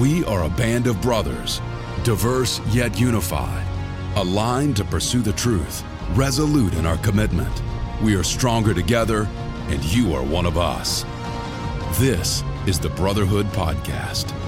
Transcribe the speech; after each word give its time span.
We 0.00 0.24
are 0.24 0.44
a 0.44 0.48
band 0.48 0.86
of 0.86 1.02
brothers, 1.02 1.60
diverse 2.04 2.58
yet 2.68 2.98
unified, 2.98 3.66
aligned 4.16 4.76
to 4.76 4.84
pursue 4.86 5.20
the 5.20 5.34
truth, 5.34 5.84
resolute 6.14 6.72
in 6.72 6.86
our 6.86 6.96
commitment. 6.96 7.62
We 8.02 8.14
are 8.14 8.22
stronger 8.22 8.72
together, 8.72 9.28
and 9.68 9.84
you 9.84 10.14
are 10.14 10.22
one 10.22 10.46
of 10.46 10.56
us. 10.56 11.04
This 11.98 12.42
is 12.66 12.80
the 12.80 12.88
Brotherhood 12.88 13.44
Podcast. 13.48 14.39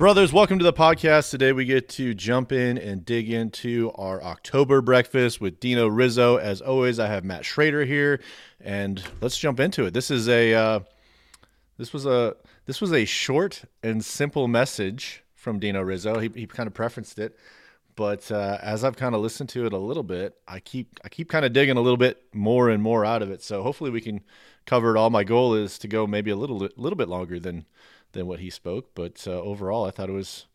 Brothers, 0.00 0.32
welcome 0.32 0.58
to 0.58 0.64
the 0.64 0.72
podcast. 0.72 1.30
Today 1.30 1.52
we 1.52 1.66
get 1.66 1.90
to 1.90 2.14
jump 2.14 2.52
in 2.52 2.78
and 2.78 3.04
dig 3.04 3.30
into 3.30 3.92
our 3.96 4.22
October 4.22 4.80
breakfast 4.80 5.42
with 5.42 5.60
Dino 5.60 5.88
Rizzo. 5.88 6.38
As 6.38 6.62
always, 6.62 6.98
I 6.98 7.06
have 7.06 7.22
Matt 7.22 7.44
Schrader 7.44 7.84
here, 7.84 8.22
and 8.62 9.04
let's 9.20 9.36
jump 9.36 9.60
into 9.60 9.84
it. 9.84 9.92
This 9.92 10.10
is 10.10 10.26
a 10.26 10.54
uh, 10.54 10.80
this 11.76 11.92
was 11.92 12.06
a 12.06 12.34
this 12.64 12.80
was 12.80 12.94
a 12.94 13.04
short 13.04 13.64
and 13.82 14.02
simple 14.02 14.48
message 14.48 15.22
from 15.34 15.58
Dino 15.58 15.82
Rizzo. 15.82 16.18
He, 16.18 16.30
he 16.34 16.46
kind 16.46 16.66
of 16.66 16.72
preferenced 16.72 17.18
it, 17.18 17.36
but 17.94 18.32
uh, 18.32 18.56
as 18.62 18.84
I've 18.84 18.96
kind 18.96 19.14
of 19.14 19.20
listened 19.20 19.50
to 19.50 19.66
it 19.66 19.74
a 19.74 19.78
little 19.78 20.02
bit, 20.02 20.34
I 20.48 20.60
keep 20.60 20.98
I 21.04 21.10
keep 21.10 21.28
kind 21.28 21.44
of 21.44 21.52
digging 21.52 21.76
a 21.76 21.82
little 21.82 21.98
bit 21.98 22.22
more 22.32 22.70
and 22.70 22.82
more 22.82 23.04
out 23.04 23.20
of 23.20 23.30
it. 23.30 23.42
So 23.42 23.62
hopefully 23.62 23.90
we 23.90 24.00
can 24.00 24.22
cover 24.64 24.96
it 24.96 24.98
all. 24.98 25.10
My 25.10 25.24
goal 25.24 25.54
is 25.54 25.78
to 25.80 25.88
go 25.88 26.06
maybe 26.06 26.30
a 26.30 26.36
little 26.36 26.56
little 26.56 26.96
bit 26.96 27.10
longer 27.10 27.38
than 27.38 27.66
than 28.12 28.26
what 28.26 28.40
he 28.40 28.50
spoke. 28.50 28.94
But 28.94 29.26
uh, 29.26 29.32
overall, 29.32 29.84
I 29.84 29.90
thought 29.90 30.08
it 30.08 30.12
was 30.12 30.46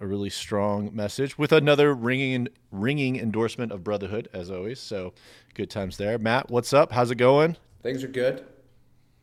a 0.00 0.06
really 0.06 0.30
strong 0.30 0.94
message 0.94 1.36
with 1.36 1.52
another 1.52 1.92
ringing 1.92 2.48
ringing 2.70 3.16
endorsement 3.16 3.72
of 3.72 3.82
brotherhood 3.82 4.28
as 4.32 4.50
always. 4.50 4.78
So 4.78 5.12
good 5.54 5.70
times 5.70 5.96
there. 5.96 6.18
Matt, 6.18 6.50
what's 6.50 6.72
up? 6.72 6.92
How's 6.92 7.10
it 7.10 7.16
going? 7.16 7.56
Things 7.82 8.04
are 8.04 8.08
good. 8.08 8.44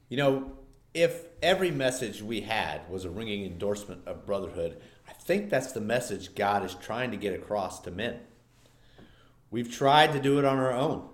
You 0.09 0.17
know, 0.17 0.51
if 0.93 1.25
every 1.41 1.71
message 1.71 2.21
we 2.21 2.41
had 2.41 2.89
was 2.89 3.05
a 3.05 3.09
ringing 3.09 3.45
endorsement 3.45 4.01
of 4.05 4.25
brotherhood, 4.25 4.81
I 5.07 5.13
think 5.13 5.49
that's 5.49 5.71
the 5.71 5.81
message 5.81 6.35
God 6.35 6.63
is 6.65 6.75
trying 6.75 7.11
to 7.11 7.17
get 7.17 7.33
across 7.33 7.79
to 7.81 7.91
men. 7.91 8.19
We've 9.51 9.71
tried 9.71 10.11
to 10.13 10.19
do 10.19 10.39
it 10.39 10.45
on 10.45 10.57
our 10.57 10.73
own. 10.73 11.07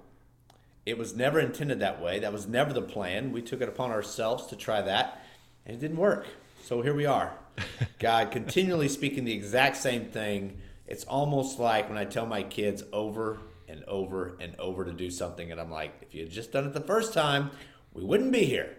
It 0.86 0.98
was 0.98 1.16
never 1.16 1.40
intended 1.40 1.80
that 1.80 2.02
way. 2.02 2.20
That 2.20 2.34
was 2.34 2.48
never 2.48 2.74
the 2.74 2.82
plan. 2.82 3.32
We 3.32 3.42
took 3.42 3.62
it 3.62 3.70
upon 3.70 3.92
ourselves 3.92 4.48
to 4.48 4.56
try 4.56 4.82
that, 4.82 5.24
and 5.66 5.76
it 5.76 5.80
didn't 5.80 5.98
work. 5.98 6.26
So 6.64 6.82
here 6.82 6.94
we 6.94 7.06
are. 7.06 7.34
God 8.00 8.32
continually 8.32 8.88
speaking 8.88 9.26
the 9.26 9.34
exact 9.34 9.78
same 9.78 10.06
thing. 10.06 10.60
It's 10.88 11.04
almost 11.06 11.60
like 11.60 11.90
when 11.90 11.98
I 11.98 12.06
tell 12.06 12.26
my 12.26 12.44
kids 12.44 12.84
over 12.94 13.40
and 13.68 13.84
over 13.86 14.38
and 14.40 14.56
over 14.60 14.86
to 14.86 14.94
do 14.94 15.10
something, 15.10 15.52
and 15.52 15.60
I'm 15.60 15.72
like, 15.72 15.94
if 16.02 16.14
you 16.14 16.24
had 16.24 16.32
just 16.32 16.52
done 16.52 16.66
it 16.66 16.74
the 16.74 16.82
first 16.82 17.14
time, 17.14 17.52
we 17.94 18.04
wouldn't 18.04 18.32
be 18.32 18.46
here. 18.46 18.78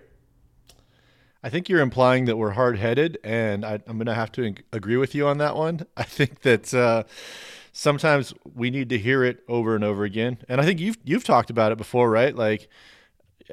I 1.43 1.49
think 1.49 1.69
you're 1.69 1.81
implying 1.81 2.27
that 2.27 2.37
we're 2.37 2.51
hard 2.51 2.79
headed, 2.79 3.19
and 3.25 3.65
I, 3.65 3.75
am 3.89 3.97
going 3.97 4.07
to 4.07 4.15
have 4.15 4.31
to 4.33 4.55
agree 4.73 4.97
with 4.97 5.15
you 5.15 5.27
on 5.27 5.39
that 5.39 5.57
one. 5.57 5.87
I 5.97 6.05
think 6.05 6.43
that 6.43 6.73
uh, 6.73 7.03
sometimes 7.73 8.33
we 8.55 8.71
need 8.71 8.91
to 8.91 8.99
hear 8.99 9.25
it 9.25 9.43
over 9.49 9.75
and 9.75 9.83
over 9.83 10.05
again, 10.05 10.39
and 10.49 10.61
I 10.61 10.65
think 10.65 10.79
you've 10.79 10.99
you've 11.05 11.25
talked 11.25 11.51
about 11.51 11.73
it 11.73 11.79
before, 11.79 12.09
right? 12.11 12.35
Like 12.35 12.69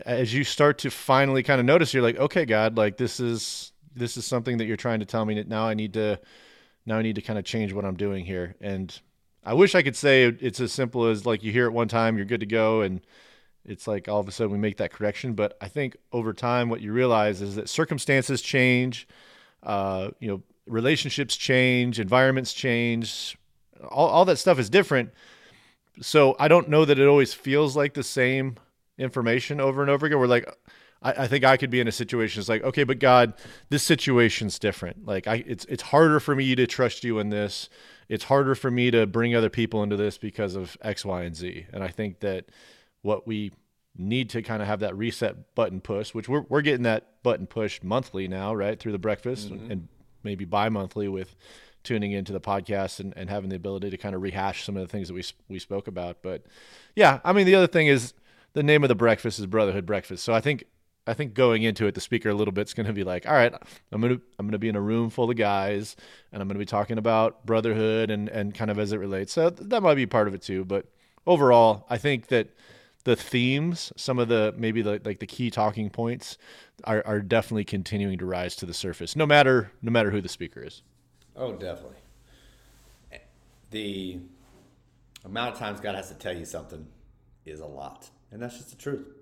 as 0.05 0.33
you 0.33 0.43
start 0.43 0.77
to 0.79 0.91
finally 0.91 1.43
kind 1.43 1.59
of 1.59 1.65
notice, 1.65 1.93
you're 1.93 2.03
like, 2.03 2.17
okay, 2.17 2.45
God, 2.45 2.77
like 2.77 2.97
this 2.97 3.19
is 3.19 3.71
this 3.95 4.17
is 4.17 4.25
something 4.25 4.57
that 4.57 4.65
you're 4.65 4.77
trying 4.77 4.99
to 4.99 5.05
tell 5.05 5.25
me 5.25 5.35
that 5.35 5.47
now 5.47 5.67
I 5.67 5.73
need 5.73 5.93
to 5.93 6.19
now 6.85 6.97
I 6.97 7.01
need 7.01 7.15
to 7.15 7.21
kind 7.21 7.37
of 7.37 7.45
change 7.45 7.73
what 7.73 7.85
I'm 7.85 7.95
doing 7.95 8.25
here. 8.25 8.55
And 8.61 8.97
I 9.43 9.53
wish 9.53 9.75
I 9.75 9.81
could 9.81 9.95
say 9.95 10.25
it's 10.25 10.59
as 10.59 10.71
simple 10.71 11.07
as 11.07 11.25
like 11.25 11.43
you 11.43 11.51
hear 11.51 11.65
it 11.65 11.71
one 11.71 11.87
time, 11.87 12.17
you're 12.17 12.25
good 12.25 12.39
to 12.39 12.45
go, 12.45 12.81
and 12.81 13.01
it's 13.65 13.87
like 13.87 14.07
all 14.07 14.19
of 14.19 14.27
a 14.27 14.31
sudden 14.31 14.51
we 14.51 14.57
make 14.57 14.77
that 14.77 14.91
correction. 14.91 15.33
But 15.33 15.57
I 15.61 15.67
think 15.67 15.97
over 16.11 16.33
time, 16.33 16.69
what 16.69 16.81
you 16.81 16.91
realize 16.91 17.41
is 17.41 17.55
that 17.55 17.69
circumstances 17.69 18.41
change, 18.41 19.07
uh, 19.63 20.09
you 20.19 20.27
know, 20.27 20.41
relationships 20.65 21.35
change, 21.35 21.99
environments 21.99 22.53
change, 22.53 23.37
all, 23.89 24.07
all 24.07 24.25
that 24.25 24.37
stuff 24.37 24.59
is 24.59 24.69
different. 24.69 25.11
So 26.01 26.35
I 26.39 26.47
don't 26.47 26.69
know 26.69 26.85
that 26.85 26.99
it 26.99 27.07
always 27.07 27.33
feels 27.33 27.75
like 27.75 27.93
the 27.93 28.03
same 28.03 28.55
information 28.97 29.59
over 29.59 29.81
and 29.81 29.89
over 29.89 30.05
again. 30.05 30.19
We're 30.19 30.27
like, 30.27 30.49
I, 31.01 31.23
I, 31.23 31.27
think 31.27 31.43
I 31.43 31.57
could 31.57 31.69
be 31.69 31.79
in 31.79 31.87
a 31.87 31.91
situation. 31.91 32.39
It's 32.39 32.49
like, 32.49 32.63
okay, 32.63 32.83
but 32.83 32.99
God, 32.99 33.33
this 33.69 33.83
situation's 33.83 34.59
different. 34.59 35.05
Like, 35.05 35.27
I, 35.27 35.43
it's 35.47 35.65
it's 35.65 35.83
harder 35.83 36.19
for 36.19 36.35
me 36.35 36.55
to 36.55 36.67
trust 36.67 37.03
you 37.03 37.19
in 37.19 37.29
this. 37.29 37.69
It's 38.07 38.25
harder 38.25 38.55
for 38.55 38.71
me 38.71 38.91
to 38.91 39.05
bring 39.05 39.35
other 39.35 39.49
people 39.49 39.83
into 39.83 39.95
this 39.95 40.17
because 40.17 40.55
of 40.55 40.77
X, 40.81 41.05
Y, 41.05 41.23
and 41.23 41.35
Z. 41.35 41.67
And 41.71 41.83
I 41.83 41.89
think 41.89 42.19
that 42.21 42.45
what 43.01 43.27
we 43.27 43.51
need 43.97 44.29
to 44.31 44.41
kind 44.41 44.61
of 44.61 44.67
have 44.67 44.79
that 44.79 44.95
reset 44.97 45.55
button 45.55 45.81
push, 45.81 46.13
which 46.13 46.27
we're 46.27 46.45
we're 46.49 46.61
getting 46.61 46.83
that 46.83 47.23
button 47.23 47.47
pushed 47.47 47.83
monthly 47.83 48.27
now, 48.27 48.53
right, 48.53 48.79
through 48.79 48.91
the 48.91 48.99
breakfast 48.99 49.49
mm-hmm. 49.49 49.71
and 49.71 49.87
maybe 50.23 50.45
bi-monthly 50.45 51.07
with 51.07 51.35
tuning 51.83 52.11
into 52.11 52.33
the 52.33 52.41
podcast 52.41 52.99
and, 52.99 53.13
and 53.15 53.29
having 53.29 53.49
the 53.49 53.55
ability 53.55 53.89
to 53.89 53.97
kind 53.97 54.13
of 54.13 54.21
rehash 54.21 54.65
some 54.65 54.75
of 54.75 54.81
the 54.81 54.87
things 54.87 55.07
that 55.07 55.13
we 55.13 55.23
we 55.47 55.59
spoke 55.59 55.87
about. 55.87 56.21
But 56.21 56.45
yeah, 56.95 57.19
I 57.23 57.31
mean, 57.31 57.45
the 57.45 57.55
other 57.55 57.67
thing 57.67 57.87
is 57.87 58.13
the 58.53 58.63
name 58.63 58.83
of 58.83 58.89
the 58.89 58.95
breakfast 58.95 59.39
is 59.39 59.45
Brotherhood 59.45 59.85
Breakfast. 59.85 60.23
So 60.23 60.33
I 60.33 60.41
think 60.41 60.65
I 61.09 61.13
think 61.15 61.33
going 61.33 61.63
into 61.63 61.87
it, 61.87 61.95
the 61.95 62.01
speaker 62.01 62.29
a 62.29 62.33
little 62.33 62.51
bit 62.51 62.67
is 62.67 62.73
going 62.75 62.85
to 62.85 62.93
be 62.93 63.03
like, 63.03 63.27
all 63.27 63.33
right, 63.33 63.53
I'm 63.91 64.01
to 64.01 64.21
I'm 64.37 64.51
to 64.51 64.59
be 64.59 64.69
in 64.69 64.75
a 64.75 64.81
room 64.81 65.09
full 65.09 65.29
of 65.29 65.35
guys, 65.35 65.95
and 66.31 66.41
I'm 66.41 66.47
to 66.49 66.59
be 66.59 66.65
talking 66.65 66.97
about 66.97 67.45
brotherhood 67.45 68.11
and 68.11 68.29
and 68.29 68.53
kind 68.53 68.69
of 68.69 68.77
as 68.77 68.91
it 68.91 68.97
relates. 68.97 69.33
So 69.33 69.49
that 69.49 69.81
might 69.81 69.95
be 69.95 70.05
part 70.05 70.27
of 70.27 70.35
it 70.35 70.43
too. 70.43 70.65
But 70.65 70.85
overall, 71.25 71.85
I 71.89 71.97
think 71.97 72.27
that 72.27 72.49
the 73.05 73.15
themes, 73.15 73.91
some 73.95 74.19
of 74.19 74.27
the 74.27 74.53
maybe 74.55 74.83
the 74.83 75.01
like 75.03 75.19
the 75.19 75.25
key 75.25 75.49
talking 75.49 75.89
points, 75.89 76.37
are 76.83 77.01
are 77.05 77.21
definitely 77.21 77.65
continuing 77.65 78.19
to 78.19 78.25
rise 78.25 78.55
to 78.57 78.67
the 78.67 78.73
surface, 78.73 79.15
no 79.15 79.25
matter 79.25 79.71
no 79.81 79.91
matter 79.91 80.11
who 80.11 80.21
the 80.21 80.29
speaker 80.29 80.61
is. 80.61 80.83
Oh, 81.35 81.53
definitely. 81.53 81.97
The 83.71 84.19
amount 85.25 85.53
of 85.53 85.59
times 85.59 85.79
God 85.79 85.95
has 85.95 86.09
to 86.09 86.15
tell 86.15 86.35
you 86.35 86.45
something 86.45 86.87
is 87.45 87.59
a 87.61 87.65
lot, 87.65 88.09
and 88.31 88.41
that's 88.41 88.57
just 88.57 88.69
the 88.69 88.75
truth. 88.75 89.18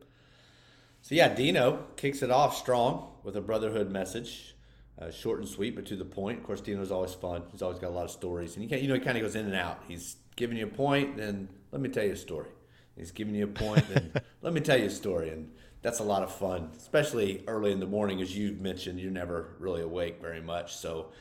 So 1.01 1.15
yeah, 1.15 1.33
Dino 1.33 1.85
kicks 1.95 2.21
it 2.21 2.31
off 2.31 2.57
strong 2.57 3.11
with 3.23 3.35
a 3.35 3.41
brotherhood 3.41 3.89
message, 3.89 4.55
uh, 4.99 5.11
short 5.11 5.39
and 5.39 5.47
sweet, 5.47 5.75
but 5.75 5.85
to 5.87 5.95
the 5.95 6.05
point. 6.05 6.39
Of 6.39 6.43
course, 6.45 6.61
Dino's 6.61 6.91
always 6.91 7.13
fun. 7.13 7.43
He's 7.51 7.61
always 7.61 7.79
got 7.79 7.89
a 7.89 7.95
lot 7.95 8.05
of 8.05 8.11
stories, 8.11 8.55
and 8.55 8.63
he 8.63 8.69
can, 8.69 8.79
you 8.79 8.87
know 8.87 8.93
he 8.93 8.99
kind 8.99 9.17
of 9.17 9.23
goes 9.23 9.35
in 9.35 9.45
and 9.45 9.55
out. 9.55 9.83
He's 9.87 10.17
giving 10.35 10.57
you 10.57 10.65
a 10.65 10.69
point, 10.69 11.17
then 11.17 11.49
let 11.71 11.81
me 11.81 11.89
tell 11.89 12.03
you 12.03 12.13
a 12.13 12.17
story. 12.17 12.49
He's 12.95 13.11
giving 13.11 13.35
you 13.35 13.45
a 13.45 13.47
point, 13.47 13.87
then 13.89 14.11
let 14.41 14.53
me 14.53 14.61
tell 14.61 14.77
you 14.77 14.85
a 14.85 14.89
story, 14.89 15.29
and 15.29 15.51
that's 15.81 15.99
a 15.99 16.03
lot 16.03 16.23
of 16.23 16.33
fun, 16.33 16.71
especially 16.75 17.43
early 17.47 17.71
in 17.71 17.79
the 17.79 17.85
morning, 17.87 18.21
as 18.21 18.35
you've 18.35 18.59
mentioned. 18.59 18.99
You're 18.99 19.11
never 19.11 19.55
really 19.59 19.81
awake 19.81 20.19
very 20.21 20.41
much, 20.41 20.75
so 20.75 21.11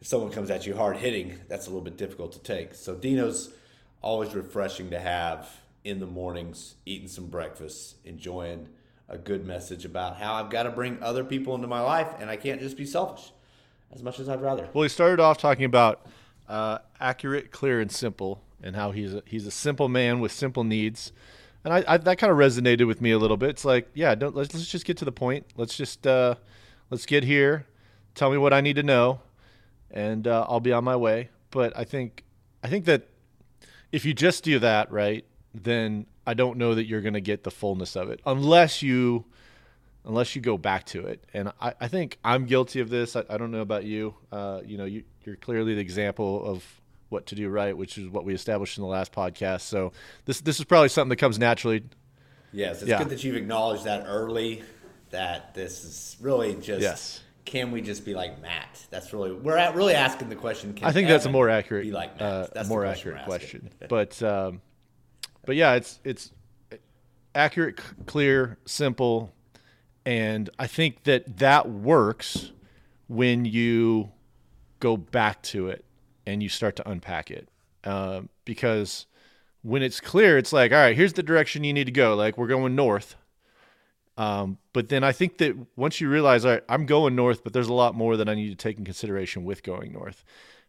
if 0.00 0.06
someone 0.06 0.30
comes 0.30 0.50
at 0.50 0.66
you 0.66 0.76
hard 0.76 0.96
hitting, 0.96 1.38
that's 1.48 1.66
a 1.66 1.70
little 1.70 1.84
bit 1.84 1.96
difficult 1.96 2.32
to 2.32 2.38
take. 2.38 2.74
So 2.74 2.94
Dino's 2.94 3.50
always 4.00 4.34
refreshing 4.34 4.90
to 4.90 5.00
have 5.00 5.48
in 5.84 5.98
the 6.00 6.06
mornings, 6.06 6.76
eating 6.86 7.08
some 7.08 7.26
breakfast, 7.26 7.96
enjoying 8.04 8.68
a 9.08 9.18
good 9.18 9.46
message 9.46 9.84
about 9.84 10.16
how 10.16 10.34
I've 10.34 10.50
got 10.50 10.64
to 10.64 10.70
bring 10.70 11.02
other 11.02 11.24
people 11.24 11.54
into 11.54 11.66
my 11.66 11.80
life 11.80 12.08
and 12.20 12.28
I 12.28 12.36
can't 12.36 12.60
just 12.60 12.76
be 12.76 12.84
selfish 12.84 13.32
as 13.92 14.02
much 14.02 14.20
as 14.20 14.28
I'd 14.28 14.42
rather. 14.42 14.68
Well, 14.72 14.82
he 14.82 14.88
started 14.88 15.20
off 15.20 15.38
talking 15.38 15.64
about 15.64 16.06
uh, 16.48 16.78
accurate, 17.00 17.50
clear, 17.50 17.80
and 17.80 17.90
simple, 17.90 18.42
and 18.62 18.76
how 18.76 18.90
he's 18.90 19.14
a, 19.14 19.22
he's 19.26 19.46
a 19.46 19.50
simple 19.50 19.88
man 19.88 20.20
with 20.20 20.32
simple 20.32 20.64
needs. 20.64 21.12
And 21.64 21.72
I, 21.72 21.84
I 21.86 21.96
that 21.98 22.18
kind 22.18 22.30
of 22.30 22.38
resonated 22.38 22.86
with 22.86 23.00
me 23.00 23.10
a 23.10 23.18
little 23.18 23.36
bit. 23.36 23.50
It's 23.50 23.64
like, 23.64 23.88
yeah, 23.94 24.14
don't 24.14 24.34
let's, 24.34 24.54
let's 24.54 24.68
just 24.68 24.84
get 24.84 24.96
to 24.98 25.04
the 25.04 25.12
point. 25.12 25.46
Let's 25.56 25.76
just 25.76 26.06
uh, 26.06 26.36
let's 26.90 27.06
get 27.06 27.24
here. 27.24 27.66
Tell 28.14 28.30
me 28.30 28.38
what 28.38 28.52
I 28.52 28.60
need 28.60 28.76
to 28.76 28.82
know, 28.82 29.20
and 29.90 30.26
uh, 30.26 30.46
I'll 30.48 30.60
be 30.60 30.72
on 30.72 30.84
my 30.84 30.96
way. 30.96 31.30
But 31.50 31.76
I 31.76 31.84
think 31.84 32.24
I 32.62 32.68
think 32.68 32.84
that 32.86 33.08
if 33.90 34.04
you 34.04 34.14
just 34.14 34.44
do 34.44 34.58
that, 34.60 34.90
right, 34.90 35.24
then 35.52 36.06
I 36.28 36.34
don't 36.34 36.58
know 36.58 36.74
that 36.74 36.84
you're 36.84 37.00
going 37.00 37.14
to 37.14 37.22
get 37.22 37.42
the 37.42 37.50
fullness 37.50 37.96
of 37.96 38.10
it 38.10 38.20
unless 38.26 38.82
you 38.82 39.24
unless 40.04 40.36
you 40.36 40.42
go 40.42 40.58
back 40.58 40.84
to 40.84 41.06
it. 41.06 41.24
And 41.32 41.52
I, 41.58 41.72
I 41.80 41.88
think 41.88 42.18
I'm 42.22 42.44
guilty 42.44 42.80
of 42.80 42.90
this. 42.90 43.16
I, 43.16 43.24
I 43.30 43.38
don't 43.38 43.50
know 43.50 43.62
about 43.62 43.84
you. 43.84 44.14
Uh, 44.30 44.60
you 44.62 44.76
know, 44.76 44.84
you, 44.84 45.04
you're 45.24 45.36
clearly 45.36 45.74
the 45.74 45.80
example 45.80 46.44
of 46.44 46.62
what 47.08 47.24
to 47.26 47.34
do 47.34 47.48
right, 47.48 47.74
which 47.74 47.96
is 47.96 48.08
what 48.08 48.26
we 48.26 48.34
established 48.34 48.76
in 48.76 48.82
the 48.82 48.88
last 48.90 49.10
podcast. 49.10 49.62
So 49.62 49.92
this 50.26 50.42
this 50.42 50.58
is 50.58 50.66
probably 50.66 50.90
something 50.90 51.08
that 51.08 51.16
comes 51.16 51.38
naturally. 51.38 51.84
Yes, 52.52 52.82
it's 52.82 52.90
yeah. 52.90 52.98
good 52.98 53.08
that 53.08 53.24
you've 53.24 53.36
acknowledged 53.36 53.84
that 53.84 54.04
early. 54.06 54.62
That 55.08 55.54
this 55.54 55.82
is 55.82 56.18
really 56.20 56.56
just. 56.56 56.82
Yes. 56.82 57.22
Can 57.46 57.72
we 57.72 57.80
just 57.80 58.04
be 58.04 58.12
like 58.12 58.42
Matt? 58.42 58.86
That's 58.90 59.14
really 59.14 59.32
we're 59.32 59.56
at 59.56 59.74
really 59.74 59.94
asking 59.94 60.28
the 60.28 60.36
question. 60.36 60.76
I 60.82 60.92
think 60.92 61.08
that's 61.08 61.24
a 61.24 61.30
more 61.30 61.48
accurate, 61.48 61.84
be 61.84 61.92
like 61.92 62.20
Matt? 62.20 62.22
Uh, 62.22 62.46
that's 62.52 62.68
more 62.68 62.84
accurate 62.84 63.24
question. 63.24 63.70
but 63.88 64.22
um, 64.22 64.60
but 65.48 65.56
yeah, 65.56 65.76
it's 65.76 65.98
it's 66.04 66.30
accurate, 67.34 67.80
clear, 68.04 68.58
simple, 68.66 69.32
and 70.04 70.50
I 70.58 70.66
think 70.66 71.04
that 71.04 71.38
that 71.38 71.70
works 71.70 72.52
when 73.06 73.46
you 73.46 74.10
go 74.78 74.98
back 74.98 75.40
to 75.44 75.68
it 75.68 75.86
and 76.26 76.42
you 76.42 76.50
start 76.50 76.76
to 76.76 76.86
unpack 76.86 77.30
it 77.30 77.48
uh, 77.84 78.20
because 78.44 79.06
when 79.62 79.82
it's 79.82 80.02
clear, 80.02 80.36
it's 80.36 80.52
like, 80.52 80.70
all 80.70 80.76
right, 80.76 80.94
here's 80.94 81.14
the 81.14 81.22
direction 81.22 81.64
you 81.64 81.72
need 81.72 81.86
to 81.86 81.92
go. 81.92 82.14
Like 82.14 82.36
we're 82.36 82.46
going 82.46 82.76
north. 82.76 83.16
Um, 84.18 84.58
but 84.74 84.90
then 84.90 85.02
I 85.02 85.12
think 85.12 85.38
that 85.38 85.56
once 85.76 85.98
you 85.98 86.10
realize, 86.10 86.44
all 86.44 86.52
right, 86.52 86.64
I'm 86.68 86.84
going 86.84 87.16
north, 87.16 87.42
but 87.42 87.54
there's 87.54 87.68
a 87.68 87.72
lot 87.72 87.94
more 87.94 88.18
that 88.18 88.28
I 88.28 88.34
need 88.34 88.50
to 88.50 88.54
take 88.54 88.76
in 88.76 88.84
consideration 88.84 89.44
with 89.44 89.62
going 89.62 89.94
north 89.94 90.24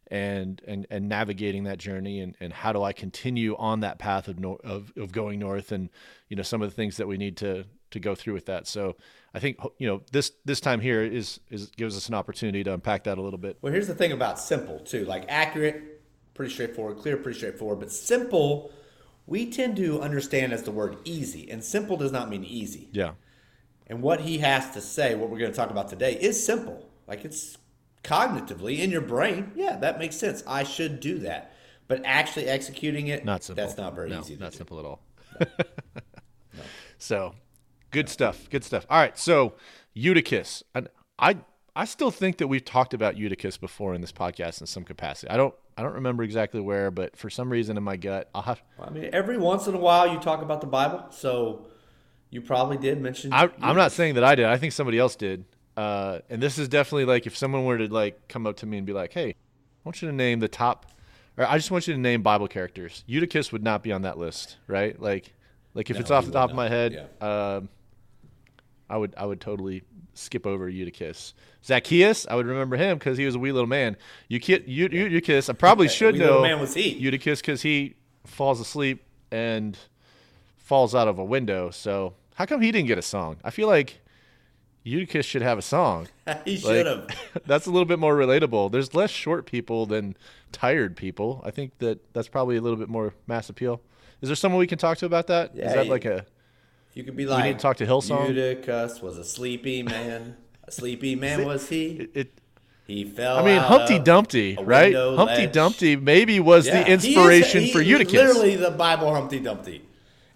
and 0.09 0.61
and 0.67 0.88
and 0.89 1.07
navigating 1.07 1.65
that 1.65 1.77
journey 1.77 2.19
and, 2.19 2.35
and 2.39 2.51
how 2.51 2.73
do 2.73 2.81
I 2.81 2.94
continue 2.94 3.56
on 3.57 3.81
that 3.81 4.00
path 4.00 4.27
of, 4.27 4.39
nor- 4.39 4.59
of 4.63 4.91
of 4.97 5.11
going 5.11 5.39
north 5.39 5.71
and 5.71 5.89
you 6.29 6.35
know 6.35 6.44
some 6.44 6.61
of 6.61 6.69
the 6.69 6.75
things 6.75 6.97
that 6.97 7.07
we 7.07 7.17
need 7.17 7.38
to 7.38 7.65
to 7.91 8.00
go 8.00 8.15
through 8.15 8.33
with 8.33 8.45
that. 8.47 8.67
So 8.67 8.95
I 9.33 9.39
think 9.39 9.57
you 9.77 9.88
know 9.88 10.01
this 10.11 10.31
this 10.45 10.59
time 10.59 10.79
here 10.79 11.03
is 11.03 11.39
is 11.50 11.67
gives 11.71 11.95
us 11.95 12.07
an 12.07 12.15
opportunity 12.15 12.63
to 12.63 12.73
unpack 12.73 13.03
that 13.03 13.17
a 13.17 13.21
little 13.21 13.39
bit. 13.39 13.57
Well, 13.61 13.71
here's 13.71 13.88
the 13.88 13.95
thing 13.95 14.11
about 14.11 14.39
simple 14.39 14.79
too. 14.79 15.06
Like 15.06 15.25
accurate, 15.27 16.01
pretty 16.33 16.53
straightforward. 16.53 16.97
Clear, 16.97 17.17
pretty 17.17 17.38
straightforward. 17.38 17.79
But 17.79 17.91
simple, 17.91 18.71
we 19.27 19.51
tend 19.51 19.77
to 19.77 20.01
understand 20.01 20.53
as 20.53 20.63
the 20.63 20.71
word 20.71 20.97
easy, 21.06 21.50
and 21.50 21.63
simple 21.63 21.97
does 21.97 22.11
not 22.11 22.29
mean 22.29 22.44
easy. 22.44 22.89
Yeah. 22.91 23.11
And 23.88 24.03
what 24.03 24.21
he 24.21 24.38
has 24.39 24.69
to 24.71 24.81
say, 24.81 25.15
what 25.15 25.31
we're 25.31 25.39
going 25.39 25.51
to 25.51 25.57
talk 25.57 25.71
about 25.71 25.88
today, 25.88 26.13
is 26.13 26.44
simple. 26.44 26.88
Like 27.07 27.25
it's 27.25 27.57
cognitively 28.03 28.79
in 28.79 28.91
your 28.91 29.01
brain. 29.01 29.51
Yeah, 29.55 29.77
that 29.77 29.99
makes 29.99 30.15
sense. 30.15 30.43
I 30.47 30.63
should 30.63 30.99
do 30.99 31.19
that. 31.19 31.53
But 31.87 32.01
actually 32.05 32.45
executing 32.45 33.07
it, 33.07 33.25
Not 33.25 33.43
simple. 33.43 33.65
That's 33.65 33.77
not 33.77 33.95
very 33.95 34.11
no, 34.11 34.19
easy. 34.19 34.35
Not 34.35 34.51
do. 34.51 34.57
simple 34.57 34.79
at 34.79 34.85
all. 34.85 35.01
So, 36.99 37.33
good 37.91 38.09
stuff. 38.09 38.49
Good 38.49 38.63
stuff. 38.63 38.85
All 38.89 38.99
right. 38.99 39.17
So, 39.17 39.53
Eutychus, 39.95 40.63
and 40.75 40.89
I 41.17 41.37
I 41.75 41.85
still 41.85 42.11
think 42.11 42.37
that 42.37 42.47
we've 42.47 42.63
talked 42.63 42.93
about 42.93 43.17
Eutychus 43.17 43.57
before 43.57 43.95
in 43.95 44.01
this 44.01 44.11
podcast 44.11 44.59
in 44.59 44.67
some 44.67 44.83
capacity. 44.83 45.31
I 45.31 45.37
don't 45.37 45.55
I 45.77 45.81
don't 45.81 45.93
remember 45.93 46.23
exactly 46.23 46.59
where, 46.59 46.91
but 46.91 47.17
for 47.17 47.29
some 47.29 47.49
reason 47.49 47.77
in 47.77 47.83
my 47.83 47.95
gut, 47.95 48.29
I'll 48.35 48.41
have. 48.43 48.61
I 48.79 48.89
mean, 48.89 49.09
every 49.13 49.37
once 49.37 49.65
in 49.65 49.73
a 49.73 49.79
while 49.79 50.11
you 50.11 50.19
talk 50.19 50.41
about 50.41 50.59
the 50.59 50.67
Bible, 50.67 51.05
so 51.09 51.67
you 52.29 52.41
probably 52.41 52.77
did 52.77 53.01
mention. 53.01 53.31
I, 53.31 53.49
I'm 53.61 53.77
not 53.77 53.93
saying 53.93 54.15
that 54.15 54.25
I 54.25 54.35
did. 54.35 54.45
I 54.45 54.57
think 54.57 54.73
somebody 54.73 54.99
else 54.99 55.15
did. 55.15 55.45
Uh, 55.77 56.19
and 56.30 56.42
this 56.42 56.57
is 56.57 56.68
definitely 56.68 57.06
like 57.06 57.25
if 57.25 57.38
someone 57.38 57.63
were 57.66 57.77
to 57.77 57.88
like 57.88 58.27
come 58.27 58.45
up 58.45 58.57
to 58.57 58.66
me 58.66 58.77
and 58.77 58.86
be 58.86 58.94
like, 58.94 59.13
"Hey, 59.13 59.30
I 59.30 59.33
want 59.83 60.01
you 60.01 60.07
to 60.10 60.13
name 60.13 60.39
the 60.39 60.48
top," 60.48 60.86
or 61.38 61.45
I 61.45 61.57
just 61.57 61.71
want 61.71 61.88
you 61.88 61.94
to 61.94 62.00
name 62.00 62.21
Bible 62.21 62.48
characters. 62.48 63.04
Eutychus 63.07 63.51
would 63.51 63.63
not 63.63 63.81
be 63.83 63.92
on 63.92 64.01
that 64.01 64.18
list, 64.18 64.57
right? 64.68 65.00
Like, 65.01 65.33
like 65.74 65.89
if 65.89 65.95
No, 65.95 66.01
it's 66.01 66.12
off 66.12 66.25
the 66.25 66.31
top 66.31 66.50
of 66.50 66.56
my 66.56 66.68
head, 66.68 66.94
Yeah. 67.21 67.56
um, 67.56 67.69
I 68.89 68.98
would 68.98 69.13
I 69.18 69.25
would 69.25 69.39
totally 69.39 69.83
skip 70.16 70.45
over 70.45 70.68
Eutychus. 70.68 71.33
Zacchaeus, 71.63 72.25
I 72.30 72.36
would 72.36 72.45
remember 72.45 72.75
him 72.75 72.98
because 72.98 73.18
he 73.18 73.25
was 73.25 73.36
a 73.36 73.39
wee 73.39 73.51
little 73.54 73.68
man. 73.68 73.95
Euty- 74.27 74.63
Eu- 74.68 74.89
Eutychus, 74.89 75.50
I 75.50 75.54
probably 75.54 75.86
Okay, 75.88 75.95
should 75.95 76.13
wee 76.16 76.19
know 76.19 76.42
man 76.42 76.60
was 76.60 76.74
he. 76.74 76.89
Eutychus 76.98 77.39
because 77.42 77.62
he 77.62 77.95
falls 78.25 78.60
asleep 78.60 79.04
and 79.31 79.77
falls 80.57 80.94
out 80.94 81.07
of 81.07 81.19
a 81.19 81.24
window. 81.24 81.69
So 81.69 82.16
how 82.36 82.45
come 82.45 82.62
he 82.62 82.71
didn't 82.71 82.88
get 82.88 82.98
a 82.98 83.01
song? 83.04 83.38
I 83.44 83.50
feel 83.51 83.68
like 83.68 84.01
Eutychus 84.83 85.25
should 85.25 85.41
have 85.41 85.57
a 85.57 85.61
song. 85.61 86.07
he 86.45 86.57
Like, 86.57 86.59
should 86.61 86.85
have. 86.85 87.07
that's 87.45 87.65
a 87.67 87.71
little 87.71 87.85
bit 87.85 87.99
more 87.99 88.15
relatable. 88.15 88.71
There's 88.71 88.93
less 88.93 89.09
short 89.11 89.45
people 89.45 89.85
than 89.85 90.15
tired 90.51 90.95
people. 90.95 91.41
I 91.45 91.51
think 91.51 91.77
that 91.79 92.13
that's 92.13 92.27
probably 92.27 92.55
a 92.57 92.61
little 92.61 92.77
bit 92.77 92.89
more 92.89 93.13
mass 93.27 93.49
appeal. 93.49 93.81
Is 94.21 94.29
there 94.29 94.35
someone 94.35 94.59
we 94.59 94.67
can 94.67 94.77
talk 94.77 94.97
to 94.99 95.05
about 95.05 95.27
that? 95.27 95.51
Is 95.53 95.59
Yeah, 95.59 95.73
that 95.75 95.85
you- 95.85 95.91
like 95.91 96.05
a 96.05 96.25
You 96.93 97.03
could 97.03 97.15
be 97.15 97.25
like. 97.25 97.43
We 97.43 97.49
need 97.49 97.57
to 97.59 97.61
talk 97.61 97.77
to 97.77 97.85
Hillsong? 97.85 98.27
Eutychus 98.29 99.01
was 99.01 99.17
a 99.17 99.23
sleepy 99.23 99.83
man. 99.83 100.35
A 100.67 100.71
sleepy 100.71 101.15
man 101.15 101.45
was 101.45 101.69
he? 101.69 101.87
it, 101.87 102.09
it 102.13 102.31
He 102.87 103.03
fell. 103.05 103.37
I 103.37 103.43
mean 103.43 103.59
Humpty 103.59 103.99
Dumpty, 103.99 104.57
right? 104.61 104.93
Humpty 104.95 105.35
ledge. 105.43 105.51
Dumpty 105.53 105.95
maybe 105.95 106.39
was 106.39 106.67
Yeah, 106.67 106.79
the 106.79 106.85
he 106.85 106.91
is- 106.93 107.05
inspiration 107.05 107.61
he 107.63 107.71
for 107.71 107.81
is 107.81 107.87
Eutychus. 107.87 108.13
Literally 108.13 108.55
the 108.55 108.71
Bible 108.71 109.13
Humpty 109.13 109.39
Dumpty. 109.39 109.83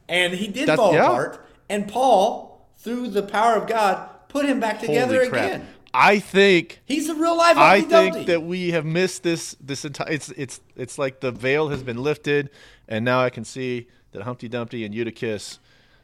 And 0.10 0.34
he 0.34 0.48
did 0.48 0.68
That's- 0.68 0.78
fall 0.78 0.94
yeah. 0.94 1.06
apart. 1.07 1.46
And 1.69 1.88
Paul, 1.88 2.68
through 2.78 3.07
the 3.10 3.24
power 3.24 3.56
of 3.56 3.68
God, 3.68 4.10
put 4.34 4.46
him 4.46 4.60
back 4.60 4.80
together 4.80 5.22
again. 5.22 5.68
I 5.94 6.18
think 6.20 6.82
He's 6.86 7.08
a 7.08 7.14
real 7.16 7.38
life 7.38 7.56
I 7.56 7.78
Humpty 7.80 7.94
think 7.94 8.14
Dumpty. 8.16 8.32
that 8.32 8.42
we 8.42 8.72
have 8.72 8.84
missed 8.84 9.22
this 9.22 9.56
this 9.62 9.86
entire 9.86 10.12
it's 10.12 10.30
it's 10.30 10.60
it's 10.76 10.98
like 10.98 11.20
the 11.20 11.32
veil 11.32 11.70
has 11.70 11.84
been 11.84 11.98
lifted 11.98 12.50
and 12.88 13.06
now 13.06 13.22
I 13.22 13.30
can 13.30 13.46
see 13.46 13.88
that 14.12 14.24
Humpty 14.24 14.50
Dumpty 14.50 14.84
and 14.86 14.94
Eutychus 14.96 15.60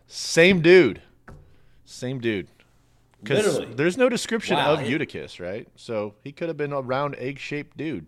same 0.07 0.61
dude. 0.61 1.01
Same 1.85 2.19
dude. 2.19 2.47
Cuz 3.25 3.59
there's 3.75 3.97
no 3.97 4.09
description 4.09 4.57
Wow, 4.57 4.73
of 4.73 4.87
Eutychus, 4.87 5.39
right? 5.39 5.67
So 5.75 6.13
he 6.23 6.31
could 6.31 6.47
have 6.49 6.57
been 6.57 6.71
a 6.71 6.81
round 6.81 7.15
egg-shaped 7.17 7.75
dude. 7.75 8.05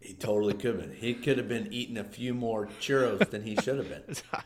he 0.00 0.14
totally 0.14 0.54
could 0.54 0.76
have 0.76 0.80
been. 0.80 0.96
He 0.96 1.12
could 1.14 1.36
have 1.38 1.46
been 1.48 1.70
eating 1.72 1.98
a 1.98 2.04
few 2.04 2.32
more 2.34 2.66
churros 2.80 3.28
than 3.30 3.42
he 3.42 3.54
should 3.56 3.76
have 3.76 3.88
been. 3.88 4.16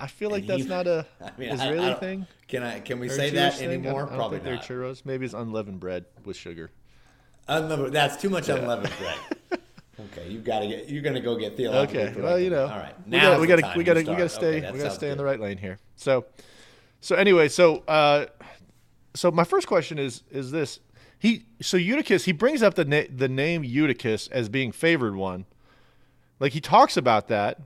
I 0.00 0.06
feel 0.06 0.30
like 0.30 0.42
And 0.42 0.50
that's 0.50 0.62
he- 0.64 0.68
not 0.68 0.86
a 0.86 1.06
I 1.20 1.30
mean, 1.38 1.48
Israeli 1.50 1.78
I 1.84 1.88
don't- 1.90 2.00
thing. 2.00 2.26
Can 2.46 2.62
I? 2.62 2.80
Can 2.80 2.98
we 3.00 3.08
or 3.08 3.10
say 3.10 3.30
that 3.30 3.54
thing. 3.54 3.68
anymore? 3.68 4.08
I 4.08 4.12
I 4.12 4.16
Probably 4.16 4.38
they're 4.38 4.56
churros. 4.56 5.04
Maybe 5.04 5.24
it's 5.24 5.34
unleavened 5.34 5.80
bread 5.80 6.04
with 6.24 6.36
sugar. 6.36 6.70
Unleavened, 7.48 7.94
that's 7.94 8.16
too 8.20 8.30
much 8.30 8.48
unleavened 8.48 8.92
bread. 8.98 9.18
Okay, 10.12 10.28
you 10.28 10.38
got 10.38 10.60
to 10.60 10.68
get. 10.68 10.88
You're 10.88 11.02
going 11.02 11.16
to 11.16 11.20
go 11.20 11.34
get 11.36 11.56
theologically 11.56 12.02
Okay. 12.04 12.20
Well, 12.20 12.38
you 12.38 12.50
know. 12.50 12.68
All 12.68 12.78
right. 12.78 12.94
We 13.04 13.10
Now 13.10 13.30
gotta, 13.30 13.40
we 13.40 13.46
got 13.48 13.56
to 13.56 13.72
we 13.78 13.82
got 13.82 13.94
to 13.94 13.98
we 14.02 14.04
got 14.06 14.18
to 14.18 14.28
stay 14.28 14.54
we 14.70 14.78
got 14.78 14.84
to 14.84 14.90
stay 14.92 15.10
in 15.10 15.18
the 15.18 15.24
right 15.24 15.40
lane 15.40 15.58
here. 15.58 15.78
So, 15.96 16.24
so 17.00 17.16
anyway, 17.16 17.48
so 17.48 17.78
uh, 17.88 18.26
so 19.14 19.32
my 19.32 19.42
first 19.42 19.66
question 19.66 19.98
is 19.98 20.22
is 20.30 20.52
this 20.52 20.78
he 21.18 21.46
so 21.60 21.76
Eutychus 21.76 22.26
he 22.26 22.30
brings 22.32 22.62
up 22.62 22.74
the 22.74 22.84
na- 22.84 23.08
the 23.12 23.28
name 23.28 23.64
Eutychus 23.64 24.28
as 24.30 24.48
being 24.48 24.70
favored 24.70 25.16
one, 25.16 25.46
like 26.38 26.52
he 26.52 26.60
talks 26.60 26.96
about 26.96 27.26
that, 27.26 27.60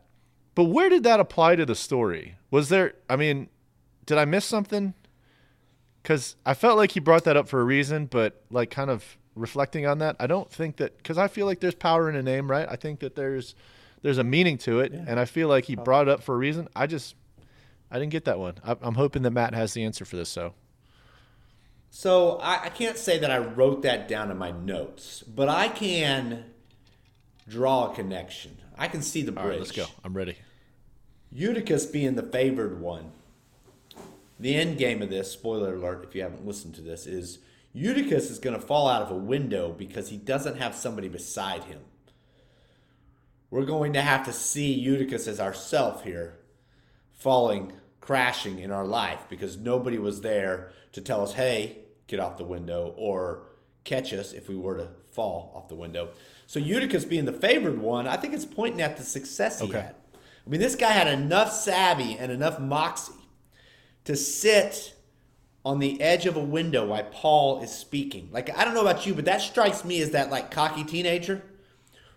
but 0.54 0.64
where 0.64 0.88
did 0.88 1.02
that 1.04 1.20
apply 1.20 1.56
to 1.56 1.66
the 1.66 1.74
story? 1.74 2.36
Was 2.50 2.68
there? 2.68 2.94
I 3.08 3.16
mean, 3.16 3.48
did 4.06 4.18
I 4.18 4.24
miss 4.24 4.44
something? 4.44 4.94
Because 6.02 6.36
I 6.44 6.54
felt 6.54 6.76
like 6.76 6.92
he 6.92 7.00
brought 7.00 7.24
that 7.24 7.36
up 7.36 7.48
for 7.48 7.60
a 7.60 7.64
reason, 7.64 8.06
but 8.06 8.42
like 8.50 8.70
kind 8.70 8.90
of 8.90 9.16
reflecting 9.34 9.86
on 9.86 9.98
that, 9.98 10.16
I 10.18 10.26
don't 10.26 10.50
think 10.50 10.76
that 10.76 10.96
because 10.98 11.16
I 11.16 11.28
feel 11.28 11.46
like 11.46 11.60
there's 11.60 11.74
power 11.74 12.08
in 12.10 12.16
a 12.16 12.22
name, 12.22 12.50
right? 12.50 12.66
I 12.68 12.76
think 12.76 13.00
that 13.00 13.14
there's 13.14 13.54
there's 14.02 14.18
a 14.18 14.24
meaning 14.24 14.58
to 14.58 14.80
it, 14.80 14.92
and 14.92 15.18
I 15.18 15.24
feel 15.24 15.48
like 15.48 15.64
he 15.64 15.76
brought 15.76 16.08
it 16.08 16.10
up 16.10 16.22
for 16.22 16.34
a 16.34 16.38
reason. 16.38 16.68
I 16.74 16.86
just 16.86 17.14
I 17.90 17.98
didn't 17.98 18.12
get 18.12 18.24
that 18.24 18.38
one. 18.38 18.56
I, 18.64 18.76
I'm 18.82 18.94
hoping 18.94 19.22
that 19.22 19.30
Matt 19.30 19.54
has 19.54 19.74
the 19.74 19.84
answer 19.84 20.04
for 20.04 20.16
this. 20.16 20.28
So 20.28 20.54
So 21.90 22.38
I, 22.38 22.64
I 22.64 22.68
can't 22.68 22.98
say 22.98 23.18
that 23.18 23.30
I 23.30 23.38
wrote 23.38 23.82
that 23.82 24.08
down 24.08 24.30
in 24.30 24.36
my 24.36 24.50
notes, 24.50 25.22
but 25.22 25.48
I 25.48 25.68
can 25.68 26.44
draw 27.48 27.90
a 27.90 27.94
connection. 27.94 28.58
I 28.76 28.88
can 28.88 29.02
see 29.02 29.22
the 29.22 29.32
bridge. 29.32 29.44
all 29.44 29.50
right, 29.50 29.58
let's 29.58 29.72
go. 29.72 29.86
I'm 30.04 30.14
ready. 30.14 30.36
Eutychus 31.30 31.86
being 31.86 32.14
the 32.14 32.22
favored 32.22 32.80
one. 32.80 33.12
The 34.38 34.54
end 34.54 34.78
game 34.78 35.02
of 35.02 35.10
this, 35.10 35.30
spoiler 35.30 35.74
alert 35.74 36.04
if 36.04 36.14
you 36.14 36.22
haven't 36.22 36.46
listened 36.46 36.74
to 36.74 36.80
this, 36.80 37.06
is 37.06 37.38
Eutychus 37.72 38.30
is 38.30 38.38
going 38.38 38.58
to 38.58 38.66
fall 38.66 38.88
out 38.88 39.02
of 39.02 39.10
a 39.10 39.16
window 39.16 39.72
because 39.72 40.08
he 40.08 40.16
doesn't 40.16 40.56
have 40.56 40.74
somebody 40.74 41.08
beside 41.08 41.64
him. 41.64 41.80
We're 43.50 43.64
going 43.64 43.92
to 43.94 44.02
have 44.02 44.24
to 44.24 44.32
see 44.32 44.72
Eutychus 44.72 45.28
as 45.28 45.38
ourself 45.38 46.04
here, 46.04 46.38
falling, 47.12 47.72
crashing 48.00 48.58
in 48.58 48.70
our 48.70 48.86
life 48.86 49.20
because 49.28 49.56
nobody 49.56 49.98
was 49.98 50.22
there 50.22 50.72
to 50.92 51.00
tell 51.00 51.22
us, 51.22 51.34
hey, 51.34 51.78
get 52.06 52.20
off 52.20 52.36
the 52.36 52.44
window 52.44 52.94
or 52.96 53.44
catch 53.84 54.12
us 54.12 54.32
if 54.32 54.48
we 54.48 54.56
were 54.56 54.76
to 54.76 54.88
fall 55.12 55.52
off 55.54 55.68
the 55.68 55.74
window. 55.74 56.10
So 56.46 56.58
Eutychus 56.58 57.04
being 57.04 57.24
the 57.24 57.32
favored 57.32 57.78
one, 57.78 58.06
I 58.06 58.16
think 58.16 58.34
it's 58.34 58.44
pointing 58.44 58.80
at 58.80 58.96
the 58.96 59.02
success 59.02 59.60
he 59.60 59.68
Okay. 59.68 59.80
had. 59.80 59.94
I 60.46 60.50
mean, 60.50 60.60
this 60.60 60.74
guy 60.74 60.90
had 60.90 61.06
enough 61.06 61.52
savvy 61.52 62.16
and 62.18 62.32
enough 62.32 62.58
moxie 62.58 63.12
to 64.04 64.16
sit 64.16 64.94
on 65.64 65.78
the 65.78 66.00
edge 66.02 66.26
of 66.26 66.36
a 66.36 66.40
window 66.42 66.86
while 66.86 67.04
Paul 67.04 67.62
is 67.62 67.70
speaking. 67.70 68.28
Like, 68.32 68.56
I 68.56 68.64
don't 68.64 68.74
know 68.74 68.80
about 68.80 69.06
you, 69.06 69.14
but 69.14 69.24
that 69.26 69.40
strikes 69.40 69.84
me 69.84 70.00
as 70.02 70.10
that 70.10 70.30
like 70.30 70.50
cocky 70.50 70.82
teenager 70.82 71.42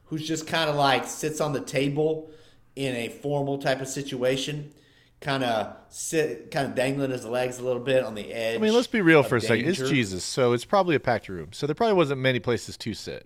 who's 0.06 0.28
just 0.28 0.48
kind 0.48 0.70
of 0.70 0.76
like 0.76 1.06
sits 1.06 1.40
on 1.40 1.54
the 1.54 1.62
table 1.62 2.30
in 2.76 2.96
a 2.96 3.10
formal 3.10 3.58
type 3.60 3.82
of 3.82 3.88
situation, 3.88 4.74
kind 5.22 5.44
of 5.44 5.76
sit, 5.90 6.52
kind 6.52 6.68
of 6.68 6.76
dangling 6.76 7.12
his 7.12 7.26
legs 7.26 7.58
a 7.60 7.64
little 7.64 7.82
bit 7.82 8.04
on 8.04 8.16
the 8.16 8.32
edge. 8.34 8.56
I 8.56 8.58
mean, 8.60 8.74
let's 8.74 8.88
be 8.88 9.02
real 9.02 9.24
for 9.24 9.38
a 9.38 9.42
second. 9.42 9.68
It's. 9.68 9.80
Jesus, 9.90 10.24
so 10.24 10.54
it's 10.54 10.66
probably 10.66 10.96
a 10.96 11.00
packed 11.00 11.30
room. 11.30 11.50
So 11.52 11.66
there 11.68 11.74
probably 11.76 11.96
wasn't 11.96 12.22
many 12.22 12.40
places 12.40 12.78
to 12.78 12.94
sit. 12.94 13.26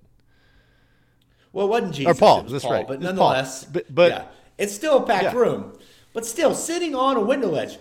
Well, 1.52 1.66
it 1.66 1.70
wasn't 1.70 1.94
Jesus. 1.96 2.20
Paul, 2.20 2.40
it 2.40 2.44
was 2.44 2.52
that's 2.54 2.64
Paul, 2.66 2.74
right. 2.74 2.88
But 2.88 2.94
It's 2.98 3.04
Paul. 3.06 3.14
nonetheless, 3.16 3.66
But- 3.66 3.94
but- 3.94 4.12
yeah, 4.12 4.24
it's 4.58 4.74
still 4.74 4.98
a 5.00 5.06
packed 5.06 5.24
Yeah. 5.26 5.36
room. 5.36 5.74
But 6.14 6.26
still, 6.26 6.54
sitting 6.54 6.96
on 6.96 7.18
a 7.18 7.22
window 7.22 7.50
ledge, 7.50 7.80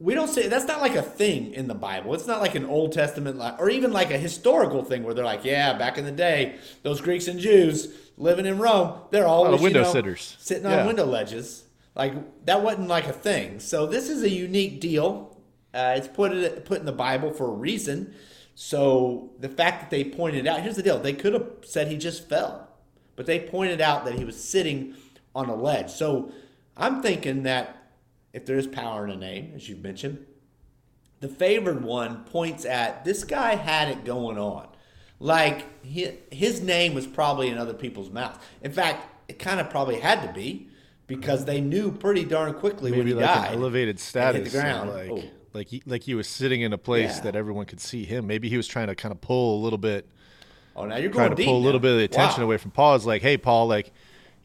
we 0.00 0.14
don't 0.14 0.28
say 0.28 0.48
that's 0.48 0.66
not 0.66 0.80
like 0.80 0.94
a 0.96 1.02
thing 1.02 1.52
in 1.54 1.68
the 1.68 1.74
Bible. 1.74 2.14
It's 2.14 2.26
not 2.26 2.40
like 2.40 2.54
an 2.54 2.64
Old 2.64 2.92
Testament, 2.92 3.36
like, 3.38 3.58
or 3.60 3.68
even 3.70 3.92
like 3.92 4.10
a 4.10 4.18
historical 4.18 4.82
thing 4.84 5.02
where 5.04 5.14
they're 5.14 5.24
like, 5.24 5.44
yeah, 5.44 5.72
back 5.74 5.98
in 5.98 6.04
the 6.04 6.10
day, 6.12 6.56
those 6.82 7.00
Greeks 7.00 7.28
and 7.28 7.38
Jews 7.38 7.88
living 8.16 8.46
in 8.46 8.58
Rome, 8.58 8.94
they're 9.10 9.26
always 9.26 9.60
window 9.60 9.80
you 9.80 9.84
know, 9.86 9.92
sitters. 9.92 10.36
sitting 10.40 10.64
Yeah. 10.64 10.80
on 10.80 10.86
window 10.86 11.04
ledges. 11.06 11.63
Like 11.94 12.44
that 12.46 12.62
wasn't 12.62 12.88
like 12.88 13.06
a 13.06 13.12
thing. 13.12 13.60
So 13.60 13.86
this 13.86 14.08
is 14.08 14.22
a 14.22 14.30
unique 14.30 14.80
deal. 14.80 15.36
Uh, 15.72 15.94
it's 15.96 16.08
put 16.08 16.32
it 16.32 16.64
put 16.64 16.80
in 16.80 16.86
the 16.86 16.92
Bible 16.92 17.32
for 17.32 17.46
a 17.46 17.54
reason. 17.54 18.14
So 18.54 19.32
the 19.38 19.48
fact 19.48 19.80
that 19.80 19.90
they 19.90 20.04
pointed 20.04 20.46
out, 20.46 20.60
here's 20.60 20.76
the 20.76 20.82
deal: 20.82 20.98
they 20.98 21.12
could 21.12 21.32
have 21.34 21.48
said 21.62 21.88
he 21.88 21.96
just 21.96 22.28
fell, 22.28 22.68
but 23.16 23.26
they 23.26 23.40
pointed 23.40 23.80
out 23.80 24.04
that 24.04 24.14
he 24.14 24.24
was 24.24 24.42
sitting 24.42 24.94
on 25.34 25.48
a 25.48 25.54
ledge. 25.54 25.90
So 25.90 26.32
I'm 26.76 27.02
thinking 27.02 27.44
that 27.44 27.92
if 28.32 28.46
there 28.46 28.58
is 28.58 28.66
power 28.66 29.04
in 29.04 29.10
a 29.10 29.16
name, 29.16 29.52
as 29.54 29.68
you've 29.68 29.82
mentioned, 29.82 30.24
the 31.20 31.28
favored 31.28 31.84
one 31.84 32.24
points 32.24 32.64
at 32.64 33.04
this 33.04 33.24
guy 33.24 33.54
had 33.54 33.88
it 33.88 34.04
going 34.04 34.38
on. 34.38 34.68
Like 35.20 35.84
his 35.84 36.60
name 36.60 36.94
was 36.94 37.06
probably 37.06 37.48
in 37.48 37.56
other 37.56 37.72
people's 37.72 38.10
mouths. 38.10 38.38
In 38.62 38.72
fact, 38.72 39.08
it 39.28 39.38
kind 39.38 39.60
of 39.60 39.70
probably 39.70 40.00
had 40.00 40.22
to 40.22 40.32
be 40.32 40.68
because 41.06 41.44
they 41.44 41.60
knew 41.60 41.90
pretty 41.92 42.24
darn 42.24 42.54
quickly 42.54 42.90
Maybe 42.90 43.00
when 43.00 43.06
he 43.08 43.14
like 43.14 43.26
died. 43.26 43.52
an 43.52 43.58
elevated 43.58 44.00
status, 44.00 44.42
hit 44.42 44.52
the 44.52 44.58
ground. 44.58 44.90
like 44.90 45.10
Oh. 45.10 45.22
like 45.52 45.68
he 45.68 45.82
like 45.86 46.02
he 46.02 46.14
was 46.14 46.26
sitting 46.26 46.60
in 46.62 46.72
a 46.72 46.78
place 46.78 47.16
Yeah. 47.16 47.22
that 47.24 47.36
everyone 47.36 47.66
could 47.66 47.80
see 47.80 48.04
him. 48.04 48.26
Maybe 48.26 48.48
he 48.48 48.56
was 48.56 48.66
trying 48.66 48.86
to 48.88 48.94
kind 48.94 49.12
of 49.12 49.20
pull 49.20 49.60
a 49.60 49.62
little 49.62 49.78
bit, 49.78 50.06
Oh, 50.76 50.84
now 50.86 50.96
you're 50.96 51.10
trying 51.10 51.28
going 51.28 51.30
to 51.30 51.36
deep 51.36 51.46
pull 51.46 51.58
a 51.58 51.64
little 51.64 51.80
bit 51.80 51.92
of 51.92 51.98
the 51.98 52.04
attention 52.04 52.40
Wow. 52.42 52.46
away 52.46 52.56
from 52.56 52.70
Paul. 52.72 52.96
It's 52.96 53.06
like, 53.06 53.22
hey, 53.22 53.36
Paul, 53.36 53.66
like. 53.68 53.92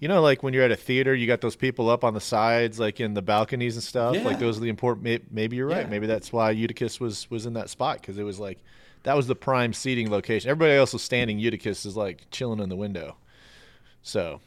You 0.02 0.08
know, 0.08 0.22
like 0.22 0.44
when 0.44 0.54
you're 0.54 0.64
at 0.64 0.72
a 0.72 0.78
theater, 0.78 1.14
you 1.14 1.28
got 1.28 1.42
those 1.42 1.58
people 1.58 1.90
up 1.90 2.06
on 2.06 2.14
the 2.14 2.22
sides, 2.22 2.80
like 2.80 3.02
in 3.02 3.16
the 3.16 3.22
balconies 3.22 3.76
and 3.76 3.84
stuff. 3.84 4.16
Yeah. 4.16 4.24
Like 4.24 4.40
those 4.40 4.56
are 4.56 4.62
the 4.62 4.70
important. 4.70 5.04
may- 5.04 5.20
Maybe 5.30 5.58
you're 5.58 5.68
right. 5.68 5.82
Yeah. 5.84 5.90
Maybe 5.90 6.08
that's 6.08 6.32
why 6.32 6.52
Eutychus 6.52 7.02
was 7.02 7.30
was 7.30 7.46
in 7.46 7.52
that 7.56 7.70
spot 7.70 8.00
because 8.00 8.18
it 8.18 8.24
was 8.24 8.40
like 8.40 8.60
that 9.04 9.18
was 9.18 9.28
the 9.28 9.36
prime 9.36 9.74
seating 9.74 10.10
location. 10.10 10.50
Everybody 10.50 10.78
else 10.78 10.94
was 10.94 11.02
standing. 11.02 11.38
Eutychus 11.38 11.86
is 11.86 11.98
like 11.98 12.28
chilling 12.32 12.62
in 12.62 12.70
the 12.70 12.78
window. 12.78 13.18
So 14.02 14.40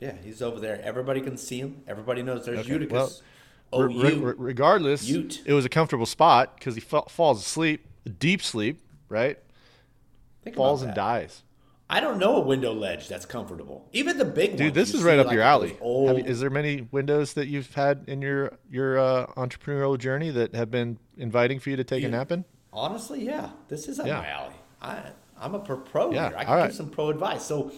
Yeah, 0.00 0.12
he's 0.24 0.40
over 0.42 0.58
there. 0.60 0.80
Everybody 0.82 1.20
can 1.20 1.36
see 1.36 1.58
him. 1.58 1.82
Everybody 1.86 2.22
knows 2.22 2.46
there's 2.46 2.60
Okay, 2.60 2.70
Eutychus. 2.70 2.90
well, 2.92 3.12
oh, 3.72 3.82
Re- 3.82 4.14
re- 4.14 4.34
regardless, 4.36 5.06
Ute. 5.08 5.42
it 5.44 5.52
was 5.52 5.64
a 5.64 5.68
comfortable 5.68 6.06
spot 6.06 6.56
because 6.56 6.74
he 6.74 6.80
fa- 6.80 7.02
falls 7.08 7.40
asleep, 7.40 7.86
deep 8.18 8.42
sleep, 8.42 8.80
right? 9.08 9.38
Think 10.42 10.56
Falls 10.56 10.82
and 10.82 10.94
dies. 10.94 11.42
I 11.92 11.98
don't 12.00 12.18
know 12.18 12.36
a 12.36 12.40
window 12.40 12.72
ledge 12.72 13.08
that's 13.08 13.26
comfortable. 13.26 13.88
Even 13.92 14.16
the 14.16 14.24
big 14.24 14.52
Dude, 14.52 14.60
ones 14.60 14.74
this 14.74 14.94
is 14.94 15.02
right 15.02 15.18
up 15.18 15.26
like, 15.26 15.34
your 15.34 15.42
alley. 15.42 15.70
Have 15.70 15.78
Old, 15.82 16.18
you- 16.18 16.24
is 16.24 16.40
there 16.40 16.48
many 16.48 16.88
windows 16.92 17.34
that 17.34 17.48
you've 17.48 17.74
had 17.74 18.04
in 18.06 18.22
your 18.22 18.52
your 18.70 18.98
uh, 18.98 19.26
entrepreneurial 19.36 19.98
journey 19.98 20.30
that 20.30 20.54
have 20.54 20.70
been 20.70 20.98
inviting 21.18 21.58
for 21.58 21.68
you 21.70 21.76
to 21.76 21.84
take 21.84 22.04
a 22.04 22.08
nap 22.08 22.30
in? 22.32 22.44
honestly, 22.72 23.24
yeah, 23.24 23.50
this 23.68 23.88
is 23.88 23.98
up 23.98 24.06
Yeah. 24.06 24.18
my 24.18 24.28
alley. 24.28 24.54
I, 24.80 25.02
I'm 25.38 25.54
a 25.56 25.58
pro, 25.58 25.78
pro 25.78 26.12
Yeah, 26.12 26.28
here. 26.28 26.38
I 26.38 26.44
can 26.44 26.54
right. 26.54 26.66
give 26.68 26.76
some 26.76 26.88
pro 26.90 27.08
advice. 27.10 27.44
So 27.44 27.72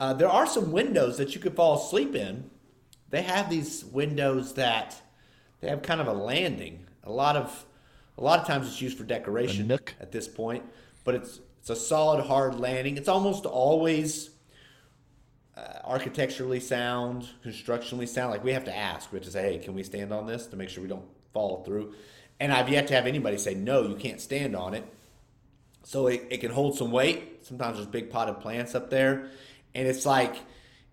uh, 0.00 0.12
there 0.12 0.28
are 0.28 0.46
some 0.46 0.72
windows 0.72 1.18
that 1.18 1.34
you 1.34 1.40
could 1.40 1.56
fall 1.56 1.76
asleep 1.76 2.14
in. 2.14 2.50
They 3.10 3.22
have 3.22 3.50
these 3.50 3.84
windows 3.84 4.54
that 4.54 5.00
they 5.60 5.68
have 5.68 5.82
kind 5.82 6.00
of 6.00 6.06
a 6.06 6.12
landing. 6.12 6.86
A 7.04 7.10
lot 7.10 7.36
of 7.36 7.64
a 8.16 8.22
lot 8.22 8.40
of 8.40 8.46
times 8.46 8.66
it's 8.66 8.82
used 8.82 8.98
for 8.98 9.04
decoration 9.04 9.68
nook? 9.68 9.94
at 10.00 10.12
this 10.12 10.28
point, 10.28 10.64
but 11.04 11.14
it's 11.14 11.40
it's 11.60 11.70
a 11.70 11.76
solid 11.76 12.24
hard 12.24 12.58
landing. 12.58 12.96
It's 12.96 13.08
almost 13.08 13.46
always 13.46 14.30
uh, 15.56 15.80
architecturally 15.84 16.60
sound, 16.60 17.28
constructionally 17.42 18.06
sound. 18.06 18.30
Like 18.30 18.44
we 18.44 18.52
have 18.52 18.64
to 18.64 18.76
ask, 18.76 19.10
we 19.12 19.16
have 19.16 19.24
to 19.24 19.30
say, 19.30 19.54
"Hey, 19.54 19.58
can 19.58 19.74
we 19.74 19.82
stand 19.82 20.12
on 20.12 20.26
this 20.26 20.46
to 20.48 20.56
make 20.56 20.68
sure 20.68 20.82
we 20.82 20.88
don't 20.88 21.06
fall 21.32 21.64
through?" 21.64 21.94
And 22.40 22.52
I've 22.52 22.68
yet 22.68 22.86
to 22.88 22.94
have 22.94 23.06
anybody 23.06 23.38
say, 23.38 23.54
"No, 23.54 23.82
you 23.82 23.96
can't 23.96 24.20
stand 24.20 24.54
on 24.54 24.74
it." 24.74 24.84
So 25.82 26.06
it, 26.06 26.26
it 26.30 26.38
can 26.38 26.50
hold 26.50 26.76
some 26.76 26.90
weight. 26.90 27.46
Sometimes 27.46 27.76
there's 27.76 27.88
big 27.88 28.10
potted 28.10 28.40
plants 28.40 28.74
up 28.74 28.90
there, 28.90 29.30
and 29.74 29.86
it's 29.88 30.06
like 30.06 30.36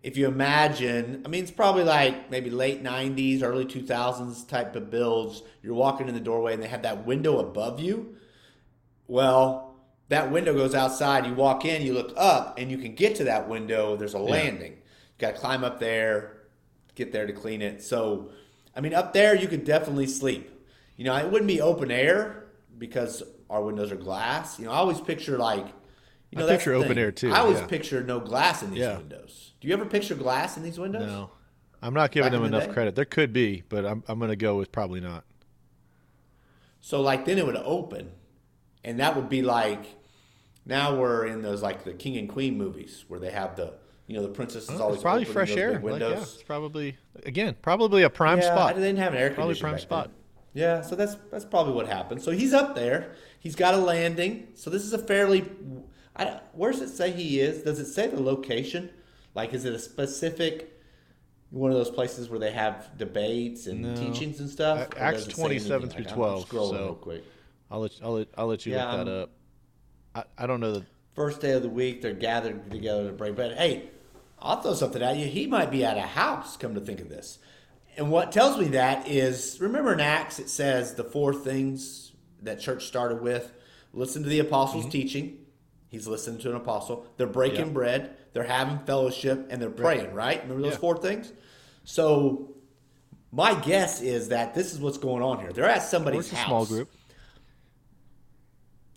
if 0.03 0.17
you 0.17 0.27
imagine, 0.27 1.23
I 1.25 1.29
mean, 1.29 1.41
it's 1.41 1.51
probably 1.51 1.83
like 1.83 2.29
maybe 2.29 2.51
late 2.51 2.83
'90s, 2.83 3.41
early 3.41 3.65
2000s 3.65 4.47
type 4.47 4.75
of 4.75 4.91
builds. 4.91 5.41
You're 5.63 5.73
walking 5.73 6.07
in 6.07 6.13
the 6.13 6.19
doorway, 6.19 6.53
and 6.53 6.61
they 6.61 6.67
have 6.67 6.83
that 6.83 7.07
window 7.07 7.39
above 7.39 7.79
you. 7.79 8.15
Well, 9.07 9.75
that 10.09 10.31
window 10.31 10.53
goes 10.53 10.75
outside. 10.75 11.25
You 11.25 11.33
walk 11.33 11.65
in, 11.65 11.81
you 11.81 11.93
look 11.93 12.13
up, 12.15 12.59
and 12.59 12.69
you 12.69 12.77
can 12.77 12.93
get 12.93 13.15
to 13.15 13.23
that 13.23 13.49
window. 13.49 13.95
There's 13.95 14.13
a 14.13 14.19
landing. 14.19 14.73
You 14.73 14.77
got 15.17 15.35
to 15.35 15.41
climb 15.41 15.63
up 15.63 15.79
there, 15.79 16.37
get 16.93 17.11
there 17.11 17.25
to 17.25 17.33
clean 17.33 17.61
it. 17.61 17.81
So, 17.83 18.29
I 18.75 18.81
mean, 18.81 18.93
up 18.93 19.13
there 19.13 19.35
you 19.35 19.47
could 19.47 19.65
definitely 19.65 20.07
sleep. 20.07 20.51
You 20.97 21.05
know, 21.05 21.15
it 21.15 21.29
wouldn't 21.31 21.47
be 21.47 21.61
open 21.61 21.89
air 21.89 22.45
because 22.77 23.23
our 23.49 23.63
windows 23.63 23.91
are 23.91 23.95
glass. 23.95 24.59
You 24.59 24.65
know, 24.65 24.71
I 24.71 24.75
always 24.77 25.01
picture 25.01 25.37
like, 25.37 25.65
you 26.35 26.39
I 26.39 26.41
know, 26.41 26.47
that's 26.47 26.57
picture 26.63 26.73
open 26.73 26.97
air, 26.97 27.11
too, 27.11 27.31
I 27.31 27.39
always 27.39 27.59
yeah. 27.59 27.67
picture 27.67 28.03
no 28.03 28.19
glass 28.19 28.61
in 28.61 28.71
these 28.71 28.79
Yeah. 28.79 28.97
windows. 28.97 29.53
Do 29.61 29.67
you 29.67 29.73
ever 29.73 29.85
picture 29.85 30.15
glass 30.15 30.57
in 30.57 30.63
these 30.63 30.77
windows? 30.77 31.07
No, 31.07 31.31
I'm 31.81 31.93
not 31.93 32.11
giving 32.11 32.31
Back 32.31 32.37
them 32.37 32.45
in 32.45 32.51
the 32.51 32.59
enough 32.59 32.73
credit. 32.73 32.95
There 32.95 33.05
could 33.05 33.33
be, 33.33 33.63
but 33.69 33.85
I'm 33.85 34.03
I'm 34.07 34.19
going 34.19 34.29
to 34.29 34.35
go 34.35 34.57
with 34.57 34.71
probably 34.71 34.99
not. 34.99 35.23
So 36.81 37.01
like 37.01 37.25
then 37.25 37.37
it 37.37 37.45
would 37.45 37.55
open, 37.57 38.11
and 38.83 38.99
that 38.99 39.15
would 39.15 39.29
be 39.29 39.41
like 39.41 39.85
now 40.65 40.95
we're 40.99 41.25
in 41.25 41.41
those 41.41 41.61
like 41.63 41.83
the 41.83 41.93
king 41.93 42.17
and 42.17 42.29
queen 42.29 42.57
movies 42.57 43.05
where 43.07 43.19
they 43.19 43.31
have 43.31 43.55
the 43.55 43.73
you 44.07 44.15
know 44.15 44.21
the 44.21 44.29
princess 44.29 44.69
is 44.69 44.79
always 44.79 45.01
probably 45.01 45.25
fresh 45.25 45.55
air. 45.55 45.73
big 45.73 45.83
Like, 45.83 45.91
windows. 45.93 46.11
yeah, 46.13 46.21
it's 46.21 46.43
probably 46.43 46.97
again 47.25 47.55
probably 47.61 48.03
a 48.03 48.09
prime 48.09 48.39
yeah, 48.39 48.53
spot. 48.53 48.75
They 48.75 48.81
didn't 48.81 48.99
have 48.99 49.13
an 49.13 49.19
air 49.19 49.31
Probably 49.31 49.55
prime 49.55 49.73
back 49.73 49.81
spot. 49.81 50.05
then. 50.53 50.61
Yeah, 50.61 50.81
so 50.81 50.95
that's 50.95 51.15
that's 51.31 51.45
probably 51.45 51.73
what 51.73 51.87
happened. 51.87 52.21
So 52.21 52.31
he's 52.31 52.53
up 52.53 52.75
there. 52.75 53.13
He's 53.39 53.55
got 53.55 53.73
a 53.73 53.77
landing. 53.77 54.47
So 54.53 54.69
this 54.69 54.83
is 54.83 54.93
a 54.93 54.99
fairly. 54.99 55.43
I 56.15 56.23
don't, 56.25 56.39
where 56.53 56.71
does 56.71 56.81
it 56.81 56.89
say 56.89 57.11
he 57.11 57.39
is? 57.39 57.63
Does 57.63 57.79
it 57.79 57.85
say 57.87 58.07
the 58.07 58.21
location? 58.21 58.89
Like, 59.33 59.53
is 59.53 59.65
it 59.65 59.73
a 59.73 59.79
specific 59.79 60.71
one 61.49 61.71
of 61.71 61.77
those 61.77 61.89
places 61.89 62.29
where 62.29 62.39
they 62.39 62.51
have 62.51 62.97
debates 62.97 63.67
and 63.67 63.81
No. 63.81 63.95
teachings 63.95 64.39
and 64.39 64.49
stuff? 64.49 64.93
A- 64.93 65.01
Acts 65.01 65.25
does 65.25 65.33
27 65.35 65.89
through 65.89 66.05
Like, 66.05 66.13
12, 66.13 66.49
scrolling 66.49 66.69
so- 66.69 66.83
real 66.83 66.95
quick. 66.95 67.23
I'll 67.71 67.79
let 67.79 67.91
I'll 68.03 68.13
let, 68.13 68.27
I'll 68.37 68.47
let 68.47 68.65
you 68.65 68.73
Yeah, 68.73 68.91
look 68.91 69.05
that 69.05 69.11
I'm- 69.11 69.21
up. 69.23 69.29
I, 70.37 70.43
I 70.43 70.47
don't 70.47 70.59
know 70.59 70.71
the 70.71 70.85
First 71.15 71.39
day 71.39 71.51
of 71.51 71.61
the 71.61 71.69
week, 71.69 72.01
they're 72.01 72.13
gathered 72.13 72.69
together 72.69 73.07
to 73.07 73.13
break 73.13 73.35
bread. 73.37 73.57
Hey, 73.57 73.89
I'll 74.37 74.61
throw 74.61 74.73
something 74.73 75.01
at 75.01 75.15
you. 75.15 75.27
He 75.27 75.47
might 75.47 75.71
be 75.71 75.85
at 75.85 75.97
a 75.97 76.01
house, 76.01 76.57
come 76.57 76.75
to 76.75 76.81
think 76.81 76.99
of 76.99 77.07
this. 77.07 77.39
And 77.95 78.11
what 78.11 78.33
tells 78.33 78.59
me 78.59 78.65
that 78.69 79.07
is 79.07 79.57
remember 79.61 79.93
in 79.93 80.01
Acts, 80.01 80.39
it 80.39 80.49
says 80.49 80.95
the 80.95 81.05
four 81.05 81.33
things 81.33 82.11
that 82.41 82.59
church 82.59 82.85
started 82.85 83.21
with 83.21 83.53
listen 83.93 84.23
to 84.23 84.29
the 84.29 84.39
apostles' 84.39 84.83
mm-hmm. 84.83 84.91
teaching. 84.91 85.37
He's 85.89 86.07
listening 86.07 86.39
to 86.41 86.49
an 86.49 86.55
apostle. 86.57 87.05
They're 87.17 87.27
breaking. 87.27 87.67
Yeah. 87.67 87.71
bread, 87.73 88.17
they're 88.33 88.43
having 88.43 88.79
fellowship, 88.79 89.47
and 89.49 89.61
they're 89.61 89.69
praying, 89.69 90.13
right? 90.13 90.41
Remember 90.43 90.63
those 90.63 90.73
Yeah. 90.73 90.77
four 90.79 90.97
things? 90.97 91.31
So, 91.83 92.55
my 93.31 93.53
guess 93.59 94.01
is 94.01 94.29
that 94.29 94.53
this 94.55 94.73
is 94.73 94.79
what's 94.79 94.97
going 94.97 95.21
on 95.23 95.39
here. 95.39 95.51
They're 95.53 95.69
at 95.69 95.83
somebody's 95.83 96.31
house. 96.31 96.45
small 96.47 96.65
group. 96.65 96.89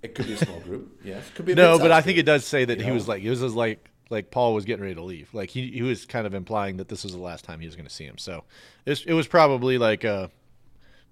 It 0.02 0.14
could 0.14 0.26
be 0.26 0.34
a 0.34 0.38
small 0.38 0.60
group. 0.60 1.00
Yes. 1.04 1.24
Could 1.34 1.44
be 1.46 1.52
a 1.52 1.54
No, 1.56 1.78
but 1.78 1.90
I 1.92 2.00
think 2.02 2.18
it 2.18 2.22
does 2.24 2.44
say 2.44 2.64
that 2.64 2.78
you 2.78 2.84
he 2.84 2.90
know? 2.90 2.94
was 2.94 3.08
like 3.08 3.22
it 3.22 3.28
was 3.30 3.42
like 3.54 3.88
like 4.10 4.30
Paul 4.30 4.54
was 4.54 4.64
getting 4.64 4.82
ready 4.82 4.94
to 4.94 5.02
leave. 5.02 5.32
Like 5.34 5.50
he 5.50 5.70
he 5.70 5.82
was 5.82 6.06
kind 6.06 6.26
of 6.26 6.34
implying 6.34 6.76
that 6.78 6.88
this 6.88 7.02
was 7.04 7.12
the 7.12 7.18
last 7.18 7.44
time 7.44 7.60
he 7.60 7.66
was 7.66 7.74
going 7.76 7.86
to 7.88 7.92
see 7.94 8.04
him. 8.04 8.16
So 8.18 8.44
it 8.86 8.90
was, 8.90 9.04
it 9.06 9.12
was 9.12 9.26
probably 9.26 9.76
like 9.78 10.04
a 10.04 10.30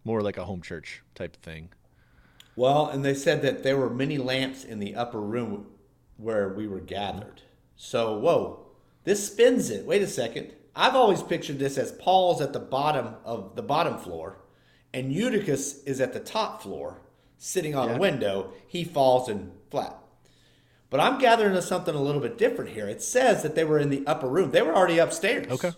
more 0.05 0.23
like 0.23 0.37
a 0.37 0.45
home 0.45 0.63
church 0.63 1.03
type 1.15 1.35
of 1.37 1.43
thing. 1.43 1.69
Well, 2.57 2.89
and 2.89 3.05
they 3.05 3.15
said 3.15 3.43
that 3.43 3.63
there 3.63 3.77
were 3.77 3.91
many 3.91 4.17
lamps 4.19 4.65
in 4.65 4.79
the 4.81 4.95
upper 4.95 5.21
room 5.21 5.67
where 6.17 6.49
we 6.49 6.67
were 6.67 6.81
gathered. 6.81 7.43
So, 7.77 8.17
whoa, 8.19 8.67
this 9.05 9.27
spins 9.31 9.69
it. 9.71 9.85
Wait 9.85 10.01
a 10.03 10.07
second. 10.07 10.53
I've 10.75 10.95
always 10.97 11.23
pictured 11.23 11.59
this 11.59 11.77
as 11.79 11.93
Paul's 11.93 12.41
at 12.41 12.53
the 12.55 12.59
bottom 12.59 13.15
of 13.25 13.55
the 13.57 13.63
bottom 13.63 13.99
floor, 13.99 14.39
and 14.95 15.13
Eutychus 15.13 15.83
is 15.85 16.01
at 16.01 16.13
the 16.15 16.21
top 16.21 16.63
floor, 16.63 17.03
sitting 17.39 17.75
on 17.75 17.89
Yeah. 17.91 17.97
a 17.97 17.99
window. 17.99 18.53
He 18.67 18.85
falls 18.85 19.29
and 19.29 19.53
flat. 19.71 19.99
But 20.89 21.01
I'm 21.01 21.19
gathering 21.19 21.55
to 21.55 21.63
something 21.63 21.95
a 21.95 22.01
little 22.03 22.21
bit 22.21 22.39
different 22.39 22.71
here. 22.71 22.89
It 22.89 23.03
says 23.03 23.43
that 23.43 23.55
they 23.55 23.65
were 23.65 23.79
in 23.79 23.91
the 23.91 24.07
upper 24.07 24.29
room. 24.29 24.53
They 24.53 24.63
were 24.63 24.75
already 24.75 24.99
upstairs. 24.99 25.51
Okay. 25.51 25.73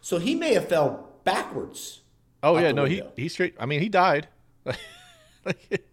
So 0.00 0.18
he 0.18 0.34
may 0.34 0.52
have 0.54 0.68
fell 0.68 1.08
backwards. 1.24 2.00
Oh 2.42 2.58
yeah, 2.58 2.72
no, 2.72 2.84
he 2.84 2.96
window. 2.96 3.12
he 3.16 3.28
straight. 3.28 3.54
I 3.58 3.66
mean, 3.66 3.80
he 3.80 3.88
died. 3.88 4.28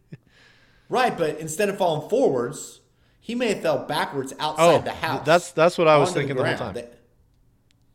Right, 0.89 1.18
but 1.18 1.39
instead 1.39 1.70
of 1.70 1.77
falling 1.77 2.10
forwards, 2.10 2.82
he 3.20 3.34
may 3.36 3.48
have 3.54 3.62
fell 3.62 3.86
backwards 3.86 4.34
outside 4.39 4.75
Oh, 4.75 4.82
the 4.82 4.92
house. 4.92 5.25
that's- 5.25 5.51
that's 5.51 5.77
what 5.77 5.88
I 5.88 5.98
was 5.98 6.12
thinking 6.13 6.36
the 6.36 6.46
whole 6.46 6.56
time. 6.58 6.74
That- 6.75 6.92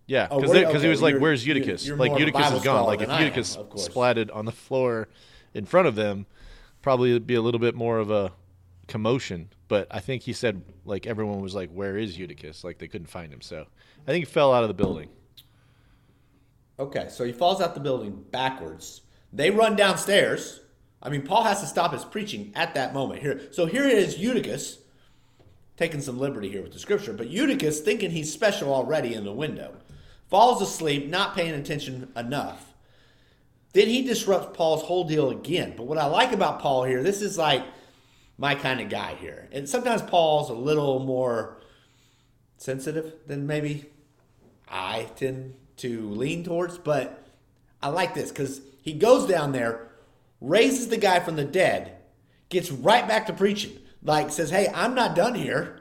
Yeah, 0.07 0.27
Oh, 0.29 0.41
because 0.41 0.51
where- 0.55 0.67
because 0.67 0.83
he 0.83 0.89
was 0.89 1.01
like, 1.03 1.19
"Where's 1.19 1.47
Eutychus?" 1.47 1.87
you're 1.87 1.97
like 1.97 2.09
more 2.11 2.17
of 2.17 2.23
a 2.23 2.27
Eutychus 2.27 2.53
is 2.55 2.63
gone. 2.65 2.85
Like 2.87 3.01
if 3.01 3.09
I 3.09 3.19
am, 3.19 3.23
Eutychus 3.23 3.57
splatted 3.77 4.35
on 4.35 4.45
the 4.45 4.51
floor 4.51 5.09
in 5.55 5.65
front 5.67 5.87
of 5.87 5.95
them, 5.95 6.27
probably 6.83 7.11
it'd 7.11 7.29
be 7.29 7.37
a 7.37 7.41
little 7.43 7.61
bit 7.61 7.77
more 7.77 7.99
of 7.99 8.11
a 8.11 8.33
commotion. 8.89 9.51
But 9.69 9.87
I 9.89 10.01
think 10.01 10.23
he 10.25 10.33
said 10.33 10.63
like 10.85 11.07
everyone 11.07 11.41
was 11.41 11.55
like, 11.55 11.71
"Where 11.71 11.97
is 11.97 12.19
Eutychus?" 12.19 12.65
Like 12.65 12.79
they 12.79 12.89
couldn't 12.89 13.07
find 13.07 13.33
him. 13.33 13.41
So 13.41 13.67
I 14.03 14.11
think 14.11 14.27
he 14.27 14.33
fell 14.33 14.53
out 14.53 14.65
of 14.65 14.69
the 14.69 14.75
building. 14.75 15.11
Okay, 16.79 17.07
so 17.09 17.25
he 17.25 17.33
falls 17.33 17.61
out 17.61 17.75
the 17.75 17.81
building 17.81 18.25
backwards. 18.33 19.03
They 19.33 19.51
run 19.51 19.77
downstairs. 19.77 20.61
I 21.03 21.09
mean, 21.09 21.23
Paul 21.23 21.45
has 21.45 21.61
to 21.61 21.67
stop 21.67 21.93
his 21.93 22.05
preaching 22.05 22.53
at 22.55 22.75
that 22.75 22.93
moment. 22.93 23.23
Here, 23.23 23.41
so 23.53 23.67
here 23.67 23.87
is 23.87 24.19
Eutychus, 24.19 24.79
taking 25.77 26.01
some 26.01 26.19
liberty 26.19 26.51
here 26.51 26.63
with 26.63 26.73
the 26.73 26.79
scripture, 26.79 27.13
but 27.13 27.31
Eutychus, 27.31 27.81
thinking 27.81 28.11
he's 28.11 28.33
special 28.33 28.73
already 28.73 29.15
in 29.15 29.25
the 29.25 29.33
window, 29.33 29.75
falls 30.29 30.61
asleep, 30.61 31.09
not 31.09 31.35
paying 31.35 31.55
attention 31.55 32.13
enough. 32.17 32.75
Then 33.73 33.89
he 33.89 34.03
disrupts 34.03 34.57
Paul's 34.57 34.83
whole 34.83 35.05
deal 35.05 35.31
again. 35.31 35.75
But 35.77 35.87
what 35.87 35.99
I 35.99 36.07
like 36.07 36.33
about 36.33 36.61
Paul 36.61 36.85
here, 36.85 37.03
this 37.03 37.23
is 37.23 37.39
like 37.39 37.65
my 38.37 38.55
kind 38.55 38.81
of 38.81 38.89
guy 38.89 39.15
here. 39.15 39.49
And 39.53 39.69
sometimes 39.69 40.03
Paul's 40.03 40.51
a 40.51 40.55
little 40.55 40.99
more 40.99 41.61
sensitive 42.57 43.15
than 43.27 43.47
maybe 43.47 43.87
I 44.69 45.09
tend 45.17 45.55
to 45.79 46.11
lean 46.11 46.45
towards, 46.45 46.79
but 46.79 47.27
I 47.83 47.89
like 47.89 48.15
this 48.15 48.31
because 48.31 48.61
he 48.83 48.93
goes 48.93 49.27
down 49.27 49.53
there, 49.53 49.90
raises 50.41 50.89
the 50.89 50.97
guy 50.97 51.21
from 51.21 51.37
the 51.37 51.45
dead, 51.45 51.97
gets 52.49 52.71
right 52.71 53.07
back 53.07 53.27
to 53.27 53.33
preaching. 53.33 53.79
Like 54.03 54.31
says, 54.31 54.51
"Hey, 54.51 54.69
I'm 54.75 54.95
not 54.95 55.15
done 55.15 55.35
here. 55.35 55.81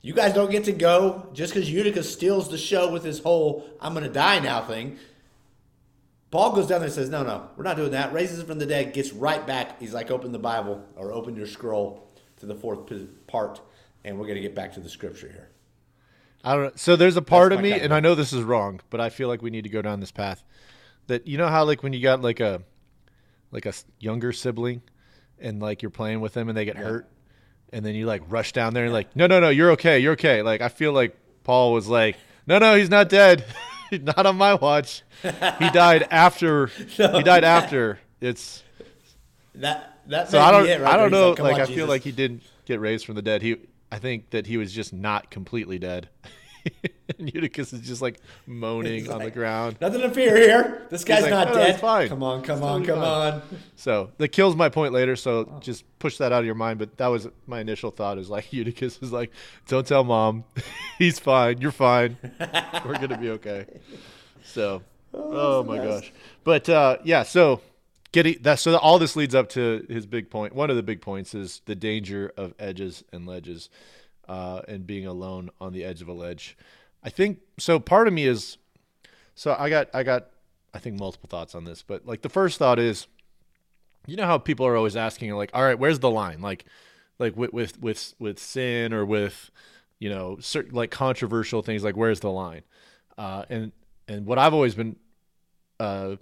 You 0.00 0.14
guys 0.14 0.32
don't 0.32 0.50
get 0.50 0.64
to 0.64 0.72
go 0.72 1.28
just 1.32 1.54
because 1.54 1.70
Eutychus 1.70 2.12
steals 2.12 2.48
the 2.48 2.58
show 2.58 2.90
with 2.90 3.04
his 3.04 3.20
whole 3.20 3.64
"I'm 3.80 3.92
going 3.92 4.04
to 4.04 4.12
die 4.12 4.40
now" 4.40 4.62
thing." 4.62 4.98
Paul 6.30 6.54
goes 6.54 6.66
down 6.66 6.80
there 6.80 6.86
and 6.86 6.94
says, 6.94 7.10
"No, 7.10 7.22
no, 7.22 7.48
we're 7.56 7.64
not 7.64 7.76
doing 7.76 7.90
that." 7.90 8.12
Raises 8.12 8.40
him 8.40 8.46
from 8.46 8.58
the 8.58 8.66
dead, 8.66 8.94
gets 8.94 9.12
right 9.12 9.46
back. 9.46 9.78
He's 9.78 9.92
like, 9.92 10.10
"Open 10.10 10.32
the 10.32 10.38
Bible 10.38 10.82
or 10.96 11.12
open 11.12 11.36
your 11.36 11.46
scroll 11.46 12.08
to 12.38 12.46
the 12.46 12.54
fourth 12.54 12.90
part, 13.26 13.60
and 14.02 14.18
we're 14.18 14.26
going 14.26 14.36
to 14.36 14.42
get 14.42 14.54
back 14.54 14.72
to 14.74 14.80
the 14.80 14.88
scripture 14.88 15.28
here." 15.28 15.48
I 16.42 16.54
don't 16.54 16.64
know. 16.64 16.72
So 16.74 16.96
there's 16.96 17.16
a 17.16 17.22
part 17.22 17.50
That's 17.50 17.58
of 17.58 17.62
me, 17.62 17.72
and 17.72 17.92
I 17.92 18.00
know 18.00 18.14
this 18.14 18.32
is 18.32 18.42
wrong, 18.42 18.80
but 18.90 19.00
I 19.00 19.10
feel 19.10 19.28
like 19.28 19.42
we 19.42 19.50
need 19.50 19.62
to 19.62 19.70
go 19.70 19.82
down 19.82 20.00
this 20.00 20.10
path. 20.10 20.42
That 21.06 21.26
you 21.26 21.36
know 21.36 21.48
how 21.48 21.64
like 21.64 21.82
when 21.82 21.92
you 21.92 22.02
got 22.02 22.22
like 22.22 22.40
a 22.40 22.62
like 23.52 23.66
a 23.66 23.72
younger 24.00 24.32
sibling, 24.32 24.82
and 25.38 25.60
like 25.62 25.82
you're 25.82 25.90
playing 25.90 26.20
with 26.20 26.34
them 26.34 26.48
and 26.48 26.58
they 26.58 26.64
get 26.64 26.76
hurt, 26.76 27.08
and 27.72 27.84
then 27.84 27.94
you 27.94 28.06
like 28.06 28.22
rush 28.28 28.52
down 28.52 28.74
there 28.74 28.84
and 28.84 28.92
like, 28.92 29.14
no, 29.14 29.26
no, 29.28 29.38
no, 29.38 29.50
you're 29.50 29.70
okay, 29.72 29.98
you're 30.00 30.14
okay. 30.14 30.42
Like 30.42 30.60
I 30.60 30.68
feel 30.68 30.92
like 30.92 31.16
Paul 31.44 31.72
was 31.72 31.86
like, 31.86 32.16
no, 32.46 32.58
no, 32.58 32.74
he's 32.74 32.90
not 32.90 33.08
dead, 33.08 33.44
not 33.92 34.26
on 34.26 34.36
my 34.36 34.54
watch. 34.54 35.02
He 35.22 35.70
died 35.70 36.08
after. 36.10 36.66
he 36.88 37.22
died 37.22 37.44
after. 37.44 38.00
It's 38.20 38.62
That 39.56 39.98
that. 40.06 40.30
so 40.30 40.40
I 40.40 40.50
don't. 40.50 40.66
it 40.66 40.80
I 40.82 40.96
don't 40.96 41.10
know. 41.10 41.34
"Come 41.34 41.44
Like 41.44 41.54
on, 41.56 41.60
I 41.60 41.66
feel 41.66 41.86
like 41.86 42.02
he 42.02 42.12
didn't 42.12 42.42
get 42.64 42.80
raised 42.80 43.06
from 43.06 43.14
the 43.14 43.22
dead. 43.22 43.42
He. 43.42 43.56
I 43.90 43.98
think 43.98 44.30
that 44.30 44.46
he 44.46 44.56
was 44.56 44.72
just 44.72 44.92
not 44.94 45.30
completely 45.30 45.78
dead. 45.78 46.08
and 47.18 47.32
Eutychus 47.32 47.72
is 47.72 47.80
just 47.80 48.02
like 48.02 48.20
moaning 48.46 49.00
He's 49.00 49.08
on 49.08 49.22
the 49.22 49.30
ground. 49.30 49.76
Nothing 49.80 50.02
to 50.02 50.10
fear 50.10 50.36
here. 50.36 50.86
This 50.90 51.04
guy's 51.04 51.22
like, 51.22 51.30
not 51.30 51.48
"No, 51.48 51.54
no, 51.54 51.58
dead. 51.60 51.80
fine. 51.80 52.08
Come 52.08 52.22
on, 52.22 52.42
come 52.42 52.58
It's 52.58 52.66
on, 52.66 52.84
come 52.84 52.98
fine." 53.00 53.32
on. 53.34 53.42
So 53.76 54.10
that 54.18 54.28
kills 54.28 54.56
my 54.56 54.68
point 54.68 54.92
later. 54.92 55.16
So 55.16 55.58
just 55.60 55.84
push 55.98 56.18
that 56.18 56.32
out 56.32 56.40
of 56.40 56.46
your 56.46 56.54
mind. 56.54 56.78
But 56.78 56.96
that 56.98 57.08
was 57.08 57.28
my 57.46 57.60
initial 57.60 57.90
thought. 57.90 58.18
Is 58.18 58.30
like 58.30 58.52
Eutychus 58.52 58.98
is 59.02 59.12
like, 59.12 59.30
don't 59.68 59.86
tell 59.86 60.04
mom, 60.04 60.44
he's 60.98 61.18
fine. 61.18 61.60
You're 61.60 61.72
fine. 61.72 62.16
We're 62.84 62.98
gonna 62.98 63.18
be 63.18 63.30
okay. 63.30 63.66
So, 64.44 64.82
oh, 65.14 65.62
my 65.64 65.78
gosh. 65.78 66.12
But 66.44 66.68
uh, 66.68 66.98
yeah. 67.04 67.22
So 67.22 67.60
getting 68.12 68.36
that. 68.42 68.58
So 68.58 68.76
all 68.76 68.98
this 68.98 69.16
leads 69.16 69.34
up 69.34 69.48
to 69.50 69.86
his 69.88 70.06
big 70.06 70.30
point. 70.30 70.54
One 70.54 70.70
of 70.70 70.76
the 70.76 70.82
big 70.82 71.00
points 71.00 71.34
is 71.34 71.62
the 71.66 71.74
danger 71.74 72.32
of 72.36 72.54
edges 72.58 73.04
and 73.12 73.26
ledges, 73.26 73.70
uh, 74.28 74.62
and 74.68 74.86
being 74.86 75.06
alone 75.06 75.50
on 75.60 75.72
the 75.72 75.84
edge 75.84 76.02
of 76.02 76.08
a 76.08 76.12
ledge. 76.12 76.56
I 77.02 77.10
think 77.10 77.40
so. 77.58 77.80
Part 77.80 78.06
of 78.06 78.14
me 78.14 78.26
is 78.26 78.58
so 79.34 79.56
I 79.58 79.68
got 79.68 79.88
I 79.92 80.02
got 80.02 80.28
I 80.74 80.78
think 80.78 80.98
multiple 80.98 81.28
thoughts 81.28 81.54
on 81.54 81.64
this, 81.64 81.82
but 81.82 82.06
like 82.06 82.22
the 82.22 82.28
first 82.28 82.58
thought 82.58 82.78
is, 82.78 83.06
you 84.06 84.16
know 84.16 84.26
how 84.26 84.38
people 84.38 84.66
are 84.66 84.76
always 84.76 84.96
asking 84.96 85.30
like, 85.32 85.50
all 85.52 85.62
right, 85.62 85.78
where's 85.78 85.98
the 85.98 86.10
line? 86.10 86.40
Like, 86.40 86.64
like 87.18 87.36
with 87.36 87.52
with 87.52 87.80
with 87.80 88.14
with 88.18 88.38
sin 88.38 88.92
or 88.92 89.04
with 89.04 89.50
you 89.98 90.08
know 90.08 90.38
certain 90.40 90.74
like 90.74 90.90
controversial 90.90 91.62
things 91.62 91.84
like 91.84 91.96
where's 91.96 92.20
the 92.20 92.30
line? 92.30 92.62
Uh, 93.18 93.44
and 93.48 93.72
and 94.08 94.26
what 94.26 94.38
I've 94.38 94.54
always 94.54 94.74
been, 94.74 94.96
uh, 95.78 96.16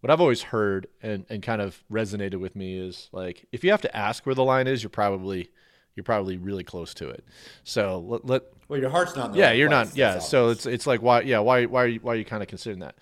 what 0.00 0.10
I've 0.10 0.20
always 0.20 0.42
heard 0.42 0.88
and 1.02 1.24
and 1.28 1.42
kind 1.42 1.62
of 1.62 1.82
resonated 1.90 2.40
with 2.40 2.56
me 2.56 2.78
is 2.78 3.08
like 3.12 3.46
if 3.52 3.64
you 3.64 3.70
have 3.70 3.82
to 3.82 3.96
ask 3.96 4.26
where 4.26 4.34
the 4.34 4.44
line 4.44 4.66
is, 4.66 4.82
you're 4.82 4.90
probably 4.90 5.50
you're 5.98 6.04
probably 6.04 6.36
really 6.36 6.62
close 6.62 6.94
to 6.94 7.08
it. 7.10 7.24
So 7.64 7.98
let, 8.06 8.24
let 8.24 8.42
Well, 8.68 8.78
your 8.78 8.88
heart's 8.90 9.16
not. 9.16 9.34
Yeah, 9.34 9.48
right 9.48 9.58
you're 9.58 9.68
place, 9.68 9.88
not. 9.88 9.96
Yeah, 9.96 10.18
so 10.20 10.44
obvious. 10.44 10.66
it's 10.66 10.74
it's 10.74 10.86
like 10.86 11.02
why? 11.02 11.22
Yeah, 11.22 11.40
why? 11.40 11.66
Why 11.66 11.82
are 11.82 11.86
you? 11.88 11.98
Why 12.00 12.12
are 12.12 12.16
you 12.16 12.24
kind 12.24 12.40
of 12.42 12.48
considering 12.48 12.78
that? 12.80 12.94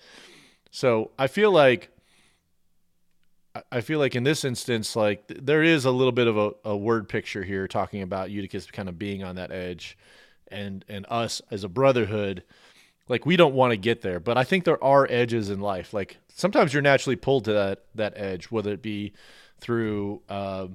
So 0.71 1.11
I 1.19 1.27
feel 1.27 1.51
like 1.51 1.89
I- 3.55 3.61
I 3.73 3.81
feel 3.81 3.99
like 3.99 4.15
in 4.15 4.23
this 4.23 4.43
instance, 4.43 4.95
like 4.95 5.27
th- 5.27 5.41
there 5.43 5.61
is 5.61 5.85
a 5.85 5.91
little 5.91 6.11
bit 6.11 6.25
of 6.27 6.37
a, 6.37 6.51
a 6.65 6.75
word 6.75 7.07
picture 7.07 7.43
here 7.43 7.67
talking 7.67 8.01
about 8.01 8.31
Eutychus 8.31 8.71
kind 8.71 8.89
of 8.89 8.97
being 8.97 9.23
on 9.23 9.35
that 9.35 9.51
edge, 9.51 9.95
and 10.47 10.83
and 10.89 11.05
us 11.09 11.41
as 11.51 11.63
a 11.63 11.69
brotherhood, 11.69 12.43
like 13.07 13.25
we 13.27 13.37
don't 13.37 13.53
want 13.53 13.71
to 13.71 13.77
get 13.77 14.01
there, 14.01 14.19
but 14.19 14.37
I 14.37 14.43
think 14.43 14.63
there 14.63 14.83
are 14.83 15.05
edges 15.09 15.49
in 15.51 15.59
life. 15.59 15.93
Like 15.93 16.17
sometimes 16.33 16.73
you're 16.73 16.81
naturally 16.81 17.15
pulled 17.15 17.45
to 17.45 17.53
that 17.53 17.83
that 17.95 18.13
edge, 18.15 18.45
whether 18.51 18.71
it 18.73 18.81
be 18.81 19.13
through. 19.59 20.21
Uh, 20.27 20.67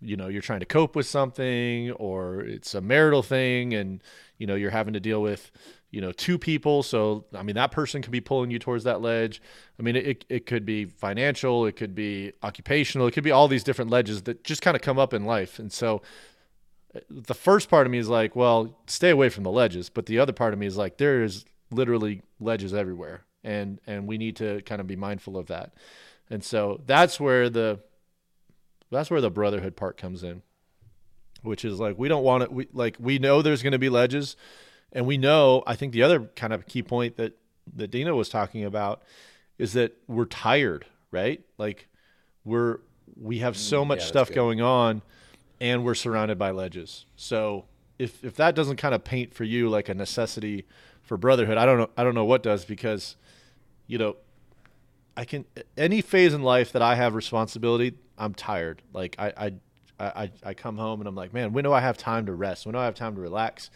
you 0.00 0.16
know 0.16 0.28
you're 0.28 0.42
trying 0.42 0.60
to 0.60 0.66
cope 0.66 0.94
with 0.94 1.06
something 1.06 1.90
or 1.92 2.40
it's 2.40 2.74
a 2.74 2.80
marital 2.80 3.22
thing 3.22 3.74
and 3.74 4.02
you 4.38 4.46
know 4.46 4.54
you're 4.54 4.70
having 4.70 4.94
to 4.94 5.00
deal 5.00 5.22
with 5.22 5.50
you 5.90 6.00
know 6.00 6.12
two 6.12 6.38
people. 6.38 6.82
So 6.82 7.24
i 7.34 7.42
mean 7.42 7.56
that 7.56 7.70
person 7.70 8.02
could 8.02 8.12
be 8.12 8.20
pulling 8.20 8.50
you 8.50 8.58
towards 8.58 8.84
that 8.84 9.00
ledge. 9.00 9.40
I 9.78 9.82
mean 9.82 9.96
it, 9.96 10.24
it 10.28 10.46
could 10.46 10.64
be 10.66 10.84
financial 10.84 11.66
it 11.66 11.76
could 11.76 11.94
be 11.94 12.32
occupational 12.42 13.06
it 13.06 13.12
could 13.12 13.24
be 13.24 13.30
all 13.30 13.48
these 13.48 13.64
different 13.64 13.90
ledges 13.90 14.22
that 14.22 14.44
just 14.44 14.62
kind 14.62 14.76
of 14.76 14.82
come 14.82 14.98
up 14.98 15.14
in 15.14 15.24
life. 15.24 15.58
And 15.58 15.72
so 15.72 16.02
uh, 16.94 17.00
the 17.10 17.34
first 17.34 17.68
part 17.68 17.86
of 17.86 17.90
me 17.90 17.98
is 17.98 18.08
like 18.08 18.36
well 18.36 18.78
stay 18.86 19.10
away 19.10 19.28
from 19.28 19.44
the 19.44 19.52
ledges. 19.52 19.88
But 19.88 20.06
the 20.06 20.18
other 20.18 20.32
part 20.32 20.52
of 20.52 20.58
me 20.58 20.66
is 20.66 20.76
like 20.76 20.98
there 20.98 21.22
is 21.22 21.44
literally 21.70 22.22
ledges 22.40 22.74
everywhere. 22.74 23.24
And 23.42 23.80
and 23.86 24.06
we 24.06 24.18
need 24.18 24.36
to 24.36 24.60
kind 24.62 24.80
of 24.80 24.86
be 24.86 24.96
mindful 24.96 25.36
of 25.36 25.46
that. 25.46 25.74
And 26.28 26.42
so 26.42 26.80
that's 26.86 27.20
where 27.20 27.48
the 27.48 27.80
that's 28.90 29.10
where 29.10 29.20
the 29.20 29.30
brotherhood 29.30 29.76
part 29.76 29.96
comes 29.96 30.22
in. 30.22 30.42
Which 31.42 31.64
is 31.64 31.78
like 31.78 31.98
we 31.98 32.08
don't 32.08 32.24
want 32.24 32.42
it 32.44 32.52
we 32.52 32.68
like 32.72 32.96
we 32.98 33.18
know 33.18 33.40
there's 33.42 33.62
going 33.62 33.72
to 33.72 33.78
be 33.78 33.88
ledges 33.88 34.36
and 34.92 35.06
we 35.06 35.16
know 35.16 35.62
i 35.66 35.76
think 35.76 35.92
the 35.92 36.02
other 36.02 36.20
kind 36.34 36.52
of 36.52 36.66
key 36.66 36.82
point 36.82 37.16
that 37.18 37.38
that 37.74 37.90
Dino 37.92 38.16
was 38.16 38.28
talking 38.28 38.64
about 38.64 39.02
is 39.58 39.72
that 39.74 39.96
we're 40.08 40.24
tired 40.24 40.86
right? 41.12 41.42
Like 41.56 41.88
we're 42.44 42.78
we 43.20 43.38
have 43.38 43.56
so 43.56 43.84
much 43.84 43.98
Mm, 43.98 44.00
that's 44.00 44.08
stuff 44.08 44.28
good. 44.28 44.34
going 44.34 44.60
on 44.60 45.02
and 45.60 45.84
we're 45.84 45.94
surrounded 45.94 46.38
by 46.38 46.50
ledges. 46.50 47.06
So 47.16 47.66
if 47.98 48.22
if 48.24 48.36
that 48.36 48.54
doesn't 48.54 48.76
kind 48.76 48.94
of 48.94 49.04
paint 49.04 49.32
for 49.32 49.44
you 49.44 49.68
like 49.68 49.88
a 49.88 49.94
necessity 49.94 50.66
for 51.02 51.16
brotherhood 51.16 51.56
i 51.56 51.64
don't 51.64 51.78
know 51.78 51.88
i 51.96 52.02
don't 52.02 52.14
know 52.14 52.24
what 52.24 52.42
does 52.42 52.64
because 52.64 53.16
you 53.86 53.96
know 53.98 54.16
I 55.16 55.24
can 55.24 55.44
any 55.76 56.02
phase 56.02 56.34
in 56.34 56.42
life 56.42 56.72
that 56.72 56.82
I 56.82 56.96
have 56.96 57.14
responsibility, 57.14 57.94
I'm 58.18 58.34
tired. 58.34 58.82
Like 58.92 59.16
I 59.18 59.32
I 59.36 59.52
I, 59.98 60.30
I 60.42 60.54
come 60.54 60.76
home 60.76 61.00
and 61.00 61.08
I'm 61.08 61.14
like, 61.14 61.32
man, 61.32 61.52
when 61.52 61.64
do 61.64 61.72
I 61.72 61.80
have 61.80 61.96
time 61.96 62.26
to 62.26 62.32
rest? 62.32 62.66
When 62.66 62.74
do 62.74 62.78
I 62.78 62.84
have 62.84 62.94
time 62.94 63.14
to 63.14 63.20
relax? 63.20 63.70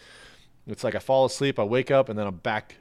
It's 0.66 0.84
like 0.84 0.94
I 0.94 0.98
fall 0.98 1.24
asleep, 1.24 1.58
I 1.58 1.64
wake 1.64 1.90
up, 1.90 2.08
and 2.08 2.18
then 2.18 2.26
I'm 2.26 2.36
back. 2.36 2.76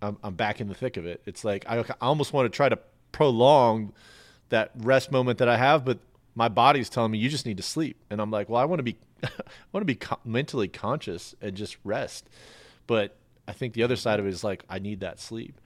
I'm, 0.00 0.18
I'm 0.22 0.34
back 0.34 0.60
in 0.60 0.68
the 0.68 0.74
thick 0.74 0.96
of 0.96 1.06
it. 1.06 1.22
It's 1.26 1.44
like 1.44 1.64
I, 1.68 1.78
I 1.80 1.84
almost 2.00 2.32
want 2.32 2.50
to 2.50 2.54
try 2.54 2.68
to 2.68 2.78
prolong 3.12 3.92
that 4.48 4.72
rest 4.76 5.12
moment 5.12 5.38
that 5.38 5.48
I 5.48 5.56
have, 5.56 5.84
but 5.84 5.98
my 6.34 6.48
body's 6.48 6.88
telling 6.88 7.12
me 7.12 7.18
you 7.18 7.28
just 7.28 7.46
need 7.46 7.56
to 7.58 7.62
sleep, 7.62 7.96
and 8.10 8.20
I'm 8.20 8.30
like, 8.30 8.48
well, 8.48 8.60
I 8.60 8.64
want 8.64 8.80
to 8.80 8.82
be, 8.82 8.96
I 9.22 9.28
want 9.72 9.82
to 9.82 9.86
be 9.86 9.94
co- 9.94 10.18
mentally 10.24 10.68
conscious 10.68 11.34
and 11.40 11.56
just 11.56 11.76
rest. 11.84 12.28
But 12.86 13.16
I 13.46 13.52
think 13.52 13.74
the 13.74 13.82
other 13.82 13.96
side 13.96 14.20
of 14.20 14.26
it 14.26 14.30
is 14.30 14.42
like 14.42 14.64
I 14.68 14.78
need 14.78 15.00
that 15.00 15.20
sleep. 15.20 15.60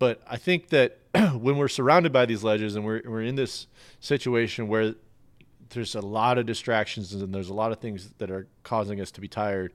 But 0.00 0.22
I 0.26 0.38
think 0.38 0.70
that 0.70 0.98
when 1.34 1.58
we're 1.58 1.68
surrounded 1.68 2.12
by 2.12 2.26
these 2.26 2.42
ledges 2.42 2.74
and 2.74 2.84
we're 2.84 3.02
we're 3.04 3.22
in 3.22 3.36
this 3.36 3.68
situation 4.00 4.66
where 4.66 4.94
there's 5.68 5.94
a 5.94 6.00
lot 6.00 6.38
of 6.38 6.46
distractions 6.46 7.12
and 7.12 7.32
there's 7.32 7.50
a 7.50 7.54
lot 7.54 7.70
of 7.70 7.78
things 7.78 8.10
that 8.18 8.30
are 8.30 8.48
causing 8.64 9.00
us 9.00 9.12
to 9.12 9.20
be 9.20 9.28
tired, 9.28 9.72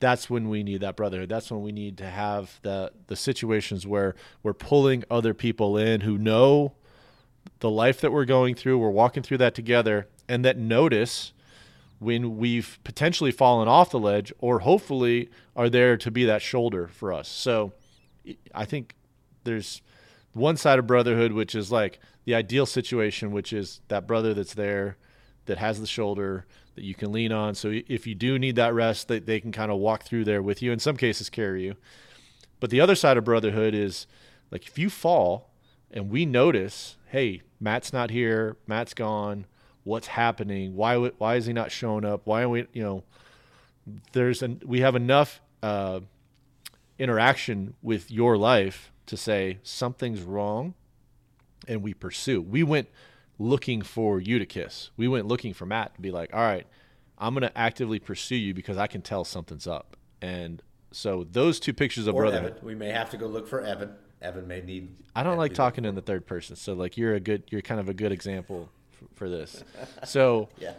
that's 0.00 0.28
when 0.28 0.50
we 0.50 0.62
need 0.64 0.80
that 0.82 0.96
brotherhood. 0.96 1.28
That's 1.30 1.50
when 1.50 1.62
we 1.62 1.70
need 1.72 1.96
to 1.98 2.06
have 2.06 2.58
the 2.62 2.90
the 3.06 3.14
situations 3.14 3.86
where 3.86 4.16
we're 4.42 4.52
pulling 4.52 5.04
other 5.08 5.32
people 5.32 5.78
in 5.78 6.02
who 6.02 6.18
know 6.18 6.74
the 7.60 7.70
life 7.70 8.00
that 8.00 8.12
we're 8.12 8.24
going 8.24 8.56
through. 8.56 8.78
We're 8.78 8.90
walking 8.90 9.22
through 9.22 9.38
that 9.38 9.54
together, 9.54 10.08
and 10.28 10.44
that 10.44 10.58
notice 10.58 11.32
when 12.00 12.36
we've 12.36 12.80
potentially 12.82 13.30
fallen 13.30 13.68
off 13.68 13.90
the 13.90 14.00
ledge, 14.00 14.32
or 14.40 14.58
hopefully 14.58 15.30
are 15.54 15.70
there 15.70 15.96
to 15.96 16.10
be 16.10 16.24
that 16.24 16.42
shoulder 16.42 16.88
for 16.88 17.12
us. 17.12 17.28
So, 17.28 17.74
I 18.52 18.64
think 18.64 18.96
there's 19.44 19.82
one 20.32 20.56
side 20.56 20.78
of 20.78 20.86
brotherhood, 20.86 21.32
which 21.32 21.54
is 21.54 21.70
like 21.70 21.98
the 22.24 22.34
ideal 22.34 22.66
situation, 22.66 23.32
which 23.32 23.52
is 23.52 23.80
that 23.88 24.06
brother 24.06 24.34
that's 24.34 24.54
there, 24.54 24.96
that 25.46 25.58
has 25.58 25.80
the 25.80 25.86
shoulder 25.86 26.46
that 26.74 26.84
you 26.84 26.94
can 26.94 27.12
lean 27.12 27.32
on. 27.32 27.54
So 27.54 27.80
if 27.88 28.06
you 28.06 28.14
do 28.14 28.38
need 28.38 28.56
that 28.56 28.74
rest, 28.74 29.08
that 29.08 29.26
they 29.26 29.40
can 29.40 29.52
kind 29.52 29.70
of 29.70 29.78
walk 29.78 30.04
through 30.04 30.24
there 30.24 30.42
with 30.42 30.62
you. 30.62 30.72
In 30.72 30.78
some 30.78 30.96
cases, 30.96 31.28
carry 31.28 31.64
you. 31.64 31.76
But 32.60 32.70
the 32.70 32.80
other 32.80 32.94
side 32.94 33.16
of 33.16 33.24
brotherhood 33.24 33.74
is 33.74 34.06
like 34.50 34.66
if 34.66 34.78
you 34.78 34.88
fall 34.88 35.50
and 35.90 36.10
we 36.10 36.24
notice, 36.24 36.96
hey, 37.08 37.42
Matt's 37.60 37.92
not 37.92 38.10
here, 38.10 38.56
Matt's 38.66 38.94
gone, 38.94 39.46
what's 39.84 40.06
happening? 40.06 40.76
Why 40.76 40.96
why 40.96 41.36
is 41.36 41.46
he 41.46 41.52
not 41.52 41.72
showing 41.72 42.04
up? 42.04 42.22
Why 42.24 42.42
are 42.42 42.48
we 42.48 42.66
you 42.72 42.82
know? 42.82 43.04
There's 44.12 44.42
an 44.42 44.62
we 44.64 44.80
have 44.80 44.94
enough 44.94 45.40
uh, 45.62 46.00
interaction 46.98 47.74
with 47.82 48.10
your 48.10 48.36
life 48.38 48.91
to 49.06 49.16
say 49.16 49.58
something's 49.62 50.22
wrong, 50.22 50.74
and 51.68 51.82
we 51.82 51.94
pursue. 51.94 52.40
We 52.40 52.62
went 52.62 52.88
looking 53.38 53.82
for 53.82 54.20
Eutychus. 54.20 54.90
We 54.96 55.08
went 55.08 55.26
looking 55.26 55.54
for 55.54 55.66
Matt 55.66 55.94
to 55.94 56.00
be 56.00 56.10
like, 56.10 56.32
all 56.32 56.40
right, 56.40 56.66
I'm 57.18 57.34
going 57.34 57.42
to 57.42 57.56
actively 57.58 57.98
pursue 57.98 58.36
you 58.36 58.54
because 58.54 58.78
I 58.78 58.86
can 58.86 59.02
tell 59.02 59.24
something's 59.24 59.66
up. 59.66 59.96
And 60.20 60.62
so 60.92 61.26
those 61.30 61.58
two 61.58 61.72
pictures 61.72 62.06
of 62.06 62.14
or 62.14 62.22
brotherhood. 62.22 62.52
Evan. 62.52 62.66
We 62.66 62.74
may 62.74 62.90
have 62.90 63.10
to 63.10 63.16
go 63.16 63.26
look 63.26 63.48
for 63.48 63.60
Evan. 63.60 63.94
Evan 64.20 64.46
may 64.46 64.60
need. 64.60 64.94
I 65.16 65.22
don't 65.22 65.36
like 65.36 65.54
talking 65.54 65.84
in 65.84 65.94
the 65.94 66.02
third 66.02 66.26
person. 66.26 66.54
So 66.56 66.74
like 66.74 66.96
you're 66.96 67.14
a 67.14 67.20
good, 67.20 67.44
you're 67.50 67.62
kind 67.62 67.80
of 67.80 67.88
a 67.88 67.94
good 67.94 68.12
example 68.12 68.68
for 69.14 69.28
this. 69.28 69.64
So 70.04 70.48
Yeah. 70.58 70.74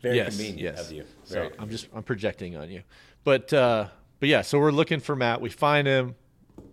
Very 0.00 0.16
yes, 0.16 0.28
convenient 0.28 0.60
yes. 0.60 0.86
of 0.86 0.92
you. 0.92 1.04
So 1.24 1.34
Very 1.34 1.50
I'm 1.58 1.70
just 1.70 1.88
I'm 1.92 2.04
projecting 2.04 2.56
on 2.56 2.70
you, 2.70 2.82
but 3.24 3.52
uh, 3.52 3.88
but 4.20 4.28
yeah. 4.28 4.42
So 4.42 4.58
we're 4.58 4.70
looking 4.70 5.00
for 5.00 5.16
Matt. 5.16 5.40
We 5.40 5.50
find 5.50 5.88
him. 5.88 6.14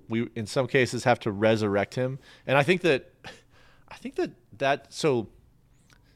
We 0.10 0.30
in 0.36 0.46
some 0.46 0.68
cases 0.68 1.04
have 1.04 1.20
to 1.22 1.32
resurrect 1.32 1.96
him, 1.96 2.20
and 2.46 2.58
I 2.58 2.64
think 2.64 2.82
that 2.82 3.12
I 3.88 3.96
think 3.96 4.16
that 4.16 4.32
that 4.58 4.94
so 4.94 5.30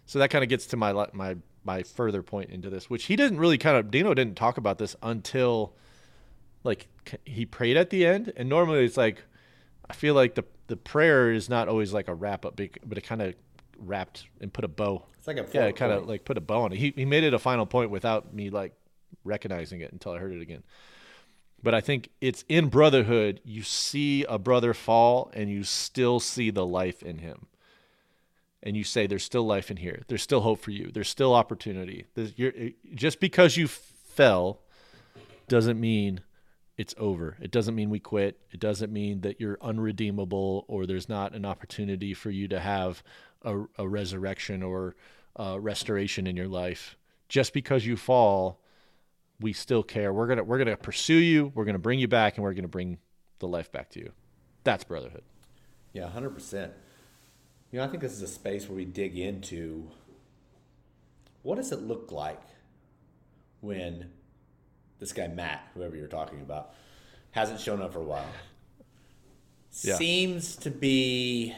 so 0.05 0.19
that 0.19 0.29
kind 0.29 0.43
of 0.43 0.49
gets 0.49 0.65
to 0.67 0.77
my 0.77 0.91
my 1.13 1.37
my 1.63 1.83
further 1.83 2.23
point 2.23 2.49
into 2.49 2.69
this, 2.69 2.89
which 2.89 3.05
he 3.05 3.15
didn't 3.15 3.39
really 3.39 3.57
kind 3.57 3.77
of 3.77 3.91
Dino 3.91 4.13
didn't 4.13 4.35
talk 4.35 4.57
about 4.57 4.77
this 4.77 4.95
until 5.03 5.75
like 6.63 6.87
he 7.25 7.45
prayed 7.45 7.77
at 7.77 7.89
the 7.89 8.05
end, 8.05 8.33
and 8.35 8.49
normally 8.49 8.85
it's 8.85 8.97
like 8.97 9.23
I 9.89 9.93
feel 9.93 10.13
like 10.13 10.35
the 10.35 10.43
the 10.67 10.77
prayer 10.77 11.31
is 11.31 11.49
not 11.49 11.67
always 11.67 11.93
like 11.93 12.07
a 12.07 12.13
wrap 12.13 12.45
up, 12.45 12.55
but 12.55 12.97
it 12.97 13.01
kind 13.01 13.21
of 13.21 13.33
wrapped 13.77 14.25
and 14.41 14.51
put 14.51 14.63
a 14.63 14.67
bow. 14.67 15.05
It's 15.17 15.27
like 15.27 15.37
a 15.37 15.45
yeah, 15.53 15.71
kind 15.71 15.91
of 15.91 16.07
like 16.07 16.25
put 16.25 16.37
a 16.37 16.41
bow 16.41 16.61
on 16.61 16.73
it. 16.73 16.77
He 16.77 16.93
he 16.95 17.05
made 17.05 17.23
it 17.23 17.33
a 17.33 17.39
final 17.39 17.65
point 17.65 17.91
without 17.91 18.33
me 18.33 18.49
like 18.49 18.73
recognizing 19.23 19.81
it 19.81 19.91
until 19.91 20.11
I 20.11 20.19
heard 20.19 20.33
it 20.33 20.41
again. 20.41 20.63
But 21.61 21.75
I 21.75 21.81
think 21.81 22.09
it's 22.21 22.45
in 22.47 22.67
brotherhood. 22.69 23.41
You 23.43 23.63
see 23.63 24.23
a 24.23 24.39
brother 24.39 24.73
fall, 24.73 25.31
and 25.33 25.49
you 25.49 25.63
still 25.63 26.19
see 26.19 26.49
the 26.49 26.65
life 26.65 27.03
in 27.03 27.17
him. 27.17 27.47
And 28.61 28.75
you 28.75 28.83
say 28.83 29.07
there's 29.07 29.23
still 29.23 29.45
life 29.45 29.71
in 29.71 29.77
here. 29.77 30.03
There's 30.07 30.21
still 30.21 30.41
hope 30.41 30.61
for 30.61 30.71
you. 30.71 30.91
There's 30.93 31.09
still 31.09 31.33
opportunity. 31.33 32.05
There's, 32.15 32.33
just 32.93 33.19
because 33.19 33.55
you 33.55 33.67
fell 33.67 34.59
doesn't 35.47 35.79
mean 35.79 36.21
it's 36.77 36.95
over. 36.97 37.35
It 37.41 37.51
doesn't 37.51 37.75
mean 37.75 37.89
we 37.89 37.99
quit. 37.99 38.39
It 38.51 38.59
doesn't 38.61 38.93
mean 38.93 39.21
that 39.21 39.41
you're 39.41 39.57
unredeemable 39.61 40.63
or 40.69 40.85
there's 40.85 41.09
not 41.09 41.35
an 41.35 41.45
opportunity 41.45 42.13
for 42.13 42.29
you 42.29 42.47
to 42.47 42.59
have 42.59 43.03
a, 43.43 43.63
a 43.77 43.87
resurrection 43.87 44.63
or 44.63 44.95
uh, 45.37 45.59
restoration 45.59 46.25
in 46.25 46.37
your 46.37 46.47
life. 46.47 46.95
Just 47.27 47.53
because 47.53 47.85
you 47.85 47.97
fall 47.97 48.61
we 49.39 49.53
still 49.53 49.83
care 49.83 50.11
we're 50.13 50.27
gonna 50.27 50.43
we're 50.43 50.57
gonna 50.57 50.77
pursue 50.77 51.13
you 51.13 51.51
we're 51.55 51.65
gonna 51.65 51.79
bring 51.79 51.99
you 51.99 52.07
back 52.07 52.35
and 52.35 52.43
we're 52.43 52.53
gonna 52.53 52.67
bring 52.67 52.97
the 53.39 53.47
life 53.47 53.71
back 53.71 53.89
to 53.89 53.99
you 53.99 54.11
that's 54.63 54.83
brotherhood 54.83 55.23
Yeah, 55.93 56.07
hundred 56.09 56.31
percent. 56.31 56.73
You 57.71 57.79
know, 57.79 57.85
I 57.85 57.87
think 57.87 58.01
this 58.01 58.13
is 58.13 58.21
a 58.21 58.27
space 58.27 58.67
where 58.67 58.75
we 58.75 58.85
dig 58.85 59.17
into 59.17 59.89
what 61.43 61.55
does 61.55 61.71
it 61.71 61.81
look 61.81 62.11
like 62.11 62.41
when 63.61 64.09
this 64.99 65.13
guy 65.13 65.27
Matt, 65.27 65.67
whoever 65.73 65.95
you're 65.95 66.07
talking 66.07 66.41
about, 66.41 66.73
hasn't 67.31 67.59
shown 67.59 67.81
up 67.81 67.93
for 67.93 67.99
a 67.99 68.03
while. 68.03 68.25
Yeah. 69.81 69.95
Seems 69.95 70.55
to 70.57 70.71
be 70.71 71.53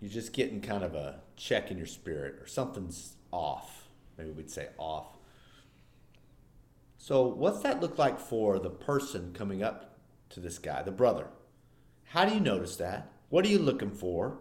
you're 0.00 0.10
just 0.10 0.32
getting 0.32 0.60
kind 0.60 0.84
of 0.84 0.94
a 0.94 1.20
check 1.36 1.70
in 1.70 1.78
your 1.78 1.86
spirit 1.86 2.34
or 2.40 2.46
something's 2.46 3.14
off. 3.32 3.81
Maybe 4.22 4.34
we'd 4.34 4.50
say 4.50 4.68
off. 4.78 5.16
So, 6.96 7.26
what's 7.26 7.60
that 7.62 7.80
look 7.80 7.98
like 7.98 8.20
for 8.20 8.60
the 8.60 8.70
person 8.70 9.32
coming 9.34 9.62
up 9.62 9.98
to 10.30 10.38
this 10.38 10.58
guy, 10.58 10.82
the 10.82 10.92
brother? 10.92 11.26
How 12.04 12.24
do 12.24 12.32
you 12.32 12.40
notice 12.40 12.76
that? 12.76 13.10
What 13.30 13.44
are 13.44 13.48
you 13.48 13.58
looking 13.58 13.90
for? 13.90 14.38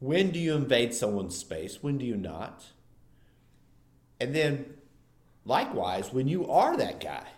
When 0.00 0.30
do 0.30 0.40
you 0.40 0.54
invade 0.54 0.92
someone's 0.92 1.36
space? 1.36 1.82
When 1.82 1.98
do 1.98 2.04
you 2.04 2.16
not? 2.16 2.66
And 4.18 4.34
then, 4.34 4.74
likewise, 5.44 6.12
when 6.12 6.26
you 6.26 6.50
are 6.50 6.76
that 6.76 7.00
guy, 7.00 7.28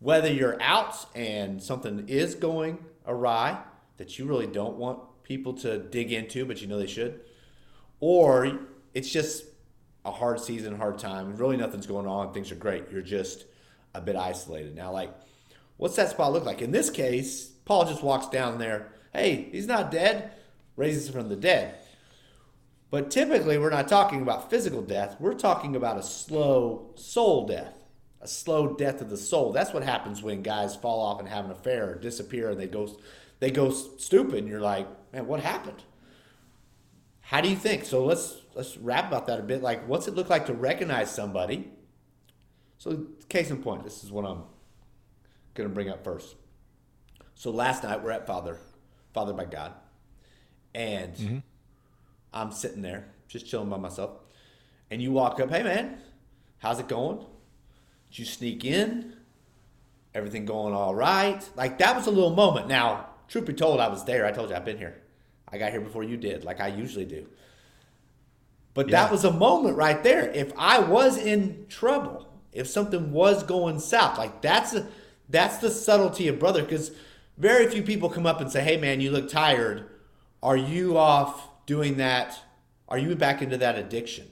whether 0.00 0.32
you're 0.32 0.60
out 0.60 1.06
and 1.14 1.62
something 1.62 2.08
is 2.08 2.34
going 2.34 2.84
awry 3.06 3.58
that 3.98 4.18
you 4.18 4.26
really 4.26 4.48
don't 4.48 4.76
want 4.76 5.22
people 5.22 5.52
to 5.52 5.78
dig 5.78 6.12
into, 6.12 6.44
but 6.44 6.60
you 6.60 6.66
know 6.66 6.78
they 6.78 6.86
should, 6.88 7.20
or 8.00 8.58
it's 8.94 9.10
just 9.10 9.44
a 10.04 10.10
hard 10.10 10.40
season, 10.40 10.76
hard 10.76 10.98
time, 10.98 11.36
really 11.36 11.56
nothing's 11.56 11.86
going 11.86 12.06
on, 12.06 12.32
things 12.32 12.50
are 12.50 12.56
great, 12.56 12.84
you're 12.90 13.02
just 13.02 13.44
a 13.94 14.00
bit 14.00 14.16
isolated. 14.16 14.74
Now, 14.74 14.92
like, 14.92 15.10
what's 15.76 15.96
that 15.96 16.10
spot 16.10 16.32
look 16.32 16.44
like? 16.44 16.62
In 16.62 16.70
this 16.70 16.90
case, 16.90 17.46
Paul 17.64 17.84
just 17.86 18.02
walks 18.02 18.28
down 18.28 18.58
there, 18.58 18.92
hey, 19.12 19.48
he's 19.52 19.66
not 19.66 19.90
dead, 19.90 20.32
raises 20.76 21.08
him 21.08 21.14
from 21.14 21.28
the 21.28 21.36
dead. 21.36 21.74
But 22.90 23.10
typically, 23.10 23.58
we're 23.58 23.70
not 23.70 23.88
talking 23.88 24.22
about 24.22 24.48
physical 24.48 24.80
death. 24.80 25.16
We're 25.20 25.34
talking 25.34 25.76
about 25.76 25.98
a 25.98 26.02
slow 26.02 26.92
soul 26.94 27.46
death, 27.46 27.74
a 28.20 28.28
slow 28.28 28.74
death 28.74 29.02
of 29.02 29.10
the 29.10 29.16
soul. 29.16 29.52
That's 29.52 29.74
what 29.74 29.82
happens 29.82 30.22
when 30.22 30.42
guys 30.42 30.74
fall 30.74 31.00
off 31.00 31.20
and 31.20 31.28
have 31.28 31.44
an 31.44 31.50
affair 31.50 31.90
or 31.90 31.94
disappear 31.96 32.50
and 32.50 32.58
they 32.58 32.66
go, 32.66 32.88
they 33.40 33.50
go 33.50 33.70
stupid. 33.70 34.38
And 34.38 34.48
you're 34.48 34.60
like, 34.60 34.86
man, 35.12 35.26
what 35.26 35.40
happened? 35.40 35.82
How 37.20 37.42
do 37.42 37.50
you 37.50 37.56
think? 37.56 37.84
So 37.84 38.06
let's 38.06 38.40
let's 38.58 38.76
rap 38.76 39.06
about 39.06 39.28
that 39.28 39.38
a 39.38 39.42
bit. 39.42 39.62
Like, 39.62 39.86
what's 39.88 40.08
it 40.08 40.16
look 40.16 40.28
like 40.28 40.46
to 40.46 40.52
recognize 40.52 41.12
somebody? 41.12 41.70
So, 42.78 43.06
case 43.28 43.50
in 43.50 43.62
point, 43.62 43.84
this 43.84 44.02
is 44.02 44.10
what 44.10 44.24
I'm 44.24 44.42
going 45.54 45.68
to 45.68 45.74
bring 45.74 45.88
up 45.88 46.02
first. 46.02 46.34
So 47.36 47.52
last 47.52 47.84
night 47.84 48.02
we're 48.02 48.10
at 48.10 48.26
Father, 48.26 48.58
Father 49.14 49.32
by 49.32 49.44
God, 49.44 49.74
and 50.74 51.14
mm-hmm. 51.14 51.38
I'm 52.34 52.50
sitting 52.50 52.82
there 52.82 53.06
just 53.28 53.46
chilling 53.46 53.68
by 53.68 53.76
myself, 53.76 54.18
and 54.90 55.00
you 55.00 55.12
walk 55.12 55.38
up, 55.38 55.50
hey 55.50 55.62
man, 55.62 55.98
how's 56.58 56.80
it 56.80 56.88
going? 56.88 57.18
Did 58.10 58.18
you 58.18 58.24
sneak 58.24 58.64
in? 58.64 59.14
Everything 60.14 60.46
going 60.46 60.74
all 60.74 60.96
right? 60.96 61.48
Like 61.54 61.78
that 61.78 61.94
was 61.94 62.08
a 62.08 62.10
little 62.10 62.34
moment. 62.34 62.66
Now, 62.66 63.06
truth 63.28 63.46
be 63.46 63.52
told, 63.52 63.78
I 63.78 63.86
was 63.86 64.04
there. 64.04 64.26
I 64.26 64.32
told 64.32 64.50
you 64.50 64.56
I've 64.56 64.64
been 64.64 64.78
here. 64.78 65.00
I 65.48 65.58
got 65.58 65.70
here 65.70 65.80
before 65.80 66.02
you 66.02 66.16
did, 66.16 66.42
like 66.42 66.60
I 66.60 66.66
usually 66.66 67.04
do. 67.04 67.28
But 68.78 68.90
that 68.90 69.10
was 69.10 69.24
a 69.24 69.32
moment 69.32 69.76
right 69.76 70.00
there. 70.04 70.30
If 70.30 70.52
I 70.56 70.78
was 70.78 71.18
in 71.18 71.66
trouble, 71.68 72.28
if 72.52 72.68
something 72.68 73.10
was 73.10 73.42
going 73.42 73.80
south, 73.80 74.16
like 74.16 74.40
that's 74.40 74.72
a, 74.72 74.86
that's 75.28 75.56
the 75.56 75.68
subtlety 75.68 76.28
of 76.28 76.38
brother. 76.38 76.62
Because 76.62 76.92
very 77.36 77.68
few 77.68 77.82
people 77.82 78.08
come 78.08 78.24
up 78.24 78.40
and 78.40 78.52
say, 78.52 78.62
"Hey, 78.62 78.76
man, 78.76 79.00
you 79.00 79.10
look 79.10 79.28
tired. 79.28 79.90
Are 80.44 80.56
you 80.56 80.96
off 80.96 81.48
doing 81.66 81.96
that? 81.96 82.38
Are 82.88 82.98
you 82.98 83.16
back 83.16 83.42
into 83.42 83.56
that 83.56 83.76
addiction? 83.76 84.28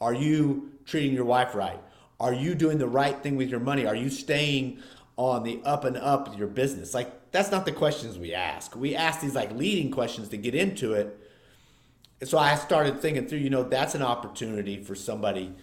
Are 0.00 0.14
you 0.14 0.70
treating 0.84 1.12
your 1.12 1.24
wife 1.24 1.56
right? 1.56 1.80
Are 2.20 2.32
you 2.32 2.54
doing 2.54 2.78
the 2.78 2.86
right 2.86 3.20
thing 3.20 3.34
with 3.34 3.50
your 3.50 3.58
money? 3.58 3.84
Are 3.84 3.96
you 3.96 4.10
staying 4.10 4.78
on 5.16 5.42
the 5.42 5.60
up 5.64 5.84
and 5.84 5.96
up 5.96 6.28
with 6.28 6.38
your 6.38 6.46
business?" 6.46 6.94
Like 6.94 7.32
that's 7.32 7.50
not 7.50 7.64
the 7.64 7.72
questions 7.72 8.16
we 8.16 8.32
ask. 8.32 8.76
We 8.76 8.94
ask 8.94 9.22
these 9.22 9.34
like 9.34 9.50
leading 9.50 9.90
questions 9.90 10.28
to 10.28 10.36
get 10.36 10.54
into 10.54 10.92
it. 10.92 11.18
And 12.20 12.28
so 12.28 12.38
I 12.38 12.56
started 12.56 13.00
thinking 13.00 13.26
through, 13.26 13.38
you 13.38 13.50
know, 13.50 13.62
that's 13.62 13.94
an 13.94 14.02
opportunity 14.02 14.82
for 14.82 14.94
somebody 14.94 15.54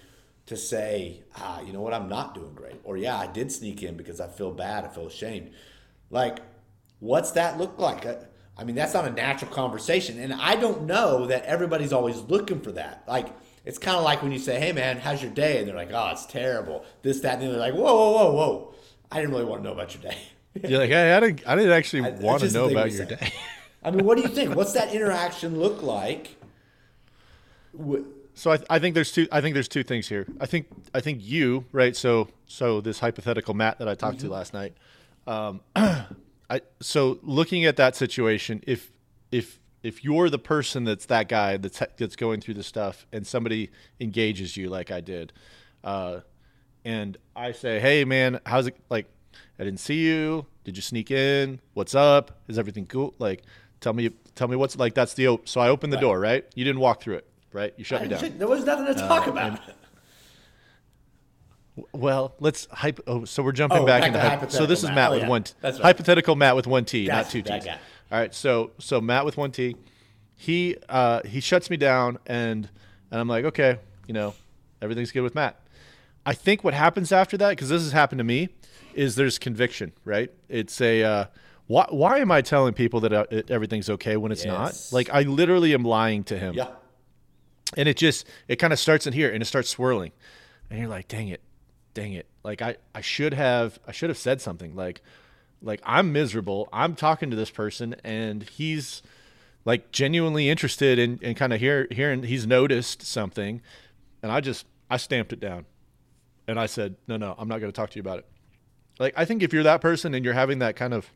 to 0.46 0.56
say, 0.56 1.24
ah, 1.38 1.62
you 1.62 1.74
know 1.74 1.82
what, 1.82 1.94
I'm 1.94 2.08
not 2.08 2.36
doing 2.36 2.54
great. 2.54 2.80
Or, 2.84 2.98
yeah, 2.98 3.18
I 3.18 3.28
did 3.28 3.52
sneak 3.52 3.84
in 3.84 3.98
because 3.98 4.22
I 4.22 4.28
feel 4.28 4.52
bad, 4.52 4.86
I 4.86 4.88
feel 4.90 5.08
ashamed. 5.08 5.52
Like, 6.10 6.40
what's 7.00 7.32
that 7.32 7.58
look 7.58 7.80
like? 7.80 8.06
I, 8.06 8.18
I 8.58 8.64
mean, 8.64 8.76
that's 8.76 8.94
not 8.94 9.06
a 9.06 9.12
natural 9.12 9.52
conversation. 9.52 10.20
And 10.20 10.34
I 10.34 10.56
don't 10.56 10.84
know 10.84 11.26
that 11.26 11.44
everybody's 11.46 11.92
always 11.92 12.18
looking 12.22 12.62
for 12.62 12.72
that. 12.74 13.04
Like, 13.08 13.28
it's 13.66 13.80
kind 13.80 13.98
of 13.98 14.04
like 14.04 14.22
when 14.22 14.32
you 14.32 14.40
say, 14.40 14.60
hey, 14.60 14.72
man, 14.72 14.98
how's 15.00 15.22
your 15.22 15.32
day? 15.32 15.58
And 15.58 15.68
they're 15.68 15.76
like, 15.76 15.92
oh, 15.92 16.10
it's 16.12 16.26
terrible. 16.28 16.86
This, 17.02 17.20
that, 17.22 17.34
and 17.40 17.44
the 17.44 17.50
other. 17.50 17.58
Like, 17.58 17.74
whoa, 17.74 17.82
whoa, 17.94 18.12
whoa, 18.12 18.34
whoa. 18.34 18.74
I 19.12 19.20
didn't 19.20 19.32
really 19.32 19.46
want 19.46 19.64
to 19.64 19.68
know 19.68 19.74
about 19.74 19.94
your 19.94 20.04
day. 20.04 20.18
You're 20.70 20.80
like, 20.80 20.90
hey, 20.90 21.14
I 21.14 21.20
didn't, 21.20 21.42
I 21.48 21.56
didn't 21.56 21.72
actually 21.72 22.06
I- 22.06 22.12
want 22.12 22.44
to 22.44 22.52
know 22.52 22.70
about 22.70 22.92
your 22.92 23.06
day. 23.08 23.34
I 23.84 23.92
mean, 23.92 24.06
what 24.06 24.16
do 24.16 24.22
you 24.24 24.30
think? 24.36 24.56
What's 24.56 24.74
that 24.74 24.94
interaction 24.94 25.60
look 25.60 25.82
like? 25.82 26.38
So 28.34 28.52
I, 28.52 28.60
I 28.70 28.80
think 28.80 28.96
there's 28.96 29.12
two. 29.12 29.28
I 29.32 29.42
think 29.42 29.54
there's 29.54 29.68
two 29.68 29.84
things 29.84 30.08
here. 30.10 30.28
I 30.40 30.46
think 30.46 30.68
I 30.94 31.00
think 31.00 31.20
you 31.22 31.66
right. 31.72 31.96
So 31.96 32.28
so 32.48 32.82
this 32.82 33.00
hypothetical 33.00 33.54
Matt 33.54 33.80
that 33.80 33.88
I 33.88 33.96
talked 33.96 34.20
to 34.20 34.30
last 34.30 34.54
night. 34.54 34.74
Um, 35.26 35.62
I 35.76 36.62
so 36.82 37.20
looking 37.24 37.66
at 37.66 37.78
that 37.78 37.96
situation, 37.96 38.62
if 38.68 38.92
if 39.32 39.60
if 39.84 40.04
you're 40.04 40.30
the 40.30 40.40
person 40.40 40.84
that's 40.84 41.06
that 41.08 41.30
guy 41.30 41.58
that's 41.58 41.82
that's 41.98 42.16
going 42.16 42.42
through 42.42 42.56
the 42.56 42.64
stuff, 42.64 43.06
and 43.12 43.26
somebody 43.26 43.70
engages 44.00 44.58
you 44.58 44.70
like 44.70 44.92
I 44.92 45.00
did, 45.00 45.32
uh, 45.84 46.22
and 46.84 47.18
I 47.36 47.52
say, 47.52 47.80
hey 47.80 48.04
man, 48.04 48.40
how's 48.46 48.68
it 48.68 48.78
like? 48.90 49.08
I 49.60 49.64
didn't 49.64 49.80
see 49.80 50.06
you. 50.06 50.46
Did 50.66 50.76
you 50.76 50.82
sneak 50.82 51.12
in? 51.12 51.62
What's 51.74 51.96
up? 51.96 52.40
Is 52.48 52.58
everything 52.60 52.86
cool? 52.86 53.14
Like, 53.20 53.44
tell 53.80 53.94
me, 53.94 54.10
tell 54.34 54.48
me 54.48 54.56
what's 54.56 54.78
like. 54.78 54.94
That's 54.94 55.14
the 55.14 55.28
op- 55.30 55.48
so 55.48 55.62
I 55.62 55.70
opened 55.70 55.94
the 55.94 55.98
door, 56.02 56.20
right? 56.20 56.46
You 56.56 56.66
didn't 56.66 56.82
walk 56.82 57.02
through 57.02 57.16
it, 57.16 57.28
right? 57.56 57.74
You 57.78 57.84
shut 57.84 58.02
me 58.04 58.10
down. 58.10 58.38
There 58.38 58.48
was 58.48 58.64
nothing 58.66 58.86
to 58.86 58.94
talk 58.94 59.26
about. 59.28 59.60
Well, 61.92 62.36
let's 62.40 62.68
hype. 62.72 63.00
Oh, 63.06 63.26
so 63.26 63.44
we're 63.44 63.52
jumping 63.52 63.80
Oh, 63.80 63.86
back, 63.86 64.02
back 64.02 64.08
into 64.14 64.20
to 64.20 64.46
hyp- 64.46 64.52
so 64.52 64.66
this 64.66 64.84
is 64.84 64.90
Matt. 64.92 65.10
Oh, 65.12 65.14
with 65.16 65.24
yeah. 65.24 65.30
one 65.30 65.44
T. 65.44 65.54
That's 65.60 65.78
right. 65.78 65.86
Hypothetical 65.88 66.36
Matt 66.36 66.56
with 66.56 66.68
one 66.68 66.86
T, 66.86 67.08
not 67.08 67.30
two 67.30 67.42
T's. 67.42 67.66
guy. 67.66 67.78
All 68.12 68.20
right, 68.20 68.34
so 68.34 68.72
so 68.80 69.02
Matt 69.02 69.26
with 69.26 69.36
one 69.36 69.52
T, 69.52 69.76
he 70.36 70.78
uh, 70.88 71.22
he 71.26 71.42
shuts 71.42 71.70
me 71.70 71.76
down, 71.76 72.18
and 72.28 72.70
and 73.12 73.20
I'm 73.20 73.28
like, 73.28 73.44
okay, 73.46 73.80
you 74.08 74.14
know, 74.14 74.34
everything's 74.82 75.12
good 75.12 75.22
with 75.24 75.36
Matt. 75.36 75.60
I 76.26 76.34
think 76.34 76.64
what 76.64 76.74
happens 76.74 77.12
after 77.12 77.36
that, 77.38 77.50
because 77.50 77.68
this 77.70 77.82
has 77.84 77.92
happened 77.92 78.20
to 78.20 78.24
me, 78.24 78.50
is 78.94 79.16
there's 79.16 79.38
conviction, 79.38 79.92
right? 80.06 80.32
It's 80.48 80.80
a 80.80 81.04
uh, 81.04 81.26
Why, 81.68 81.88
why 81.90 82.20
am 82.20 82.32
I 82.32 82.42
telling 82.42 82.74
people 82.74 83.02
that 83.02 83.12
uh, 83.14 83.26
everything's 83.50 83.90
okay 83.90 84.16
when 84.18 84.32
it's 84.32 84.46
Yes. 84.46 84.92
not? 84.92 84.96
Like 84.96 85.10
I 85.14 85.24
literally 85.24 85.74
am 85.74 85.84
lying 85.84 86.24
to 86.26 86.38
him. 86.38 86.54
Yeah. 86.56 86.68
And 87.76 87.88
it 87.90 87.98
just 87.98 88.26
it 88.48 88.58
kind 88.58 88.74
of 88.74 88.80
starts 88.80 89.06
in 89.06 89.14
here 89.14 89.32
and 89.32 89.42
it 89.42 89.46
starts 89.46 89.70
swirling. 89.70 90.12
And 90.70 90.80
you're 90.80 90.88
like, 90.88 91.08
"Dang 91.08 91.28
it. 91.28 91.42
Dang 91.94 92.14
it. 92.14 92.28
Like 92.44 92.62
I 92.62 92.78
I 92.94 93.02
should 93.02 93.34
have 93.34 93.80
I 93.88 93.92
should 93.92 94.10
have 94.10 94.18
said 94.18 94.42
something 94.42 94.76
like 94.76 95.02
like 95.62 95.82
I'm 95.86 96.12
miserable. 96.12 96.70
I'm 96.72 96.96
talking 96.96 97.30
to 97.32 97.36
this 97.36 97.50
person 97.50 97.96
and 98.04 98.44
he's 98.44 99.02
like 99.66 99.92
genuinely 99.92 100.50
interested 100.50 101.00
in, 101.00 101.18
in 101.22 101.34
kind 101.34 101.52
of 101.52 101.60
hear, 101.60 101.88
hearing 101.90 102.22
he's 102.24 102.46
noticed 102.46 103.02
something 103.02 103.62
and 104.22 104.32
I 104.32 104.42
just 104.42 104.66
I 104.90 104.98
stamped 104.98 105.34
it 105.34 105.40
down. 105.40 105.66
And 106.48 106.60
I 106.60 106.68
said, 106.68 106.96
"No, 107.08 107.18
no, 107.18 107.34
I'm 107.38 107.48
not 107.48 107.60
going 107.60 107.72
to 107.72 107.76
talk 107.76 107.90
to 107.92 107.96
you 107.96 108.02
about 108.02 108.20
it." 108.20 108.26
Like 109.00 109.14
I 109.18 109.26
think 109.26 109.42
if 109.42 109.52
you're 109.54 109.64
that 109.64 109.82
person 109.82 110.14
and 110.14 110.24
you're 110.24 110.36
having 110.36 110.60
that 110.60 110.76
kind 110.76 110.94
of 110.94 111.10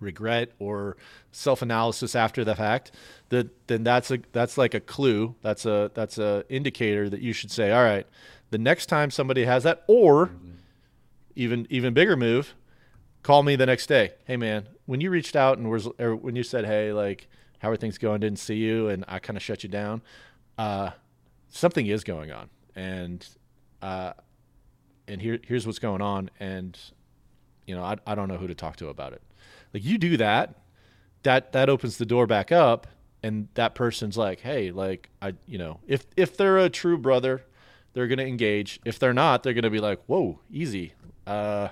regret 0.00 0.50
or 0.58 0.96
self-analysis 1.30 2.16
after 2.16 2.44
the 2.44 2.54
fact 2.56 2.92
that 3.28 3.68
then 3.68 3.84
that's 3.84 4.10
a 4.10 4.18
that's 4.32 4.58
like 4.58 4.74
a 4.74 4.80
clue 4.80 5.34
that's 5.42 5.64
a 5.64 5.90
that's 5.94 6.18
a 6.18 6.44
indicator 6.48 7.08
that 7.08 7.20
you 7.20 7.32
should 7.32 7.50
say 7.50 7.70
all 7.72 7.84
right 7.84 8.06
the 8.50 8.58
next 8.58 8.86
time 8.86 9.10
somebody 9.10 9.44
has 9.44 9.62
that 9.62 9.84
or 9.86 10.30
even 11.34 11.66
even 11.70 11.94
bigger 11.94 12.16
move 12.16 12.54
call 13.22 13.42
me 13.42 13.56
the 13.56 13.66
next 13.66 13.86
day. 13.86 14.12
Hey 14.24 14.36
man 14.36 14.68
when 14.86 15.00
you 15.00 15.10
reached 15.10 15.36
out 15.36 15.58
and 15.58 15.70
was 15.70 15.88
or 15.98 16.16
when 16.16 16.36
you 16.36 16.42
said 16.42 16.64
hey 16.64 16.92
like 16.92 17.28
how 17.60 17.70
are 17.70 17.76
things 17.76 17.96
going? 17.98 18.20
Didn't 18.20 18.40
see 18.40 18.56
you 18.56 18.88
and 18.88 19.04
i 19.06 19.20
kind 19.20 19.36
of 19.36 19.42
shut 19.42 19.62
you 19.62 19.68
down 19.68 20.02
uh 20.58 20.90
something 21.48 21.86
is 21.86 22.04
going 22.04 22.32
on. 22.32 22.50
And 22.74 23.26
uh 23.80 24.12
and 25.08 25.22
here 25.22 25.38
here's 25.46 25.66
what's 25.66 25.78
going 25.78 26.02
on 26.02 26.30
and 26.38 26.78
you 27.66 27.74
know 27.74 27.82
I, 27.82 27.96
I 28.06 28.14
don't 28.14 28.28
know 28.28 28.36
who 28.36 28.46
to 28.48 28.54
talk 28.54 28.76
to 28.76 28.88
about 28.88 29.12
it 29.12 29.22
like 29.72 29.84
you 29.84 29.98
do 29.98 30.16
that 30.16 30.56
that 31.22 31.52
that 31.52 31.68
opens 31.68 31.98
the 31.98 32.06
door 32.06 32.26
back 32.26 32.50
up 32.52 32.86
and 33.22 33.48
that 33.54 33.74
person's 33.74 34.16
like 34.16 34.40
hey 34.40 34.70
like 34.70 35.08
i 35.20 35.32
you 35.46 35.58
know 35.58 35.80
if 35.86 36.06
if 36.16 36.36
they're 36.36 36.58
a 36.58 36.68
true 36.68 36.98
brother 36.98 37.42
they're 37.92 38.06
going 38.06 38.18
to 38.18 38.26
engage. 38.26 38.80
If 38.84 38.98
they're 38.98 39.12
not 39.12 39.42
they're 39.42 39.54
going 39.54 39.64
to 39.64 39.70
be 39.70 39.80
like 39.80 40.00
whoa 40.06 40.40
easy. 40.50 40.94
Uh 41.26 41.68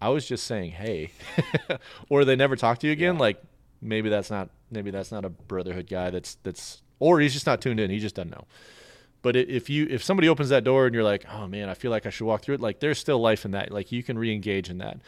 i 0.00 0.08
was 0.08 0.26
just 0.26 0.46
saying 0.46 0.72
hey. 0.72 1.12
Or 2.08 2.24
they 2.24 2.36
never 2.36 2.56
talk 2.56 2.78
to 2.78 2.86
you 2.86 2.92
again? 2.92 3.18
Like 3.18 3.42
maybe 3.80 4.08
that's 4.08 4.30
not 4.30 4.50
maybe 4.70 4.90
that's 4.90 5.12
not 5.12 5.24
a 5.24 5.30
brotherhood 5.30 5.88
guy 5.88 6.10
that's 6.10 6.36
that's 6.42 6.82
or 6.98 7.20
he's 7.20 7.32
just 7.32 7.46
not 7.46 7.60
tuned 7.60 7.80
in. 7.80 7.90
He 7.90 7.98
just 7.98 8.14
doesn't 8.14 8.30
know. 8.30 8.46
But 9.22 9.36
if 9.36 9.68
you 9.68 9.86
if 9.90 10.02
somebody 10.02 10.28
opens 10.28 10.48
that 10.50 10.64
door 10.64 10.86
and 10.86 10.94
you're 10.94 11.04
like 11.04 11.26
oh 11.32 11.46
man 11.46 11.68
i 11.68 11.74
feel 11.74 11.90
like 11.90 12.06
i 12.06 12.10
should 12.10 12.24
walk 12.26 12.42
through 12.42 12.54
it 12.54 12.60
like 12.60 12.80
there's 12.80 12.98
still 12.98 13.18
life 13.20 13.44
in 13.44 13.50
that. 13.52 13.70
Like 13.70 13.92
you 13.92 14.02
can 14.02 14.18
re-engage 14.18 14.70
in 14.70 14.78
that. 14.78 14.98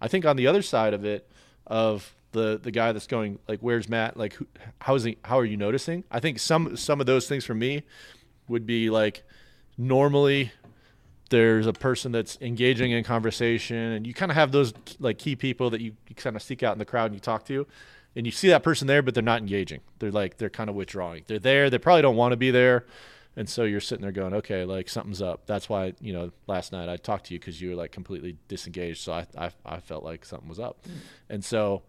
I 0.00 0.08
think 0.08 0.26
on 0.26 0.36
the 0.36 0.46
other 0.46 0.62
side 0.62 0.94
of 0.94 1.04
it 1.04 1.30
of 1.66 2.14
the 2.32 2.60
the 2.62 2.70
guy 2.70 2.92
that's 2.92 3.06
going 3.06 3.38
like 3.48 3.60
where's 3.60 3.88
matt? 3.88 4.16
Like 4.16 4.34
who, 4.34 4.46
how 4.80 4.94
is 4.94 5.04
he 5.04 5.18
how 5.24 5.38
are 5.38 5.44
you 5.44 5.56
noticing? 5.56 6.04
I 6.10 6.20
think 6.20 6.38
some 6.38 6.76
some 6.76 7.00
of 7.00 7.06
those 7.06 7.28
things 7.28 7.44
for 7.44 7.54
me 7.54 7.82
would 8.48 8.66
be 8.66 8.90
like 8.90 9.24
normally 9.78 10.52
there's 11.30 11.66
a 11.66 11.72
person 11.72 12.12
that's 12.12 12.38
engaging 12.40 12.92
in 12.92 13.02
conversation 13.02 13.76
and 13.76 14.06
you 14.06 14.14
kind 14.14 14.30
of 14.30 14.36
have 14.36 14.52
those 14.52 14.72
like 15.00 15.18
key 15.18 15.34
people 15.34 15.70
that 15.70 15.80
you, 15.80 15.92
you 16.08 16.14
kind 16.14 16.36
of 16.36 16.42
seek 16.42 16.62
out 16.62 16.72
in 16.72 16.78
the 16.78 16.84
crowd 16.84 17.06
and 17.06 17.14
you 17.14 17.20
talk 17.20 17.44
to 17.44 17.66
and 18.14 18.26
you 18.26 18.32
see 18.32 18.48
that 18.48 18.62
person 18.62 18.86
there 18.86 19.02
but 19.02 19.14
they're 19.14 19.22
not 19.22 19.40
engaging. 19.40 19.80
They're 19.98 20.12
like 20.12 20.36
they're 20.36 20.50
kind 20.50 20.70
of 20.70 20.76
withdrawing. 20.76 21.24
They're 21.26 21.38
there. 21.38 21.70
They 21.70 21.78
probably 21.78 22.02
don't 22.02 22.16
want 22.16 22.32
to 22.32 22.36
be 22.36 22.50
there 22.50 22.86
and 23.36 23.48
so 23.48 23.64
you're 23.64 23.80
sitting 23.80 24.02
there 24.02 24.12
going 24.12 24.34
okay 24.34 24.64
like 24.64 24.88
something's 24.88 25.22
up. 25.22 25.46
That's 25.46 25.68
why 25.68 25.94
you 26.00 26.12
know 26.12 26.30
last 26.46 26.72
night 26.72 26.88
i 26.88 26.96
talked 26.96 27.26
to 27.26 27.34
you 27.34 27.40
because 27.40 27.60
you 27.60 27.70
were 27.70 27.76
like 27.76 27.92
completely 27.92 28.36
disengaged. 28.48 29.02
So 29.02 29.12
i 29.12 29.26
i, 29.36 29.50
I 29.64 29.80
felt 29.80 30.04
like 30.04 30.24
something 30.24 30.48
was 30.48 30.58
up. 30.58 30.84
And 31.28 31.44
so 31.44 31.82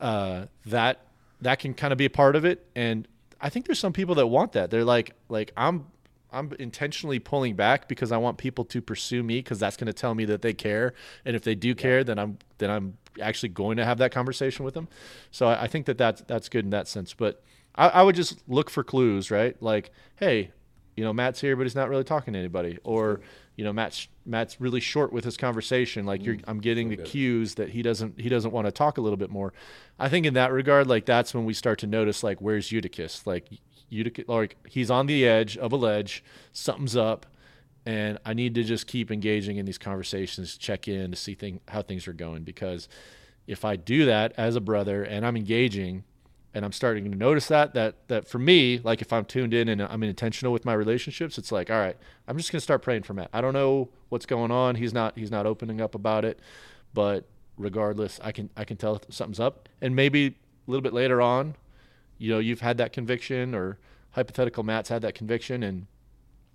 uh, 0.00 0.46
that 0.66 1.06
that 1.40 1.58
can 1.58 1.74
kind 1.74 1.92
of 1.92 1.98
be 1.98 2.06
a 2.06 2.10
part 2.10 2.36
of 2.36 2.44
it. 2.44 2.66
And 2.74 3.06
i 3.40 3.48
think 3.48 3.66
there's 3.66 3.78
some 3.78 3.92
people 3.92 4.14
that 4.16 4.26
want 4.26 4.52
that. 4.52 4.70
They're 4.70 4.84
like 4.84 5.12
like 5.28 5.52
i'm 5.56 5.86
I'm 6.34 6.52
intentionally 6.58 7.20
pulling 7.20 7.54
back 7.54 7.88
because 7.88 8.10
I 8.10 8.16
want 8.16 8.38
people 8.38 8.64
to 8.66 8.82
pursue 8.82 9.22
me 9.22 9.38
because 9.38 9.60
that's 9.60 9.76
going 9.76 9.86
to 9.86 9.92
tell 9.92 10.14
me 10.14 10.24
that 10.24 10.42
they 10.42 10.52
care, 10.52 10.92
and 11.24 11.36
if 11.36 11.44
they 11.44 11.54
do 11.54 11.74
care, 11.74 12.02
then 12.02 12.18
I'm 12.18 12.38
then 12.58 12.70
I'm 12.70 12.98
actually 13.20 13.50
going 13.50 13.76
to 13.76 13.84
have 13.84 13.98
that 13.98 14.10
conversation 14.10 14.64
with 14.64 14.74
them. 14.74 14.88
So 15.30 15.46
I, 15.46 15.62
I 15.62 15.66
think 15.68 15.86
that 15.86 15.96
that's 15.96 16.22
that's 16.22 16.48
good 16.48 16.64
in 16.64 16.70
that 16.70 16.88
sense. 16.88 17.14
But 17.14 17.42
I, 17.76 17.88
I 17.88 18.02
would 18.02 18.16
just 18.16 18.42
look 18.48 18.68
for 18.68 18.82
clues, 18.82 19.30
right? 19.30 19.60
Like, 19.62 19.92
hey, 20.16 20.50
you 20.96 21.04
know, 21.04 21.12
Matt's 21.12 21.40
here, 21.40 21.56
but 21.56 21.64
he's 21.64 21.74
not 21.74 21.88
really 21.88 22.04
talking 22.04 22.32
to 22.34 22.38
anybody, 22.38 22.78
or 22.84 23.20
you 23.56 23.64
know, 23.64 23.72
Matt's 23.72 24.08
Matt's 24.24 24.60
really 24.60 24.80
short 24.80 25.12
with 25.12 25.24
his 25.24 25.36
conversation. 25.36 26.06
Like, 26.06 26.24
you're 26.24 26.36
mm, 26.36 26.44
I'm 26.46 26.60
getting 26.60 26.88
the 26.88 26.96
cues 26.96 27.54
that 27.56 27.70
he 27.70 27.82
doesn't 27.82 28.20
he 28.20 28.28
doesn't 28.28 28.52
want 28.52 28.66
to 28.66 28.72
talk 28.72 28.98
a 28.98 29.00
little 29.00 29.16
bit 29.16 29.30
more. 29.30 29.52
I 29.98 30.08
think 30.08 30.26
in 30.26 30.34
that 30.34 30.52
regard, 30.52 30.86
like 30.86 31.06
that's 31.06 31.34
when 31.34 31.44
we 31.44 31.54
start 31.54 31.78
to 31.80 31.86
notice 31.86 32.22
like 32.22 32.40
where's 32.40 32.70
Eutychus, 32.72 33.26
like. 33.26 33.46
Eutychus, 33.90 34.26
like 34.26 34.56
he's 34.66 34.90
on 34.90 35.06
the 35.06 35.28
edge 35.28 35.56
of 35.58 35.70
a 35.70 35.76
ledge, 35.76 36.24
something's 36.52 36.96
up, 36.96 37.26
and 37.86 38.18
I 38.24 38.34
need 38.34 38.54
to 38.54 38.64
just 38.64 38.86
keep 38.86 39.10
engaging 39.10 39.58
in 39.58 39.66
these 39.66 39.78
conversations, 39.78 40.56
check 40.56 40.88
in 40.88 41.10
to 41.10 41.16
see 41.16 41.34
thing, 41.34 41.60
how 41.68 41.82
things 41.82 42.08
are 42.08 42.12
going. 42.12 42.42
Because 42.42 42.88
if 43.46 43.64
I 43.64 43.76
do 43.76 44.06
that 44.06 44.32
as 44.36 44.56
a 44.56 44.60
brother 44.60 45.04
and 45.04 45.24
I'm 45.26 45.36
engaging, 45.36 46.04
and 46.54 46.64
I'm 46.64 46.72
starting 46.72 47.10
to 47.10 47.16
notice 47.16 47.48
that 47.48 47.74
that 47.74 48.08
that 48.08 48.28
for 48.28 48.38
me, 48.38 48.80
like 48.82 49.02
if 49.02 49.12
I'm 49.12 49.24
tuned 49.24 49.52
in 49.52 49.68
and 49.68 49.82
I'm 49.82 50.02
intentional 50.02 50.52
with 50.52 50.64
my 50.64 50.72
relationships, 50.72 51.36
it's 51.36 51.50
like, 51.52 51.70
all 51.70 51.78
right, 51.78 51.96
I'm 52.28 52.36
just 52.36 52.52
gonna 52.52 52.60
start 52.60 52.82
praying 52.82 53.02
for 53.02 53.12
Matt. 53.12 53.30
I 53.32 53.40
don't 53.40 53.52
know 53.52 53.90
what's 54.08 54.26
going 54.26 54.50
on. 54.50 54.76
He's 54.76 54.94
not 54.94 55.18
he's 55.18 55.30
not 55.30 55.46
opening 55.46 55.80
up 55.80 55.94
about 55.94 56.24
it, 56.24 56.38
but 56.94 57.26
regardless, 57.58 58.20
I 58.22 58.32
can 58.32 58.50
I 58.56 58.64
can 58.64 58.76
tell 58.76 59.02
something's 59.08 59.40
up, 59.40 59.68
and 59.80 59.94
maybe 59.96 60.26
a 60.26 60.70
little 60.70 60.82
bit 60.82 60.94
later 60.94 61.20
on, 61.20 61.56
you 62.18 62.30
know, 62.30 62.38
you've 62.38 62.60
had 62.60 62.78
that 62.78 62.92
conviction, 62.92 63.54
or 63.54 63.78
hypothetical 64.12 64.62
Matt's 64.62 64.88
had 64.88 65.02
that 65.02 65.14
conviction, 65.14 65.62
and 65.62 65.86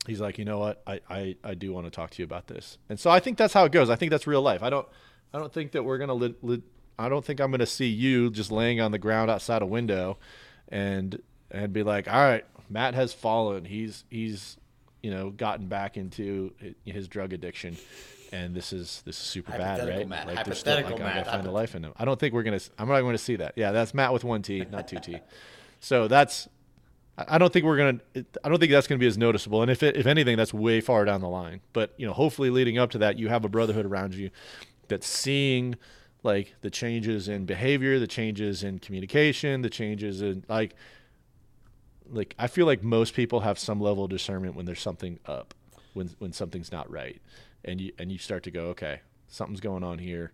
he's 0.07 0.21
like, 0.21 0.37
you 0.37 0.45
know 0.45 0.59
what, 0.59 0.81
I, 0.87 0.99
I, 1.09 1.35
I 1.43 1.53
do 1.53 1.71
want 1.73 1.85
to 1.85 1.91
talk 1.91 2.11
to 2.11 2.21
you 2.21 2.23
about 2.23 2.47
this. 2.47 2.77
And 2.89 2.99
so 2.99 3.09
I 3.11 3.19
think 3.19 3.37
that's 3.37 3.53
how 3.53 3.65
it 3.65 3.71
goes. 3.71 3.89
I 3.89 3.95
think 3.95 4.09
that's 4.09 4.25
real 4.25 4.41
life. 4.41 4.63
I 4.63 4.69
don't 4.69 4.87
I 5.33 5.39
don't 5.39 5.53
think 5.53 5.73
that 5.73 5.83
we're 5.83 5.97
gonna 5.97 6.13
li- 6.13 6.35
li- 6.41 6.63
I 6.99 7.09
don't 7.09 7.23
think 7.23 7.39
I'm 7.39 7.49
gonna 7.49 7.65
see 7.65 7.87
you 7.87 8.29
just 8.29 8.51
laying 8.51 8.81
on 8.81 8.91
the 8.91 8.99
ground 8.99 9.31
outside 9.31 9.61
a 9.61 9.65
window, 9.65 10.17
and 10.67 11.19
and 11.49 11.73
be 11.73 11.81
like, 11.81 12.07
all 12.07 12.21
right, 12.21 12.45
Matt 12.69 12.93
has 12.93 13.13
fallen. 13.13 13.65
He's 13.65 14.03
he's 14.09 14.57
you 15.01 15.09
know 15.09 15.29
gotten 15.29 15.67
back 15.67 15.97
into 15.97 16.53
his 16.85 17.07
drug 17.07 17.33
addiction. 17.33 17.77
And 18.31 18.53
this 18.53 18.73
is 18.73 19.01
this 19.05 19.15
is 19.15 19.23
super 19.23 19.53
bad, 19.53 19.87
right? 19.89 20.07
Matt. 20.07 20.27
Like 20.27 20.45
there's 20.45 20.59
still, 20.59 20.75
like, 20.75 20.85
I 20.85 20.89
Matt. 20.99 21.25
gotta 21.25 21.37
find 21.37 21.47
a 21.47 21.51
life 21.51 21.73
in 21.73 21.83
him. 21.83 21.93
I 21.97 22.05
don't 22.05 22.19
think 22.19 22.35
we're 22.35 22.43
gonna. 22.43 22.59
I'm 22.77 22.87
not 22.87 23.01
going 23.01 23.13
to 23.13 23.17
see 23.17 23.37
that. 23.37 23.53
Yeah, 23.55 23.71
that's 23.71 23.95
Matt 23.95 24.13
with 24.13 24.23
one 24.23 24.43
T, 24.43 24.65
not 24.71 24.87
two 24.87 24.99
T. 24.99 25.17
So 25.79 26.07
that's 26.07 26.47
I 27.17 27.25
I 27.27 27.37
don't 27.39 27.51
think 27.51 27.65
we're 27.65 27.77
gonna. 27.77 27.99
I 28.43 28.49
don't 28.49 28.59
think 28.59 28.71
that's 28.71 28.85
gonna 28.85 28.99
be 28.99 29.07
as 29.07 29.17
noticeable. 29.17 29.63
And 29.63 29.71
if 29.71 29.81
it, 29.81 29.97
if 29.97 30.05
anything, 30.05 30.37
that's 30.37 30.53
way 30.53 30.79
far 30.79 31.05
down 31.05 31.21
the 31.21 31.29
line. 31.29 31.61
But 31.73 31.93
you 31.97 32.05
know, 32.05 32.13
hopefully, 32.13 32.51
leading 32.51 32.77
up 32.77 32.91
to 32.91 32.99
that, 32.99 33.17
you 33.17 33.29
have 33.29 33.45
a 33.45 33.49
brotherhood 33.49 33.87
around 33.87 34.13
you 34.13 34.29
that's 34.89 35.07
seeing 35.07 35.75
like 36.23 36.55
the 36.61 36.69
changes 36.69 37.27
in 37.27 37.45
behavior, 37.45 37.99
the 37.99 38.07
changes 38.07 38.63
in 38.63 38.79
communication, 38.79 39.61
the 39.61 39.69
changes 39.69 40.21
in 40.21 40.43
like 40.49 40.75
like 42.11 42.35
I 42.37 42.47
feel 42.47 42.65
like 42.65 42.83
most 42.83 43.13
people 43.13 43.41
have 43.41 43.59
some 43.59 43.79
level 43.79 44.05
of 44.05 44.09
discernment 44.09 44.55
when 44.55 44.65
there's 44.65 44.81
something 44.81 45.19
up, 45.25 45.53
when 45.93 46.09
when 46.19 46.33
something's 46.33 46.71
not 46.71 46.89
right, 46.91 47.21
and 47.63 47.79
you 47.79 47.91
and 47.99 48.11
you 48.11 48.17
start 48.17 48.43
to 48.43 48.51
go, 48.51 48.67
okay, 48.67 49.01
something's 49.27 49.61
going 49.61 49.83
on 49.83 49.99
here, 49.99 50.33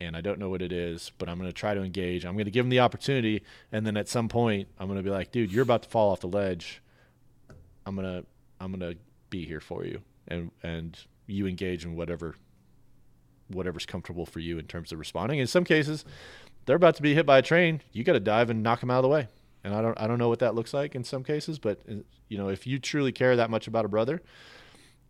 and 0.00 0.16
I 0.16 0.20
don't 0.20 0.38
know 0.38 0.50
what 0.50 0.62
it 0.62 0.72
is, 0.72 1.12
but 1.18 1.28
I'm 1.28 1.38
going 1.38 1.48
to 1.48 1.54
try 1.54 1.74
to 1.74 1.82
engage. 1.82 2.24
I'm 2.24 2.34
going 2.34 2.46
to 2.46 2.50
give 2.50 2.64
them 2.64 2.70
the 2.70 2.80
opportunity, 2.80 3.42
and 3.70 3.86
then 3.86 3.96
at 3.96 4.08
some 4.08 4.28
point, 4.28 4.68
I'm 4.78 4.86
going 4.86 4.98
to 4.98 5.02
be 5.02 5.10
like, 5.10 5.32
dude, 5.32 5.52
you're 5.52 5.62
about 5.62 5.84
to 5.84 5.88
fall 5.88 6.10
off 6.10 6.20
the 6.20 6.28
ledge. 6.28 6.82
I'm 7.84 7.96
gonna 7.96 8.24
I'm 8.60 8.70
gonna 8.70 8.94
be 9.30 9.44
here 9.44 9.60
for 9.60 9.84
you, 9.84 10.02
and 10.28 10.50
and 10.62 10.98
you 11.26 11.46
engage 11.46 11.84
in 11.84 11.96
whatever 11.96 12.36
whatever's 13.54 13.86
comfortable 13.86 14.26
for 14.26 14.40
you 14.40 14.58
in 14.58 14.66
terms 14.66 14.92
of 14.92 14.98
responding. 14.98 15.38
In 15.38 15.46
some 15.46 15.64
cases, 15.64 16.04
they're 16.66 16.76
about 16.76 16.96
to 16.96 17.02
be 17.02 17.14
hit 17.14 17.26
by 17.26 17.38
a 17.38 17.42
train. 17.42 17.80
You 17.92 18.04
got 18.04 18.12
to 18.14 18.20
dive 18.20 18.50
and 18.50 18.62
knock 18.62 18.80
them 18.80 18.90
out 18.90 18.98
of 18.98 19.02
the 19.02 19.08
way. 19.08 19.28
And 19.64 19.74
I 19.74 19.82
don't 19.82 19.98
I 20.00 20.06
don't 20.06 20.18
know 20.18 20.28
what 20.28 20.40
that 20.40 20.54
looks 20.54 20.74
like 20.74 20.94
in 20.94 21.04
some 21.04 21.22
cases, 21.22 21.58
but 21.58 21.80
uh, 21.88 21.94
you 22.28 22.36
know, 22.36 22.48
if 22.48 22.66
you 22.66 22.78
truly 22.78 23.12
care 23.12 23.36
that 23.36 23.50
much 23.50 23.66
about 23.68 23.84
a 23.84 23.88
brother, 23.88 24.20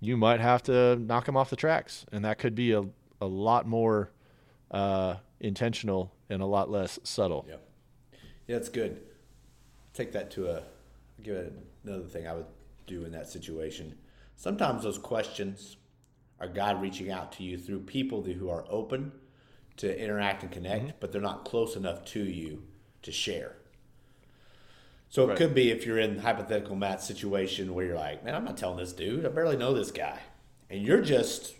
you 0.00 0.16
might 0.16 0.40
have 0.40 0.62
to 0.64 0.96
knock 0.96 1.26
him 1.26 1.36
off 1.36 1.48
the 1.48 1.56
tracks, 1.56 2.04
and 2.12 2.24
that 2.24 2.38
could 2.38 2.54
be 2.54 2.72
a 2.72 2.84
a 3.20 3.26
lot 3.26 3.66
more 3.66 4.10
uh, 4.70 5.14
intentional 5.40 6.12
and 6.28 6.42
a 6.42 6.46
lot 6.46 6.70
less 6.70 6.98
subtle. 7.02 7.46
Yeah, 7.48 7.56
yeah, 8.46 8.56
it's 8.56 8.68
good. 8.68 9.00
Take 9.94 10.12
that 10.12 10.30
to 10.32 10.50
a 10.50 10.62
give 11.22 11.36
it 11.36 11.52
another 11.84 12.04
thing 12.04 12.26
I 12.26 12.34
would 12.34 12.46
do 12.86 13.04
in 13.04 13.12
that 13.12 13.28
situation. 13.28 13.94
Sometimes 14.36 14.82
those 14.82 14.98
questions 14.98 15.76
are 16.42 16.48
God 16.48 16.82
reaching 16.82 17.10
out 17.10 17.30
to 17.32 17.44
you 17.44 17.56
through 17.56 17.80
people 17.80 18.22
who 18.22 18.50
are 18.50 18.64
open 18.68 19.12
to 19.76 20.02
interact 20.02 20.42
and 20.42 20.50
connect, 20.50 20.84
mm-hmm. 20.84 20.96
but 20.98 21.12
they're 21.12 21.22
not 21.22 21.44
close 21.44 21.76
enough 21.76 22.04
to 22.06 22.22
you 22.22 22.64
to 23.02 23.12
share. 23.12 23.56
So 25.08 25.24
it 25.24 25.28
Right. 25.28 25.36
could 25.38 25.54
be 25.54 25.70
if 25.70 25.86
you're 25.86 25.98
in 25.98 26.18
hypothetical 26.18 26.74
Matt's 26.74 27.06
situation 27.06 27.74
where 27.74 27.86
you're 27.86 27.96
like, 27.96 28.24
man, 28.24 28.34
I'm 28.34 28.44
not 28.44 28.56
telling 28.56 28.78
this 28.78 28.92
dude. 28.92 29.24
I 29.24 29.28
barely 29.28 29.56
know 29.56 29.72
this 29.72 29.90
guy, 29.92 30.18
and 30.68 30.82
you're 30.82 31.00
just 31.02 31.54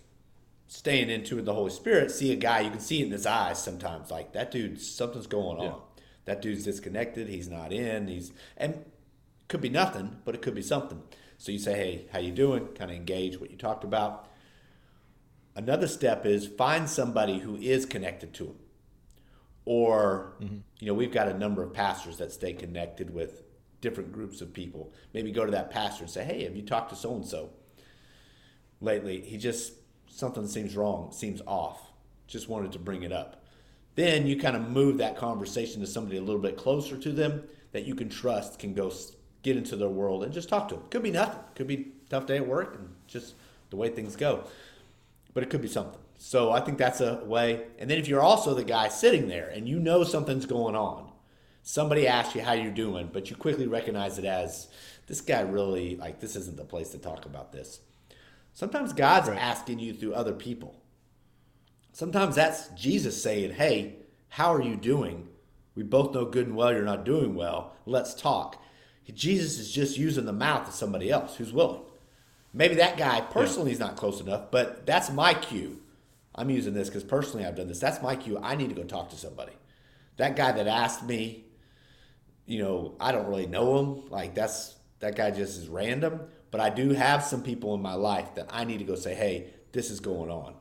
staying 0.67 1.11
into 1.11 1.41
the 1.43 1.55
Holy 1.55 1.71
Spirit, 1.71 2.11
see 2.11 2.33
a 2.33 2.37
guy, 2.37 2.61
you 2.61 2.71
can 2.71 2.81
see 2.81 3.03
it 3.03 3.07
in 3.07 3.13
his 3.13 3.27
eyes 3.27 3.63
sometimes, 3.63 4.11
like 4.11 4.33
that 4.33 4.51
dude, 4.51 4.81
something's 4.81 5.27
going 5.27 5.59
on. 5.59 5.65
Yeah. 5.65 6.05
That 6.25 6.43
dude's 6.43 6.65
disconnected. 6.65 7.29
He's 7.29 7.49
not 7.49 7.73
in. 7.73 8.09
He's 8.09 8.33
and 8.57 8.85
could 9.49 9.61
be 9.61 9.69
nothing, 9.69 10.17
but 10.25 10.35
it 10.35 10.43
could 10.43 10.55
be 10.55 10.63
something. 10.63 11.03
So 11.37 11.53
you 11.53 11.59
say, 11.59 11.75
hey, 11.75 12.07
how 12.13 12.21
you 12.21 12.33
doing? 12.33 12.69
Kind 12.69 12.91
of 12.91 12.97
engage 12.97 13.41
what 13.41 13.51
you 13.51 13.57
talked 13.57 13.85
about. 13.85 14.29
Another 15.55 15.87
step 15.87 16.25
is 16.25 16.47
find 16.47 16.89
somebody 16.89 17.39
who 17.39 17.57
is 17.57 17.85
connected 17.85 18.33
to 18.35 18.45
them. 18.45 18.57
Or, 19.65 20.35
mm-hmm. 20.41 20.59
you 20.79 20.87
know, 20.87 20.95
we've 20.95 21.13
got 21.13 21.29
a 21.29 21.39
number 21.39 21.63
of 21.63 21.73
pastors 21.73 22.19
that 22.19 22.33
stay 22.33 22.53
connected 22.53 23.13
with 23.13 23.43
different 23.81 24.13
groups 24.13 24.41
of 24.41 24.53
people. 24.53 24.93
Maybe 25.13 25.31
go 25.31 25.45
to 25.45 25.53
that 25.53 25.71
pastor 25.71 26.05
and 26.05 26.11
say, 26.11 26.25
hey, 26.25 26.45
have 26.45 26.57
you 26.57 26.63
talked 26.63 26.91
to 26.91 26.97
so 26.97 27.15
and 27.15 27.27
so 27.27 27.51
lately? 28.81 29.21
He 29.21 29.37
just, 29.37 29.75
something 30.09 30.47
seems 30.47 30.75
wrong, 30.75 31.13
seems 31.13 31.43
off. 31.47 31.93
Just 32.27 32.49
wanted 32.49 32.73
to 32.73 32.79
bring 32.79 33.03
it 33.03 33.13
up. 33.13 33.45
Then 33.95 34.27
you 34.27 34.39
kind 34.41 34.57
of 34.57 34.71
move 34.71 34.99
that 34.99 35.19
conversation 35.19 35.81
to 35.83 35.87
somebody 35.87 36.17
a 36.17 36.23
little 36.23 36.41
bit 36.41 36.57
closer 36.57 36.97
to 36.97 37.13
them 37.13 37.45
that 37.73 37.85
you 37.85 37.95
can 37.95 38.09
trust, 38.09 38.59
can 38.59 38.73
go 38.73 38.91
get 39.43 39.57
into 39.57 39.77
their 39.77 39.89
world 39.89 40.25
and 40.25 40.33
just 40.33 40.49
talk 40.49 40.69
to 40.69 40.77
them. 40.77 40.85
Could 40.89 41.03
be 41.03 41.11
nothing. 41.11 41.41
Could 41.55 41.67
be 41.67 41.93
a 42.07 42.09
tough 42.09 42.27
day 42.27 42.39
at 42.39 42.47
work 42.47 42.77
and 42.77 42.89
just 43.07 43.35
the 43.71 43.77
way 43.77 43.91
things 43.91 44.17
go 44.17 44.45
but 45.35 45.43
it 45.43 45.51
could 45.51 45.63
be 45.63 45.69
something. 45.69 46.01
So 46.17 46.53
I 46.53 46.61
think 46.61 46.79
that's 46.79 47.01
a 47.01 47.23
way. 47.25 47.65
And 47.79 47.91
then 47.91 47.99
if 47.99 48.09
you're 48.09 48.23
also 48.23 48.55
the 48.55 48.65
guy 48.65 48.89
sitting 48.89 49.29
there 49.29 49.49
and 49.49 49.69
you 49.69 49.79
know 49.79 50.05
something's 50.05 50.47
going 50.47 50.77
on, 50.77 51.11
somebody 51.63 52.07
asks 52.07 52.35
you 52.35 52.43
how 52.43 52.53
you're 52.53 52.71
doing, 52.71 53.11
but 53.13 53.31
you 53.31 53.37
quickly 53.37 53.67
recognize 53.67 54.19
it 54.19 54.25
as 54.25 54.69
this 55.07 55.21
guy 55.21 55.41
really 55.41 55.97
like 55.97 56.21
this 56.21 56.37
isn't 56.37 56.57
the 56.57 56.65
place 56.65 56.91
to 56.91 56.99
talk 56.99 57.27
about 57.27 57.53
this. 57.53 57.81
Sometimes 58.53 58.93
God's 58.93 59.29
asking 59.29 59.79
you 59.79 59.95
through 59.95 60.15
other 60.15 60.33
people. 60.33 60.81
Sometimes 61.93 62.37
that's 62.37 62.69
Jesus 62.69 63.23
saying, 63.23 63.53
"Hey, 63.53 63.97
how 64.29 64.55
are 64.55 64.63
you 64.63 64.77
doing? 64.77 65.29
We 65.75 65.83
both 65.83 66.15
know 66.15 66.25
good 66.25 66.47
and 66.47 66.57
well 66.57 66.73
you're 66.73 66.83
not 66.83 67.05
doing 67.05 67.35
well. 67.35 67.75
Let's 67.87 68.15
talk." 68.15 68.63
Jesus 69.13 69.59
is 69.59 69.71
just 69.73 69.99
using 69.99 70.25
the 70.25 70.33
mouth 70.33 70.69
of 70.69 70.75
somebody 70.75 71.11
else 71.11 71.37
who's 71.37 71.53
willing. 71.53 71.83
Maybe 72.55 72.75
that 72.77 72.97
guy 72.97 73.21
personally 73.21 73.73
is 73.73 73.79
not 73.79 73.97
close 73.97 74.21
enough, 74.21 74.51
but 74.51 74.85
that's 74.87 75.11
my 75.11 75.35
cue. 75.35 75.81
I'm 76.35 76.51
using 76.51 76.75
this 76.75 76.89
because 76.89 77.05
personally 77.05 77.47
I've 77.47 77.57
done 77.57 77.69
this. 77.69 77.79
That's 77.79 78.03
my 78.03 78.17
cue. 78.17 78.39
I 78.43 78.57
need 78.57 78.69
to 78.69 78.75
go 78.75 78.85
talk 78.85 79.11
to 79.11 79.17
somebody. 79.17 79.53
That 80.17 80.37
guy 80.37 80.53
that 80.53 80.67
asked 80.67 81.05
me, 81.05 81.45
you 82.47 82.63
know, 82.63 82.95
I 83.01 83.13
don't 83.13 83.27
really 83.27 83.47
know 83.47 83.79
him. 83.79 84.11
Like 84.11 84.35
that's 84.35 84.77
that 85.01 85.17
guy 85.17 85.31
just 85.31 85.59
is 85.59 85.69
random. 85.69 86.21
But 86.51 86.61
I 86.61 86.69
do 86.71 86.91
have 86.91 87.25
some 87.25 87.43
people 87.43 87.75
in 87.75 87.81
my 87.81 87.95
life 87.95 88.35
that 88.35 88.47
I 88.51 88.65
need 88.65 88.79
to 88.79 88.85
go 88.85 88.95
say, 88.95 89.15
hey, 89.15 89.51
this 89.73 89.91
is 89.91 90.01
going 90.01 90.31
on. 90.31 90.55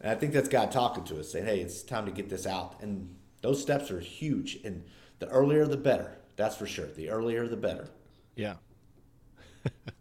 And 0.00 0.10
I 0.10 0.14
think 0.16 0.32
that's 0.32 0.48
God 0.48 0.70
talking 0.72 1.04
to 1.04 1.20
us, 1.20 1.30
saying, 1.32 1.46
hey, 1.46 1.60
it's 1.60 1.82
time 1.82 2.06
to 2.06 2.12
get 2.12 2.28
this 2.28 2.46
out. 2.46 2.80
And 2.82 3.14
those 3.42 3.62
steps 3.62 3.90
are 3.90 4.00
huge. 4.00 4.58
And 4.64 4.84
the 5.20 5.28
earlier 5.28 5.66
the 5.66 5.76
better. 5.76 6.18
That's 6.36 6.56
for 6.56 6.66
sure. 6.66 6.86
The 6.86 7.10
earlier 7.10 7.46
the 7.48 7.56
better. 7.56 7.88
Yeah. 8.34 8.54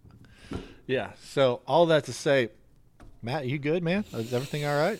yeah. 0.87 1.11
So 1.23 1.61
all 1.67 1.85
that 1.87 2.05
to 2.05 2.13
say, 2.13 2.49
Matt, 3.21 3.45
you 3.47 3.59
good, 3.59 3.83
man? 3.83 4.05
Is 4.13 4.33
everything 4.33 4.65
all 4.65 4.77
right? 4.79 4.99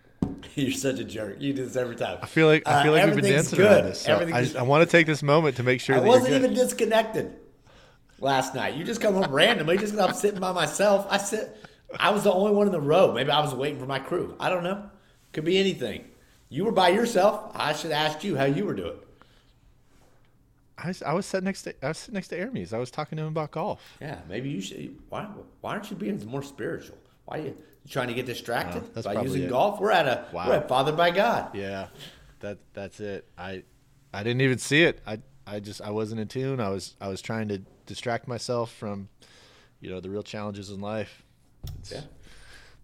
You're 0.54 0.72
such 0.72 0.98
a 1.00 1.04
jerk. 1.04 1.36
You 1.40 1.52
do 1.52 1.64
this 1.64 1.76
every 1.76 1.96
time. 1.96 2.18
I 2.22 2.26
feel 2.26 2.46
like 2.46 2.62
I 2.66 2.80
Uh, 2.80 2.82
feel 2.84 2.92
like 2.92 3.04
we've 3.04 3.14
been 3.16 3.24
everything's 3.24 3.50
dancing 3.50 3.56
good. 3.58 3.72
around 3.72 3.84
this. 3.86 4.00
So 4.00 4.12
I, 4.12 4.14
Everything's- 4.20 4.56
I 4.56 4.62
want 4.62 4.88
to 4.88 4.90
take 4.90 5.06
this 5.06 5.22
moment 5.22 5.56
to 5.56 5.62
make 5.62 5.80
sure 5.80 5.96
I 5.96 6.00
that 6.00 6.06
wasn't 6.06 6.30
you're 6.30 6.40
good. 6.40 6.52
even 6.52 6.64
disconnected 6.64 7.34
last 8.20 8.54
night. 8.54 8.74
You 8.74 8.84
just 8.84 9.00
come 9.00 9.14
home 9.14 9.24
randomly. 9.32 9.76
Just 9.76 9.96
up 9.96 10.14
sitting 10.14 10.40
by 10.40 10.52
myself. 10.52 11.06
I 11.10 11.18
sit. 11.18 11.56
I 12.00 12.10
was 12.10 12.24
the 12.24 12.32
only 12.32 12.52
one 12.52 12.66
in 12.66 12.72
the 12.72 12.80
row. 12.80 13.12
Maybe 13.12 13.30
I 13.30 13.40
was 13.40 13.54
waiting 13.54 13.78
for 13.78 13.86
my 13.86 13.98
crew. 13.98 14.34
I 14.40 14.48
don't 14.48 14.64
know. 14.64 14.88
Could 15.32 15.44
be 15.44 15.58
anything. 15.58 16.04
You 16.48 16.64
were 16.64 16.72
by 16.72 16.88
yourself. 16.90 17.50
I 17.54 17.72
should 17.72 17.90
have 17.90 18.12
asked 18.12 18.24
you 18.24 18.36
how 18.36 18.44
you 18.44 18.64
were 18.64 18.74
doing. 18.74 18.96
I 20.76 20.88
was, 20.88 21.02
I 21.02 21.12
was 21.12 21.26
sitting 21.26 21.44
next 21.44 21.62
to 21.62 21.84
I 21.84 21.88
was 21.88 21.98
sitting 21.98 22.14
next 22.14 22.28
to 22.28 22.36
Aramis. 22.38 22.72
I 22.72 22.78
was 22.78 22.90
talking 22.90 23.16
to 23.16 23.22
him 23.22 23.28
about 23.28 23.50
golf. 23.52 23.80
Yeah, 24.00 24.20
maybe 24.28 24.50
you 24.50 24.60
should. 24.60 24.96
Why? 25.08 25.28
Why 25.60 25.72
aren't 25.72 25.90
you 25.90 25.96
being 25.96 26.24
more 26.26 26.42
spiritual? 26.42 26.98
Why 27.26 27.38
are 27.38 27.40
you, 27.42 27.46
you 27.84 27.90
trying 27.90 28.08
to 28.08 28.14
get 28.14 28.26
distracted 28.26 28.82
Uh, 28.96 29.02
by 29.02 29.22
using 29.22 29.44
it. 29.44 29.50
golf? 29.50 29.80
We're 29.80 29.92
at 29.92 30.06
a 30.06 30.26
Wow. 30.32 30.48
we're 30.48 30.54
at 30.56 30.68
Fathered 30.68 30.96
by 30.96 31.10
God. 31.10 31.54
Yeah, 31.54 31.88
that 32.40 32.58
that's 32.72 32.98
it. 33.00 33.28
I 33.38 33.62
I 34.12 34.22
didn't 34.24 34.40
even 34.42 34.58
see 34.58 34.82
it. 34.82 35.00
I 35.06 35.20
I 35.46 35.60
just 35.60 35.80
I 35.80 35.90
wasn't 35.90 36.20
in 36.20 36.28
tune. 36.28 36.60
I 36.60 36.70
was 36.70 36.96
I 37.00 37.08
was 37.08 37.22
trying 37.22 37.48
to 37.48 37.58
distract 37.86 38.26
myself 38.26 38.72
from, 38.72 39.08
you 39.80 39.90
know, 39.90 40.00
the 40.00 40.10
real 40.10 40.22
challenges 40.24 40.70
in 40.70 40.80
life. 40.80 41.22
It's- 41.80 41.92
Yeah, 41.92 42.00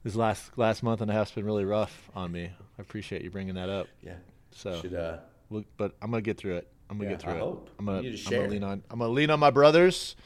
This 0.04 0.14
last 0.14 0.56
last 0.56 0.82
month 0.82 1.00
and 1.00 1.10
a 1.10 1.14
half's 1.14 1.32
been 1.32 1.44
really 1.44 1.64
rough 1.64 2.08
on 2.14 2.30
me. 2.32 2.50
I 2.78 2.82
appreciate 2.82 3.22
you 3.22 3.30
bringing 3.30 3.54
that 3.56 3.68
up. 3.68 3.88
yeah. 4.00 4.14
So, 4.52 4.80
Should 4.80 4.94
uh, 4.94 5.18
we'll, 5.48 5.64
but 5.76 5.96
I'm 6.00 6.10
gonna 6.10 6.22
get 6.22 6.36
through 6.38 6.56
it. 6.56 6.68
I'm 6.90 6.98
gonna 6.98 7.10
Yeah, 7.10 7.14
get 7.16 7.22
through 7.22 7.32
I 7.34 7.36
it. 7.36 7.40
hope. 7.40 7.70
I'm 7.78 7.86
gonna 7.86 7.98
I'm 8.00 8.14
gonna 8.24 8.48
lean 8.48 8.64
on 8.64 8.82
I'm 8.90 8.98
gonna 8.98 9.12
lean 9.12 9.30
on 9.30 9.38
my 9.40 9.50
brothers. 9.50 10.16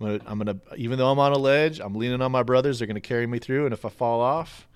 I'm 0.00 0.06
gonna 0.06 0.20
I'm 0.26 0.38
gonna 0.38 0.56
even 0.76 0.98
though 0.98 1.10
I'm 1.10 1.18
on 1.20 1.32
a 1.32 1.38
ledge, 1.38 1.78
I'm 1.80 1.94
leaning 1.94 2.20
on 2.20 2.32
my 2.32 2.42
brothers. 2.42 2.78
They're 2.80 2.88
gonna 2.88 3.00
carry 3.00 3.26
me 3.26 3.38
through, 3.38 3.64
and 3.66 3.72
if 3.72 3.84
I 3.84 3.88
fall 3.90 4.20
off, 4.20 4.66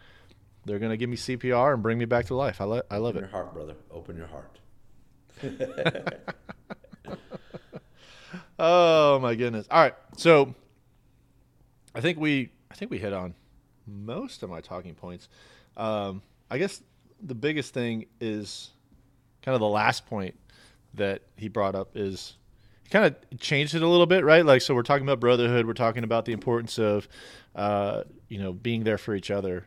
they're 0.64 0.78
gonna 0.78 0.96
give 0.96 1.10
me 1.10 1.16
CPR 1.16 1.74
and 1.74 1.82
bring 1.82 1.98
me 1.98 2.04
back 2.04 2.26
to 2.26 2.34
life. 2.36 2.60
I 2.60 2.64
lo- 2.64 2.82
I 2.90 2.98
love 2.98 3.16
open 3.16 3.24
it. 3.24 3.26
your 3.26 3.30
heart, 3.30 3.52
brother. 3.52 3.74
Open 3.90 4.16
your 4.16 4.28
heart. 4.28 4.58
Oh 8.58 9.18
my 9.18 9.34
goodness. 9.34 9.66
All 9.70 9.82
right. 9.82 9.94
So 10.16 10.54
I 11.94 12.00
think 12.00 12.18
we 12.18 12.50
I 12.70 12.74
think 12.74 12.90
we 12.90 12.98
hit 12.98 13.12
on 13.12 13.34
most 13.86 14.42
of 14.42 14.50
my 14.50 14.60
talking 14.60 14.94
points. 14.94 15.28
Um, 15.76 16.22
I 16.50 16.58
guess 16.58 16.80
the 17.20 17.34
biggest 17.34 17.74
thing 17.74 18.06
is 18.20 18.70
kind 19.42 19.54
of 19.54 19.60
the 19.60 19.66
last 19.68 20.06
point 20.06 20.36
that 20.94 21.22
he 21.36 21.48
brought 21.48 21.74
up 21.74 21.96
is 21.96 22.36
kind 22.90 23.04
of 23.04 23.40
changed 23.40 23.74
it 23.74 23.82
a 23.82 23.88
little 23.88 24.06
bit, 24.06 24.24
right? 24.24 24.44
Like 24.44 24.62
so 24.62 24.74
we're 24.74 24.82
talking 24.82 25.06
about 25.06 25.20
brotherhood, 25.20 25.66
we're 25.66 25.72
talking 25.74 26.04
about 26.04 26.24
the 26.24 26.32
importance 26.32 26.78
of 26.78 27.08
uh, 27.54 28.02
you 28.28 28.38
know, 28.38 28.52
being 28.52 28.84
there 28.84 28.98
for 28.98 29.14
each 29.14 29.30
other. 29.30 29.66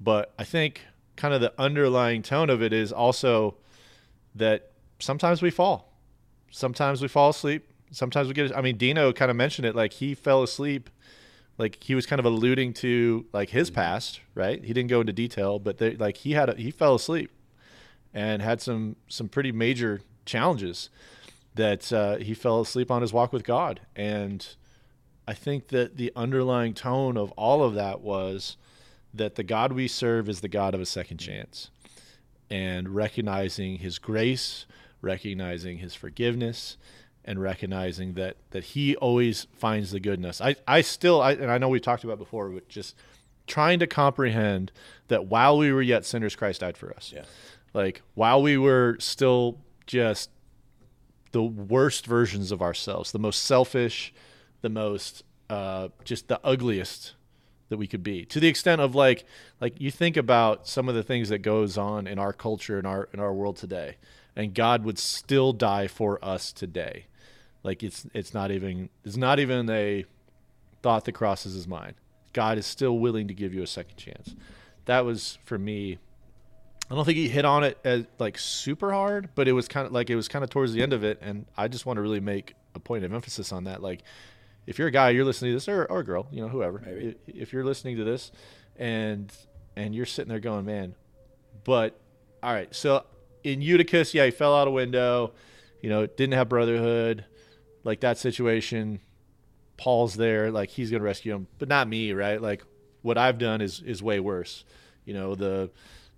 But 0.00 0.32
I 0.38 0.44
think 0.44 0.82
kind 1.16 1.34
of 1.34 1.40
the 1.40 1.52
underlying 1.58 2.22
tone 2.22 2.50
of 2.50 2.62
it 2.62 2.72
is 2.72 2.92
also 2.92 3.56
that 4.34 4.72
sometimes 4.98 5.42
we 5.42 5.50
fall 5.50 5.90
sometimes 6.50 7.00
we 7.00 7.08
fall 7.08 7.30
asleep. 7.30 7.72
Sometimes 7.92 8.28
we 8.28 8.34
get. 8.34 8.56
I 8.56 8.60
mean, 8.60 8.76
Dino 8.76 9.12
kind 9.12 9.30
of 9.30 9.36
mentioned 9.36 9.66
it. 9.66 9.74
Like 9.74 9.92
he 9.94 10.14
fell 10.14 10.42
asleep. 10.42 10.90
Like 11.58 11.82
he 11.82 11.94
was 11.94 12.06
kind 12.06 12.18
of 12.18 12.24
alluding 12.26 12.72
to 12.74 13.26
like 13.32 13.50
his 13.50 13.70
past, 13.70 14.20
right? 14.34 14.62
He 14.64 14.72
didn't 14.72 14.88
go 14.88 15.00
into 15.00 15.12
detail, 15.12 15.58
but 15.58 15.78
they, 15.78 15.96
like 15.96 16.18
he 16.18 16.32
had 16.32 16.48
a, 16.48 16.54
he 16.54 16.70
fell 16.70 16.94
asleep 16.94 17.30
and 18.14 18.42
had 18.42 18.60
some 18.60 18.96
some 19.08 19.28
pretty 19.28 19.52
major 19.52 20.00
challenges 20.24 20.90
that 21.54 21.92
uh, 21.92 22.16
he 22.16 22.34
fell 22.34 22.60
asleep 22.60 22.90
on 22.90 23.02
his 23.02 23.12
walk 23.12 23.32
with 23.32 23.44
God. 23.44 23.80
And 23.96 24.46
I 25.26 25.34
think 25.34 25.68
that 25.68 25.96
the 25.96 26.12
underlying 26.16 26.74
tone 26.74 27.16
of 27.16 27.32
all 27.32 27.62
of 27.62 27.74
that 27.74 28.00
was 28.00 28.56
that 29.12 29.34
the 29.34 29.42
God 29.42 29.72
we 29.72 29.88
serve 29.88 30.28
is 30.28 30.40
the 30.40 30.48
God 30.48 30.74
of 30.74 30.80
a 30.80 30.86
second 30.86 31.18
chance 31.18 31.70
and 32.48 32.88
recognizing 32.88 33.78
his 33.78 33.98
grace, 33.98 34.66
recognizing 35.00 35.78
his 35.78 35.94
forgiveness, 35.94 36.76
and 37.24 37.40
recognizing 37.40 38.14
that 38.14 38.36
that 38.50 38.64
he 38.64 38.96
always 38.96 39.46
finds 39.56 39.90
the 39.90 40.00
goodness. 40.00 40.40
I 40.40 40.56
I 40.66 40.80
still 40.80 41.20
I, 41.20 41.32
and 41.32 41.50
I 41.50 41.58
know 41.58 41.68
we 41.68 41.80
talked 41.80 42.04
about 42.04 42.18
before, 42.18 42.48
but 42.48 42.68
just 42.68 42.96
trying 43.46 43.78
to 43.80 43.86
comprehend 43.86 44.72
that 45.08 45.26
while 45.26 45.58
we 45.58 45.72
were 45.72 45.82
yet 45.82 46.04
sinners, 46.04 46.34
Christ 46.34 46.60
died 46.60 46.76
for 46.76 46.92
us. 46.94 47.12
Yeah. 47.14 47.24
Like 47.74 48.02
while 48.14 48.42
we 48.42 48.56
were 48.56 48.96
still 49.00 49.58
just 49.90 50.30
the 51.32 51.42
worst 51.42 52.06
versions 52.06 52.52
of 52.52 52.62
ourselves, 52.62 53.12
the 53.12 53.18
most 53.18 53.42
selfish, 53.42 54.12
the 54.62 54.68
most 54.68 55.24
uh, 55.48 55.88
just 56.04 56.28
the 56.28 56.40
ugliest 56.44 57.14
that 57.68 57.76
we 57.76 57.86
could 57.86 58.02
be. 58.02 58.24
To 58.26 58.38
the 58.38 58.48
extent 58.48 58.80
of 58.80 58.94
like 58.94 59.24
like 59.60 59.80
you 59.80 59.90
think 59.90 60.16
about 60.16 60.68
some 60.68 60.88
of 60.88 60.94
the 60.94 61.02
things 61.02 61.28
that 61.30 61.38
goes 61.38 61.76
on 61.76 62.06
in 62.06 62.18
our 62.18 62.32
culture 62.32 62.78
in 62.78 62.86
our 62.86 63.08
in 63.12 63.20
our 63.20 63.32
world 63.32 63.56
today 63.56 63.96
and 64.36 64.54
God 64.54 64.84
would 64.84 64.98
still 64.98 65.52
die 65.52 65.86
for 65.86 66.22
us 66.24 66.52
today. 66.52 67.06
Like 67.62 67.82
it's 67.82 68.06
it's 68.14 68.32
not 68.32 68.50
even 68.50 68.88
it's 69.04 69.16
not 69.16 69.38
even 69.38 69.68
a 69.70 70.04
thought 70.82 71.04
that 71.04 71.12
crosses 71.12 71.54
his 71.54 71.68
mind. 71.68 71.94
God 72.32 72.58
is 72.58 72.66
still 72.66 72.98
willing 72.98 73.28
to 73.28 73.34
give 73.34 73.52
you 73.52 73.62
a 73.62 73.66
second 73.66 73.96
chance. 73.96 74.34
That 74.86 75.04
was 75.04 75.38
for 75.44 75.58
me 75.58 75.98
I 76.90 76.94
don't 76.96 77.04
think 77.04 77.18
he 77.18 77.28
hit 77.28 77.44
on 77.44 77.62
it 77.62 77.78
as 77.84 78.04
like 78.18 78.36
super 78.36 78.92
hard, 78.92 79.28
but 79.36 79.46
it 79.46 79.52
was 79.52 79.68
kind 79.68 79.86
of 79.86 79.92
like 79.92 80.10
it 80.10 80.16
was 80.16 80.26
kind 80.26 80.42
of 80.42 80.50
towards 80.50 80.72
the 80.72 80.82
end 80.82 80.92
of 80.92 81.04
it, 81.04 81.18
and 81.22 81.46
I 81.56 81.68
just 81.68 81.86
want 81.86 81.98
to 81.98 82.02
really 82.02 82.20
make 82.20 82.54
a 82.74 82.80
point 82.80 83.04
of 83.04 83.12
emphasis 83.12 83.52
on 83.52 83.64
that. 83.64 83.80
Like, 83.82 84.02
if 84.66 84.78
you're 84.78 84.88
a 84.88 84.92
guy, 84.92 85.10
you're 85.10 85.24
listening 85.24 85.52
to 85.52 85.56
this, 85.56 85.68
or, 85.68 85.84
or 85.84 86.00
a 86.00 86.04
girl, 86.04 86.26
you 86.32 86.42
know, 86.42 86.48
whoever, 86.48 86.82
Maybe. 86.84 87.16
if 87.28 87.52
you're 87.52 87.64
listening 87.64 87.96
to 87.98 88.04
this, 88.04 88.32
and 88.76 89.32
and 89.76 89.94
you're 89.94 90.06
sitting 90.06 90.28
there 90.28 90.40
going, 90.40 90.64
man, 90.64 90.96
but 91.62 91.98
all 92.42 92.52
right, 92.52 92.74
so 92.74 93.04
in 93.44 93.62
Eutychus, 93.62 94.12
yeah, 94.12 94.24
he 94.24 94.30
fell 94.32 94.54
out 94.54 94.66
a 94.66 94.70
window, 94.70 95.32
you 95.80 95.88
know, 95.88 96.06
didn't 96.06 96.34
have 96.34 96.48
brotherhood, 96.48 97.24
like 97.84 98.00
that 98.00 98.18
situation. 98.18 99.00
Paul's 99.76 100.14
there, 100.14 100.50
like 100.50 100.70
he's 100.70 100.90
gonna 100.90 101.04
rescue 101.04 101.34
him, 101.34 101.46
but 101.58 101.68
not 101.68 101.88
me, 101.88 102.12
right? 102.12 102.42
Like 102.42 102.64
what 103.02 103.16
I've 103.16 103.38
done 103.38 103.60
is 103.60 103.80
is 103.80 104.02
way 104.02 104.18
worse. 104.20 104.64
you 105.04 105.14
know 105.14 105.34
the 105.34 105.70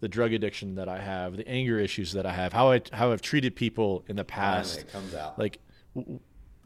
the 0.03 0.09
drug 0.09 0.33
addiction 0.33 0.75
that 0.75 0.89
I 0.89 0.99
have, 0.99 1.37
the 1.37 1.47
anger 1.49 1.79
issues 1.79 2.13
that 2.15 2.27
I 2.27 2.33
have, 2.33 2.53
how 2.53 2.73
I 2.73 2.83
how 2.93 3.13
I've 3.13 3.23
treated 3.23 3.55
people 3.55 4.05
in 4.09 4.17
the 4.17 4.25
past. 4.25 4.75
Finally, 4.75 4.89
it 4.89 4.93
comes 4.93 5.15
out. 5.15 5.39
Like, 5.39 5.61
w- 5.95 6.19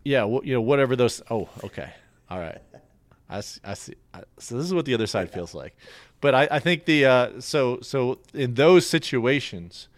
yeah, 0.07 0.25
you 0.43 0.55
know, 0.55 0.63
whatever 0.63 0.97
those. 0.97 1.23
Oh, 1.31 1.47
okay, 1.63 1.91
all 2.31 2.39
right. 2.39 2.63
I 3.29 3.41
see. 3.43 3.61
I 3.63 3.75
see. 3.75 3.95
I, 4.15 4.23
so 4.39 4.57
this 4.57 4.65
is 4.65 4.73
what 4.73 4.87
the 4.87 4.95
other 4.95 5.07
side 5.07 5.31
feels 5.31 5.55
like, 5.55 5.77
but 6.23 6.35
I, 6.35 6.49
I 6.51 6.59
think 6.61 6.87
the 6.87 7.05
uh, 7.05 7.41
so 7.41 7.79
so 7.83 8.21
in 8.33 8.55
those 8.55 8.87
situations, 8.87 9.89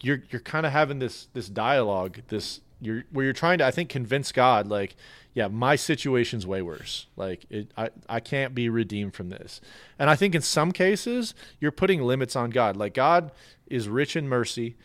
you're 0.00 0.22
you're 0.30 0.40
kind 0.40 0.64
of 0.64 0.72
having 0.72 1.00
this 1.00 1.28
this 1.34 1.50
dialogue, 1.50 2.22
this 2.28 2.62
you're 2.82 3.04
where 3.10 3.24
you're 3.24 3.32
trying 3.32 3.58
to 3.58 3.66
I 3.66 3.70
think 3.70 3.88
convince 3.88 4.32
God 4.32 4.66
like, 4.66 4.96
yeah, 5.34 5.48
my 5.48 5.76
situation's 5.76 6.46
way 6.46 6.60
worse. 6.62 7.06
Like 7.16 7.46
it, 7.48 7.70
I 7.76 7.90
I 8.08 8.20
can't 8.20 8.54
be 8.54 8.68
redeemed 8.68 9.14
from 9.14 9.30
this. 9.30 9.60
And 9.98 10.10
I 10.10 10.16
think 10.16 10.34
in 10.34 10.42
some 10.42 10.72
cases 10.72 11.34
you're 11.60 11.70
putting 11.70 12.02
limits 12.02 12.36
on 12.36 12.50
God. 12.50 12.76
Like 12.76 12.94
God 12.94 13.32
is 13.66 13.88
rich 13.88 14.16
in 14.16 14.28
mercy, 14.28 14.76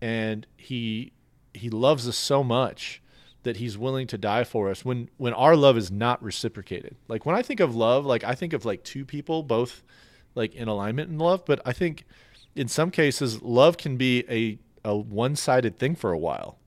and 0.00 0.46
he 0.56 1.12
he 1.52 1.70
loves 1.70 2.08
us 2.08 2.16
so 2.16 2.42
much 2.42 3.02
that 3.44 3.58
he's 3.58 3.76
willing 3.76 4.06
to 4.06 4.18
die 4.18 4.44
for 4.44 4.70
us 4.70 4.84
when 4.84 5.10
when 5.18 5.34
our 5.34 5.54
love 5.54 5.76
is 5.76 5.90
not 5.90 6.22
reciprocated. 6.22 6.96
Like 7.08 7.26
when 7.26 7.36
I 7.36 7.42
think 7.42 7.60
of 7.60 7.76
love, 7.76 8.06
like 8.06 8.24
I 8.24 8.34
think 8.34 8.52
of 8.52 8.64
like 8.64 8.82
two 8.82 9.04
people 9.04 9.42
both 9.42 9.82
like 10.34 10.54
in 10.54 10.66
alignment 10.66 11.10
in 11.10 11.18
love, 11.18 11.44
but 11.44 11.60
I 11.64 11.72
think 11.72 12.04
in 12.56 12.68
some 12.68 12.90
cases 12.90 13.42
love 13.42 13.76
can 13.76 13.96
be 13.96 14.24
a 14.28 14.58
a 14.86 14.96
one-sided 14.96 15.78
thing 15.78 15.94
for 15.94 16.12
a 16.12 16.18
while. 16.18 16.58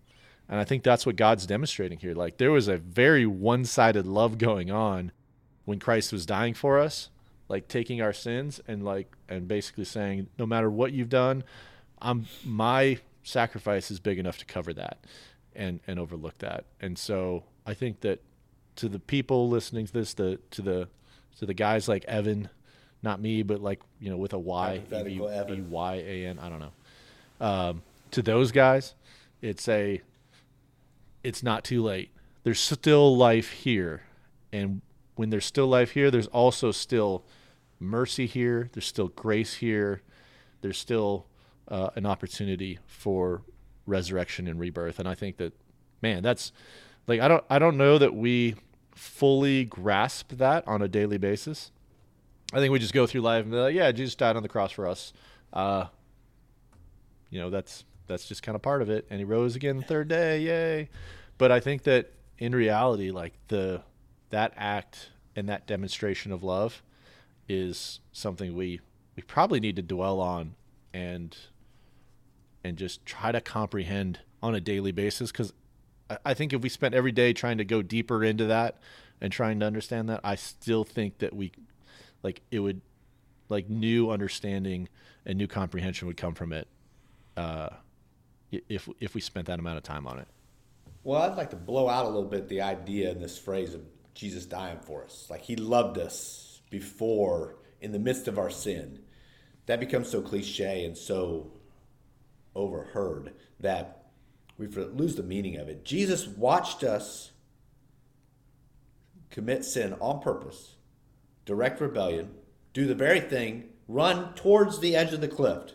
And 0.50 0.60
I 0.60 0.64
think 0.64 0.84
that's 0.84 1.06
what 1.06 1.16
God's 1.16 1.46
demonstrating 1.46 2.00
here. 2.00 2.14
Like 2.14 2.38
there 2.38 2.52
was 2.52 2.68
a 2.68 2.78
very 2.78 3.26
one-sided 3.26 4.06
love 4.06 4.38
going 4.38 4.72
on 4.72 5.12
when 5.66 5.80
Christ 5.80 6.14
was 6.14 6.26
dying 6.26 6.54
for 6.54 6.80
us, 6.80 7.10
like 7.50 7.68
taking 7.68 8.02
our 8.02 8.14
sins 8.14 8.62
and 8.68 8.84
like 8.86 9.14
and 9.28 9.48
basically 9.48 9.86
saying 9.86 10.28
no 10.40 10.46
matter 10.46 10.70
what 10.70 10.94
you've 10.94 11.10
done, 11.10 11.44
I'm 12.02 12.28
my 12.46 13.00
sacrifice 13.24 13.92
is 13.92 14.00
big 14.00 14.20
enough 14.20 14.38
to 14.38 14.46
cover 14.46 14.74
that 14.74 14.98
and 15.56 15.82
and 15.88 16.00
overlook 16.00 16.38
that. 16.38 16.64
And 16.80 16.98
so 16.98 17.44
I 17.66 17.74
think 17.74 18.02
that 18.02 18.22
to 18.78 18.88
the 18.88 19.00
people 19.00 19.50
listening 19.50 19.88
to 19.88 19.94
this, 19.94 20.14
the 20.14 20.40
to 20.52 20.62
the 20.62 20.88
to 21.40 21.46
the 21.46 21.54
guys 21.54 21.88
like 21.90 22.06
Evan, 22.06 22.50
not 23.04 23.20
me, 23.20 23.44
but 23.44 23.62
like 23.62 23.82
you 24.00 24.10
know 24.10 24.18
with 24.18 24.34
a 24.34 24.40
Y. 24.40 24.82
E 25.58 25.62
Y 25.70 25.96
A 25.96 26.26
N, 26.28 26.40
I 26.40 26.50
don't 26.50 26.60
know. 26.60 27.46
Um, 27.46 27.82
to 28.12 28.22
those 28.22 28.52
guys, 28.52 28.94
it's 29.42 29.68
a 29.68 30.02
it's 31.28 31.44
not 31.44 31.64
too 31.66 31.84
late. 31.84 32.12
There's 32.44 32.60
still 32.60 33.18
life 33.18 33.52
here, 33.52 34.04
and 34.54 34.82
when 35.16 35.30
there's 35.30 35.46
still 35.46 35.68
life 35.68 35.92
here, 35.92 36.10
there's 36.10 36.28
also 36.28 36.72
still 36.72 37.26
mercy 37.80 38.26
here. 38.26 38.70
There's 38.72 38.86
still 38.86 39.10
grace 39.10 39.56
here. 39.56 40.02
There's 40.62 40.78
still 40.78 41.28
uh, 41.68 41.90
an 41.96 42.06
opportunity 42.06 42.80
for 42.86 43.42
resurrection 43.86 44.48
and 44.48 44.58
rebirth. 44.60 45.00
And 45.00 45.08
I 45.08 45.16
think 45.16 45.38
that, 45.38 45.54
man, 46.02 46.24
that's 46.24 46.54
like 47.08 47.20
I 47.20 47.28
don't 47.28 47.44
I 47.50 47.60
don't 47.60 47.78
know 47.78 47.98
that 47.98 48.14
we 48.16 48.56
fully 48.96 49.66
grasp 49.66 50.32
that 50.34 50.66
on 50.68 50.82
a 50.82 50.88
daily 50.88 51.18
basis. 51.18 51.72
I 52.54 52.60
think 52.60 52.72
we 52.72 52.80
just 52.80 52.94
go 52.94 53.06
through 53.06 53.22
life 53.22 53.44
and 53.44 53.52
be 53.52 53.58
like, 53.58 53.76
yeah, 53.76 53.92
Jesus 53.92 54.16
died 54.16 54.38
on 54.38 54.44
the 54.44 54.50
cross 54.50 54.72
for 54.72 54.88
us. 54.88 55.12
Uh, 55.52 55.88
you 57.30 57.40
know, 57.40 57.50
that's 57.50 57.84
that's 58.08 58.28
just 58.28 58.44
kind 58.44 58.56
of 58.56 58.62
part 58.62 58.82
of 58.82 58.90
it. 58.90 59.06
And 59.10 59.20
he 59.20 59.26
rose 59.26 59.56
again 59.56 59.78
the 59.78 59.84
third 59.84 60.08
day, 60.08 60.42
yay! 60.42 60.90
But 61.38 61.52
I 61.52 61.60
think 61.60 61.84
that 61.84 62.12
in 62.38 62.54
reality, 62.54 63.12
like 63.12 63.34
the 63.48 63.84
that 64.30 64.54
act 64.58 65.10
and 65.36 65.48
that 65.50 65.68
demonstration 65.68 66.32
of 66.32 66.44
love 66.44 66.82
is 67.48 68.00
something 68.12 68.56
we 68.56 68.82
we 69.16 69.24
probably 69.24 69.60
need 69.60 69.76
to 69.76 69.82
dwell 69.82 70.20
on 70.20 70.56
and 70.94 71.38
and 72.64 72.78
just 72.78 73.06
try 73.06 73.32
to 73.32 73.40
comprehend 73.40 74.20
on 74.42 74.56
a 74.56 74.60
daily 74.60 74.92
basis 74.92 75.32
because 75.32 75.54
I, 76.24 76.34
think 76.34 76.54
if 76.54 76.62
we 76.62 76.70
spent 76.70 76.96
every 76.96 77.12
day 77.12 77.34
trying 77.34 77.58
to 77.58 77.66
go 77.66 77.82
deeper 77.82 78.24
into 78.24 78.46
that 78.46 78.78
and 79.20 79.32
trying 79.32 79.60
to 79.60 79.66
understand 79.66 80.08
that, 80.10 80.22
I 80.24 80.36
still 80.36 80.86
think 80.86 81.18
that 81.18 81.34
we 81.34 81.52
like 82.24 82.42
it 82.52 82.60
would 82.60 82.82
like 83.50 83.70
new 83.70 84.10
understanding 84.10 84.90
and 85.26 85.38
new 85.38 85.48
comprehension 85.48 86.08
would 86.08 86.18
come 86.18 86.34
from 86.34 86.54
it 86.54 86.68
uh, 87.38 87.70
if 88.52 88.90
if 89.00 89.14
we 89.14 89.22
spent 89.22 89.48
that 89.48 89.60
amount 89.60 89.78
of 89.78 89.84
time 89.84 90.08
on 90.08 90.20
it. 90.20 90.28
Well, 91.04 91.22
I'd 91.22 91.38
like 91.38 91.52
to 91.52 91.56
blow 91.56 91.88
out 91.88 92.06
a 92.06 92.10
little 92.10 92.30
bit 92.30 92.50
the 92.50 92.62
idea 92.62 93.12
in 93.12 93.22
this 93.22 93.38
phrase 93.38 93.74
of 93.74 93.82
Jesus 94.14 94.46
dying 94.46 94.80
for 94.80 95.04
us. 95.04 95.28
Like 95.30 95.42
he 95.42 95.56
loved 95.56 95.98
us 95.98 96.62
before, 96.70 97.56
in 97.82 97.92
the 97.92 98.00
midst 98.00 98.28
of 98.28 98.38
our 98.38 98.50
sin. 98.50 99.00
That 99.66 99.80
becomes 99.80 100.10
so 100.10 100.22
cliche 100.22 100.86
and 100.86 100.98
so 100.98 101.52
overheard 102.56 103.34
that 103.60 104.06
we 104.58 104.68
lose 104.68 105.16
the 105.16 105.24
meaning 105.24 105.58
of 105.58 105.70
it. 105.70 105.86
Jesus 105.86 106.28
watched 106.28 106.84
us 106.84 107.32
commit 109.30 109.64
sin 109.66 109.94
on 110.00 110.20
purpose, 110.22 110.76
direct 111.46 111.80
rebellion, 111.80 112.32
do 112.74 112.88
the 112.88 112.96
very 112.96 113.20
thing, 113.20 113.66
run 113.88 114.34
towards 114.34 114.80
the 114.80 114.96
edge 114.96 115.14
of 115.14 115.22
the 115.22 115.28
cliff 115.28 115.74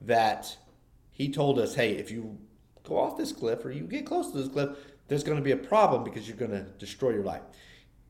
that 0.00 0.56
he 1.16 1.30
told 1.30 1.58
us, 1.58 1.74
hey, 1.74 1.92
if 1.92 2.10
you 2.10 2.36
go 2.84 2.98
off 2.98 3.16
this 3.16 3.32
cliff 3.32 3.64
or 3.64 3.70
you 3.70 3.84
get 3.84 4.04
close 4.04 4.30
to 4.30 4.36
this 4.36 4.48
cliff, 4.48 4.76
there's 5.08 5.24
going 5.24 5.38
to 5.38 5.42
be 5.42 5.52
a 5.52 5.56
problem 5.56 6.04
because 6.04 6.28
you're 6.28 6.36
going 6.36 6.50
to 6.50 6.64
destroy 6.78 7.08
your 7.12 7.22
life. 7.22 7.40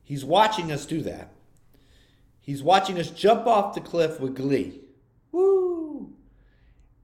He's 0.03 0.25
watching 0.25 0.73
us 0.73 0.85
do 0.85 1.01
that. 1.03 1.31
He's 2.41 2.61
watching 2.61 2.99
us 2.99 3.09
jump 3.09 3.47
off 3.47 3.73
the 3.73 3.79
cliff 3.79 4.19
with 4.19 4.35
glee. 4.35 4.81
Woo! 5.31 6.15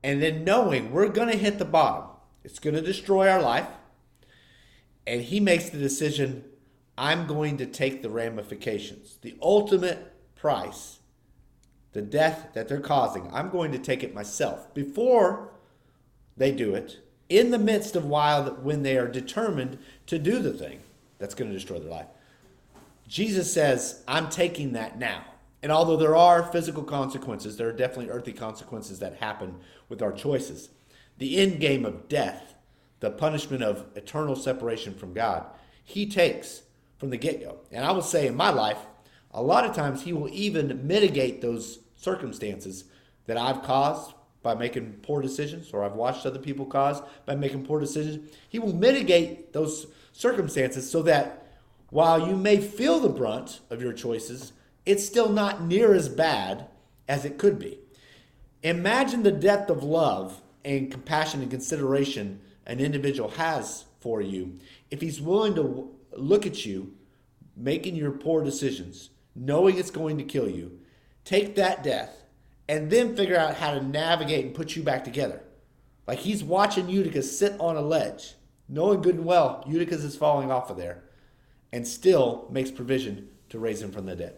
And 0.03 0.21
then 0.21 0.43
knowing 0.43 0.91
we're 0.91 1.07
going 1.07 1.29
to 1.29 1.37
hit 1.37 1.57
the 1.57 1.63
bottom, 1.63 2.09
it's 2.43 2.59
going 2.59 2.75
to 2.75 2.81
destroy 2.81 3.29
our 3.29 3.41
life. 3.41 3.67
And 5.07 5.21
he 5.21 5.39
makes 5.39 5.69
the 5.69 5.77
decision 5.77 6.43
I'm 6.97 7.27
going 7.27 7.55
to 7.57 7.65
take 7.65 8.01
the 8.01 8.09
ramifications, 8.09 9.19
the 9.21 9.37
ultimate 9.41 10.13
price, 10.35 10.99
the 11.93 12.01
death 12.01 12.49
that 12.55 12.67
they're 12.67 12.81
causing. 12.81 13.29
I'm 13.31 13.49
going 13.49 13.71
to 13.71 13.79
take 13.79 14.03
it 14.03 14.13
myself 14.13 14.73
before 14.73 15.52
they 16.37 16.51
do 16.51 16.75
it, 16.75 16.99
in 17.29 17.51
the 17.51 17.59
midst 17.59 17.95
of 17.95 18.05
while 18.05 18.43
when 18.55 18.83
they 18.83 18.97
are 18.97 19.07
determined 19.07 19.77
to 20.07 20.19
do 20.19 20.39
the 20.39 20.53
thing 20.53 20.79
that's 21.19 21.35
going 21.35 21.49
to 21.49 21.55
destroy 21.55 21.79
their 21.79 21.89
life. 21.89 22.07
Jesus 23.07 23.53
says, 23.53 24.03
I'm 24.07 24.29
taking 24.29 24.73
that 24.73 24.97
now. 24.97 25.23
And 25.61 25.71
although 25.71 25.97
there 25.97 26.15
are 26.15 26.43
physical 26.43 26.83
consequences, 26.83 27.55
there 27.55 27.69
are 27.69 27.73
definitely 27.73 28.09
earthly 28.09 28.33
consequences 28.33 28.99
that 28.99 29.15
happen 29.15 29.55
with 29.87 30.01
our 30.01 30.11
choices. 30.11 30.69
The 31.19 31.37
end 31.37 31.59
game 31.59 31.85
of 31.85 32.09
death, 32.09 32.55
the 32.99 33.11
punishment 33.11 33.63
of 33.63 33.85
eternal 33.95 34.35
separation 34.35 34.93
from 34.93 35.13
God, 35.13 35.45
he 35.83 36.05
takes 36.05 36.63
from 36.97 37.09
the 37.09 37.17
get 37.17 37.39
go. 37.41 37.59
And 37.71 37.85
I 37.85 37.91
will 37.91 38.01
say 38.01 38.27
in 38.27 38.35
my 38.35 38.49
life, 38.49 38.79
a 39.31 39.41
lot 39.41 39.65
of 39.65 39.75
times 39.75 40.03
he 40.03 40.13
will 40.13 40.29
even 40.29 40.85
mitigate 40.85 41.41
those 41.41 41.79
circumstances 41.95 42.85
that 43.25 43.37
I've 43.37 43.63
caused 43.63 44.13
by 44.43 44.53
making 44.53 44.93
poor 45.01 45.21
decisions 45.21 45.71
or 45.73 45.83
I've 45.83 45.93
watched 45.93 46.25
other 46.25 46.39
people 46.39 46.65
cause 46.65 47.01
by 47.25 47.35
making 47.35 47.65
poor 47.65 47.79
decisions. 47.79 48.29
He 48.49 48.59
will 48.59 48.75
mitigate 48.75 49.53
those 49.53 49.87
circumstances 50.11 50.89
so 50.89 51.01
that 51.03 51.47
while 51.89 52.27
you 52.27 52.35
may 52.35 52.57
feel 52.59 52.99
the 52.99 53.09
brunt 53.09 53.61
of 53.69 53.81
your 53.81 53.93
choices, 53.93 54.53
it's 54.85 55.05
still 55.05 55.29
not 55.29 55.63
near 55.63 55.93
as 55.93 56.09
bad 56.09 56.67
as 57.07 57.25
it 57.25 57.37
could 57.37 57.57
be. 57.57 57.79
Imagine 58.61 59.23
the 59.23 59.31
depth 59.31 59.69
of 59.69 59.83
love 59.83 60.41
and 60.63 60.91
compassion 60.91 61.41
and 61.41 61.51
consideration 61.51 62.39
an 62.65 62.79
individual 62.79 63.29
has 63.31 63.85
for 63.99 64.21
you 64.21 64.59
if 64.91 65.01
he's 65.01 65.21
willing 65.21 65.55
to 65.55 65.89
look 66.15 66.45
at 66.45 66.65
you 66.65 66.93
making 67.55 67.95
your 67.95 68.11
poor 68.11 68.43
decisions, 68.43 69.09
knowing 69.35 69.77
it's 69.77 69.91
going 69.91 70.17
to 70.17 70.23
kill 70.23 70.49
you, 70.49 70.79
take 71.25 71.55
that 71.55 71.83
death, 71.83 72.22
and 72.67 72.89
then 72.89 73.15
figure 73.15 73.37
out 73.37 73.55
how 73.55 73.73
to 73.73 73.83
navigate 73.83 74.45
and 74.45 74.55
put 74.55 74.75
you 74.75 74.83
back 74.83 75.03
together. 75.03 75.41
Like 76.07 76.19
he's 76.19 76.43
watching 76.43 76.89
Eutychus 76.89 77.37
sit 77.37 77.59
on 77.59 77.75
a 77.75 77.81
ledge, 77.81 78.35
knowing 78.67 79.01
good 79.01 79.15
and 79.15 79.25
well 79.25 79.63
Eutychus 79.67 80.03
is 80.03 80.15
falling 80.15 80.51
off 80.51 80.69
of 80.69 80.77
there, 80.77 81.03
and 81.71 81.87
still 81.87 82.47
makes 82.51 82.71
provision 82.71 83.29
to 83.49 83.59
raise 83.59 83.81
him 83.81 83.91
from 83.91 84.05
the 84.05 84.15
dead. 84.15 84.37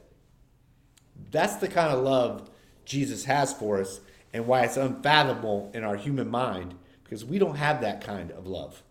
That's 1.31 1.55
the 1.55 1.67
kind 1.67 1.93
of 1.93 2.03
love 2.03 2.49
Jesus 2.85 3.25
has 3.25 3.53
for 3.53 3.79
us 3.79 3.99
and 4.33 4.45
why 4.47 4.61
it's 4.63 4.77
unfathomable 4.77 5.71
in 5.73 5.83
our 5.83 5.95
human 5.95 6.29
mind 6.29 6.75
because 7.03 7.23
we 7.23 7.39
don't 7.39 7.55
have 7.55 7.81
that 7.81 8.01
kind 8.01 8.31
of 8.31 8.47
love 8.47 8.83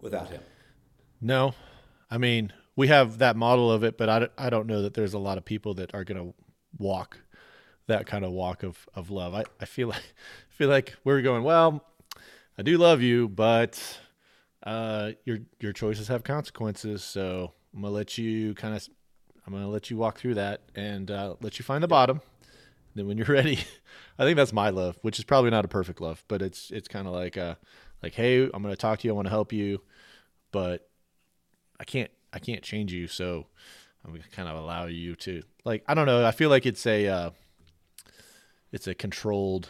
without 0.00 0.30
him. 0.30 0.40
No, 1.20 1.54
I 2.10 2.18
mean 2.18 2.52
we 2.76 2.86
have 2.86 3.18
that 3.18 3.36
model 3.36 3.72
of 3.72 3.82
it, 3.82 3.98
but 3.98 4.08
I, 4.08 4.28
I 4.38 4.50
don't 4.50 4.68
know 4.68 4.82
that 4.82 4.94
there's 4.94 5.14
a 5.14 5.18
lot 5.18 5.36
of 5.36 5.44
people 5.44 5.74
that 5.74 5.92
are 5.94 6.04
going 6.04 6.28
to 6.28 6.34
walk 6.76 7.18
that 7.88 8.06
kind 8.06 8.24
of 8.24 8.30
walk 8.30 8.62
of, 8.62 8.88
of 8.94 9.10
love. 9.10 9.34
I, 9.34 9.44
I 9.60 9.64
feel 9.64 9.88
like 9.88 10.14
feel 10.50 10.68
like 10.68 10.94
we're 11.04 11.22
going 11.22 11.42
well. 11.42 11.84
I 12.56 12.62
do 12.62 12.78
love 12.78 13.02
you, 13.02 13.28
but 13.28 14.00
uh, 14.62 15.12
your 15.24 15.38
your 15.60 15.72
choices 15.72 16.08
have 16.08 16.22
consequences. 16.22 17.02
So 17.02 17.52
I'm 17.74 17.82
gonna 17.82 17.92
let 17.92 18.16
you 18.16 18.54
kind 18.54 18.76
of 18.76 18.88
I'm 19.46 19.52
gonna 19.52 19.68
let 19.68 19.90
you 19.90 19.96
walk 19.96 20.18
through 20.18 20.34
that 20.34 20.62
and 20.76 21.10
uh, 21.10 21.34
let 21.40 21.58
you 21.58 21.64
find 21.64 21.82
the 21.82 21.88
bottom. 21.88 22.20
Then 22.94 23.06
when 23.06 23.16
you're 23.16 23.26
ready, 23.28 23.58
I 24.18 24.24
think 24.24 24.36
that's 24.36 24.52
my 24.52 24.70
love, 24.70 24.98
which 25.02 25.18
is 25.18 25.24
probably 25.24 25.50
not 25.50 25.64
a 25.64 25.68
perfect 25.68 26.00
love, 26.00 26.24
but 26.28 26.42
it's 26.42 26.70
it's 26.70 26.88
kind 26.88 27.06
of 27.06 27.14
like 27.14 27.36
uh 27.36 27.56
like 28.02 28.14
hey, 28.14 28.42
I'm 28.42 28.62
gonna 28.62 28.76
talk 28.76 29.00
to 29.00 29.08
you, 29.08 29.12
I 29.12 29.16
want 29.16 29.26
to 29.26 29.30
help 29.30 29.52
you, 29.52 29.80
but 30.52 30.88
I 31.80 31.84
can't 31.84 32.10
I 32.32 32.38
can't 32.38 32.62
change 32.62 32.92
you, 32.92 33.06
so 33.06 33.46
I'm 34.04 34.12
gonna 34.12 34.24
kind 34.32 34.48
of 34.48 34.56
allow 34.56 34.86
you 34.86 35.16
to 35.16 35.42
like 35.64 35.84
I 35.86 35.94
don't 35.94 36.06
know. 36.06 36.24
I 36.24 36.30
feel 36.30 36.50
like 36.50 36.66
it's 36.66 36.86
a 36.86 37.06
uh, 37.06 37.30
it's 38.72 38.86
a 38.86 38.94
controlled 38.94 39.68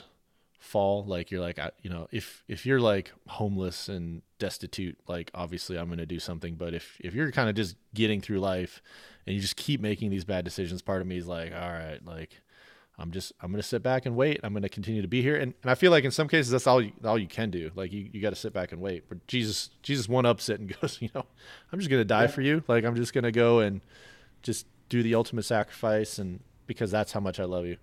fall. 0.59 1.05
Like 1.05 1.31
you're 1.31 1.41
like 1.41 1.59
I, 1.59 1.71
you 1.83 1.91
know 1.91 2.09
if 2.11 2.45
if 2.49 2.67
you're 2.67 2.81
like 2.81 3.13
homeless 3.27 3.89
and 3.89 4.23
destitute 4.39 4.97
like 5.09 5.31
obviously 5.35 5.79
i'm 5.79 5.87
going 5.87 5.99
to 5.99 6.07
do 6.07 6.21
something 6.21 6.55
but 6.55 6.73
if 6.73 6.97
if 7.01 7.13
you're 7.13 7.33
kind 7.33 7.49
of 7.49 7.57
just 7.57 7.77
getting 7.95 8.21
through 8.21 8.39
life 8.39 8.81
and 9.27 9.35
you 9.35 9.41
just 9.41 9.57
keep 9.57 9.81
making 9.81 10.11
these 10.11 10.25
bad 10.25 10.45
decisions 10.45 10.81
part 10.81 11.01
of 11.01 11.07
me 11.07 11.17
is 11.17 11.27
like 11.27 11.53
all 11.53 11.69
right 11.69 12.01
like 12.05 12.41
i'm 12.99 13.11
just 13.11 13.33
i'm 13.41 13.51
going 13.51 13.61
to 13.61 13.67
sit 13.67 13.83
back 13.83 14.07
and 14.07 14.15
wait. 14.15 14.41
I'm 14.43 14.53
going 14.53 14.63
to 14.63 14.69
continue 14.69 15.03
to 15.03 15.09
be 15.09 15.23
here. 15.23 15.37
And, 15.37 15.55
and 15.63 15.71
i 15.71 15.75
feel 15.75 15.91
like 15.91 16.05
in 16.05 16.11
some 16.11 16.29
cases 16.29 16.51
that's 16.53 16.67
all 16.67 16.81
you, 16.81 16.93
all 17.05 17.19
you 17.19 17.27
can 17.27 17.51
do. 17.51 17.71
Like 17.75 17.93
you, 17.93 18.09
you 18.13 18.21
got 18.21 18.31
to 18.31 18.37
sit 18.37 18.53
back 18.53 18.73
and 18.73 18.81
wait. 18.81 19.09
But 19.09 19.27
jesus 19.27 19.71
jesus 19.83 20.09
one 20.09 20.27
ups 20.27 20.49
it 20.49 20.61
and 20.61 20.77
goes 20.81 20.99
you 21.01 21.09
know 21.15 21.25
i'm 21.73 21.79
just 21.79 21.91
going 21.91 22.01
to 22.01 22.05
die 22.05 22.23
yeah. 22.23 22.29
for 22.29 22.43
you. 22.43 22.63
Like 22.69 22.85
i'm 22.85 22.95
just 22.97 23.13
going 23.13 23.25
to 23.25 23.33
go 23.33 23.61
and 23.61 23.81
just 24.43 24.67
do 24.89 25.03
the 25.03 25.15
ultimate 25.15 25.45
sacrifice 25.45 26.19
and 26.19 26.41
because 26.67 26.91
that's 26.91 27.13
how 27.13 27.21
much 27.21 27.39
i 27.39 27.45
love 27.45 27.67
you 27.67 27.77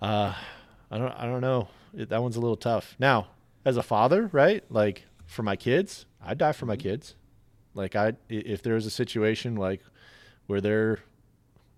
uh 0.00 0.34
I 0.92 0.98
don't 0.98 1.12
I 1.12 1.24
don't 1.24 1.40
know. 1.40 1.68
It, 1.96 2.10
that 2.10 2.22
one's 2.22 2.36
a 2.36 2.40
little 2.40 2.56
tough. 2.56 2.94
Now, 2.98 3.28
as 3.64 3.78
a 3.78 3.82
father, 3.82 4.28
right? 4.30 4.62
Like 4.70 5.06
for 5.26 5.42
my 5.42 5.56
kids, 5.56 6.04
I'd 6.22 6.38
die 6.38 6.52
for 6.52 6.66
my 6.66 6.76
mm-hmm. 6.76 6.82
kids. 6.82 7.14
Like 7.74 7.96
I 7.96 8.12
if 8.28 8.62
there's 8.62 8.84
a 8.84 8.90
situation 8.90 9.56
like 9.56 9.80
where 10.46 10.60
they're 10.60 10.98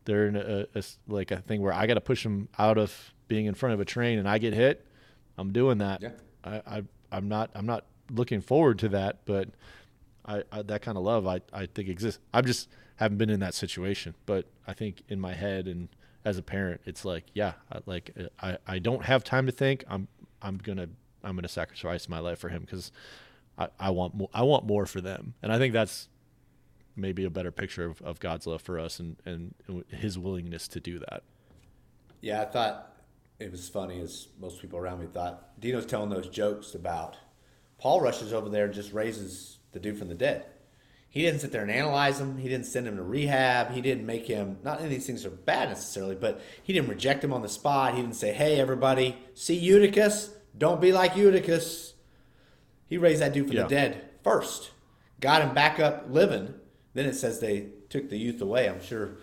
they're 0.05 0.27
in 0.27 0.37
a, 0.37 0.67
a 0.75 0.83
like 1.07 1.31
a 1.31 1.37
thing 1.39 1.63
where 1.63 1.73
I 1.73 1.87
got 1.87 1.95
to 1.95 2.01
push 2.01 2.25
them 2.25 2.49
out 2.59 2.77
of 2.77 3.13
being 3.29 3.47
in 3.47 3.55
front 3.55 3.73
of 3.75 3.81
a 3.81 3.85
train 3.85 4.19
and 4.19 4.29
I 4.29 4.39
get 4.39 4.53
hit, 4.53 4.85
I'm 5.39 5.53
doing 5.53 5.79
that. 5.79 6.03
Yeah. 6.03 6.11
I, 6.43 6.63
I 6.67 6.83
I'm 7.13 7.29
not 7.29 7.51
I'm 7.55 7.67
not 7.67 7.85
looking 8.11 8.41
forward 8.41 8.81
to 8.81 8.89
that, 8.91 9.21
but 9.27 9.49
I, 10.25 10.43
I 10.51 10.63
that 10.63 10.83
kind 10.83 10.97
of 10.97 11.05
love 11.05 11.27
I 11.27 11.41
I 11.53 11.67
think 11.67 11.89
exists. 11.89 12.21
I'm 12.33 12.45
just 12.45 12.69
haven't 12.97 13.19
been 13.19 13.31
in 13.31 13.41
that 13.41 13.55
situation, 13.55 14.15
but 14.27 14.47
I 14.67 14.73
think 14.73 15.03
in 15.09 15.21
my 15.21 15.35
head 15.35 15.67
and 15.67 15.89
as 16.25 16.39
a 16.39 16.43
parent, 16.43 16.81
it's 16.87 17.05
like, 17.05 17.25
yeah, 17.35 17.53
like 17.87 18.11
I, 18.41 18.57
I 18.67 18.79
don't 18.79 19.05
have 19.05 19.25
time 19.25 19.47
to 19.47 19.53
think. 19.53 19.85
I'm 19.89 20.09
I'm 20.41 20.59
gonna 20.59 20.89
I'm 21.23 21.37
gonna 21.37 21.49
sacrifice 21.49 22.09
my 22.09 22.19
life 22.19 22.39
for 22.39 22.49
him 22.49 22.63
because 22.63 22.93
I, 23.59 23.69
I 23.79 23.91
want 23.91 24.15
more, 24.15 24.31
I 24.33 24.43
want 24.43 24.67
more 24.67 24.87
for 24.87 25.01
them, 25.01 25.35
and 25.43 25.53
I 25.53 25.59
think 25.59 25.73
that's 25.73 26.09
maybe 26.97 27.25
a 27.25 27.31
better 27.31 27.51
picture 27.51 27.85
of, 27.85 28.01
of 28.03 28.21
God's 28.21 28.47
love 28.47 28.63
for 28.63 28.79
us 28.79 29.01
and, 29.01 29.17
and 29.25 29.55
His 29.89 30.19
willingness 30.19 30.69
to 30.69 30.81
do 30.81 30.99
that. 31.01 31.23
Yeah, 32.21 32.43
I 32.43 32.45
thought 32.47 32.97
it 33.39 33.51
was 33.51 33.69
funny 33.69 34.01
as 34.01 34.29
most 34.41 34.61
people 34.61 34.79
around 34.79 35.01
me 35.01 35.07
thought. 35.07 35.61
Dino's 35.61 35.87
telling 35.87 36.11
those 36.11 36.29
jokes 36.29 36.75
about 36.75 37.17
Paul 37.79 38.01
rushes 38.01 38.33
over 38.33 38.49
there 38.49 38.67
and 38.67 38.75
just 38.75 38.93
raises 38.93 39.59
the 39.75 39.81
dude 39.81 39.99
from 39.99 40.09
the 40.09 40.15
dead. 40.15 40.47
He 41.15 41.23
didn't 41.23 41.43
sit 41.43 41.53
there 41.53 41.63
and 41.63 41.71
analyze 41.71 42.19
him. 42.19 42.39
He 42.39 42.49
didn't 42.49 42.67
send 42.67 42.89
him 42.89 42.97
to 42.97 43.03
rehab. 43.05 43.71
He 43.71 43.81
didn't 43.81 44.05
make 44.05 44.27
him, 44.27 44.59
not 44.65 44.79
any 44.79 44.87
of 44.87 44.91
these 44.91 45.07
things 45.07 45.25
are 45.25 45.31
bad 45.31 45.69
necessarily, 45.69 46.17
but 46.17 46.41
he 46.63 46.73
didn't 46.73 46.89
reject 46.89 47.23
him 47.23 47.33
on 47.33 47.41
the 47.41 47.49
spot. 47.49 47.95
He 47.95 48.01
didn't 48.01 48.17
say, 48.17 48.33
hey, 48.33 48.59
everybody, 48.59 49.17
see 49.33 49.57
Eutychus? 49.57 50.31
Don't 50.59 50.81
be 50.81 50.91
like 50.91 51.15
Eutychus. 51.15 51.93
He 52.89 52.99
raised 52.99 53.23
that 53.23 53.33
dude 53.33 53.47
from 53.47 53.57
yeah. 53.57 53.63
the 53.63 53.69
dead 53.69 54.09
first, 54.25 54.73
got 55.21 55.43
him 55.43 55.55
back 55.55 55.79
up 55.79 56.07
living. 56.09 56.53
Then 56.95 57.07
it 57.07 57.15
says 57.15 57.39
they 57.39 57.69
took 57.91 58.11
the 58.11 58.19
youth 58.19 58.41
away. 58.41 58.69
I'm 58.69 58.83
sure 58.83 59.19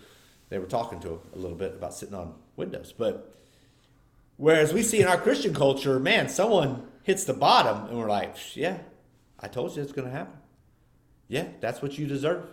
they 0.48 0.58
were 0.58 0.64
talking 0.64 0.98
to 1.00 1.08
him 1.08 1.18
a 1.34 1.38
little 1.38 1.58
bit 1.58 1.74
about 1.74 1.92
sitting 1.92 2.14
on 2.14 2.36
windows. 2.56 2.94
But 2.96 3.34
whereas 4.38 4.72
we 4.72 4.82
see 4.82 5.02
in 5.02 5.08
our 5.08 5.18
Christian 5.18 5.52
culture, 5.52 5.98
man, 6.00 6.30
someone 6.30 6.86
hits 7.02 7.24
the 7.24 7.34
bottom 7.34 7.86
and 7.88 7.98
we're 7.98 8.08
like, 8.08 8.34
yeah, 8.56 8.78
I 9.38 9.48
told 9.48 9.76
you 9.76 9.82
it's 9.82 9.92
going 9.92 10.08
to 10.08 10.14
happen 10.14 10.38
yeah, 11.32 11.46
that's 11.60 11.80
what 11.80 11.96
you 11.96 12.06
deserve. 12.06 12.44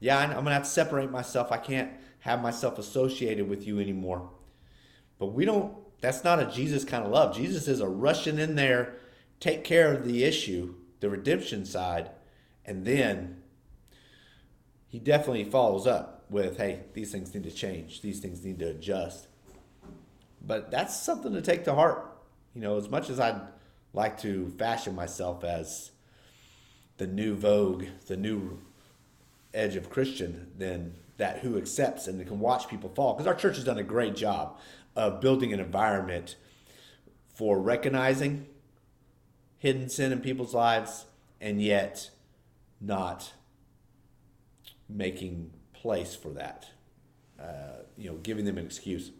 Yeah, 0.00 0.16
I'm 0.16 0.30
going 0.30 0.46
to 0.46 0.52
have 0.52 0.62
to 0.62 0.68
separate 0.70 1.10
myself. 1.10 1.52
I 1.52 1.58
can't 1.58 1.90
have 2.20 2.40
myself 2.40 2.78
associated 2.78 3.46
with 3.46 3.66
you 3.66 3.80
anymore. 3.80 4.30
But 5.18 5.34
we 5.34 5.44
don't, 5.44 5.76
that's 6.00 6.24
not 6.24 6.40
a 6.40 6.46
Jesus 6.46 6.86
kind 6.86 7.04
of 7.04 7.10
love. 7.10 7.36
Jesus 7.36 7.68
is 7.68 7.82
a 7.82 7.86
rushing 7.86 8.38
in 8.38 8.54
there, 8.54 8.94
take 9.40 9.62
care 9.62 9.92
of 9.92 10.06
the 10.06 10.24
issue, 10.24 10.74
the 11.00 11.10
redemption 11.10 11.66
side, 11.66 12.08
and 12.64 12.86
then 12.86 13.42
he 14.86 14.98
definitely 14.98 15.44
follows 15.44 15.86
up 15.86 16.24
with, 16.30 16.56
hey, 16.56 16.84
these 16.94 17.12
things 17.12 17.34
need 17.34 17.44
to 17.44 17.50
change, 17.50 18.00
these 18.00 18.20
things 18.20 18.42
need 18.42 18.58
to 18.60 18.70
adjust. 18.70 19.28
But 20.40 20.70
that's 20.70 20.96
something 20.96 21.34
to 21.34 21.42
take 21.42 21.64
to 21.64 21.74
heart. 21.74 22.10
You 22.54 22.62
know, 22.62 22.78
as 22.78 22.88
much 22.88 23.10
as 23.10 23.20
I'd 23.20 23.42
like 23.92 24.18
to 24.22 24.48
fashion 24.56 24.94
myself 24.94 25.44
as 25.44 25.90
the 26.98 27.06
new 27.06 27.34
vogue, 27.34 27.86
the 28.06 28.16
new 28.16 28.58
edge 29.54 29.76
of 29.76 29.88
Christian 29.88 30.52
than 30.58 30.94
that 31.16 31.38
who 31.38 31.56
accepts 31.56 32.06
and 32.06 32.24
can 32.26 32.38
watch 32.38 32.68
people 32.68 32.90
fall. 32.90 33.14
Because 33.14 33.26
our 33.26 33.34
church 33.34 33.56
has 33.56 33.64
done 33.64 33.78
a 33.78 33.82
great 33.84 34.14
job 34.14 34.58
of 34.94 35.20
building 35.20 35.52
an 35.52 35.60
environment 35.60 36.36
for 37.34 37.58
recognizing 37.58 38.46
hidden 39.58 39.88
sin 39.88 40.12
in 40.12 40.20
people's 40.20 40.54
lives 40.54 41.06
and 41.40 41.60
yet 41.62 42.10
not 42.80 43.32
making 44.88 45.52
place 45.72 46.14
for 46.14 46.30
that. 46.30 46.66
Uh, 47.38 47.82
you 47.96 48.10
know, 48.10 48.16
giving 48.16 48.44
them 48.44 48.58
an 48.58 48.64
excuse. 48.64 49.10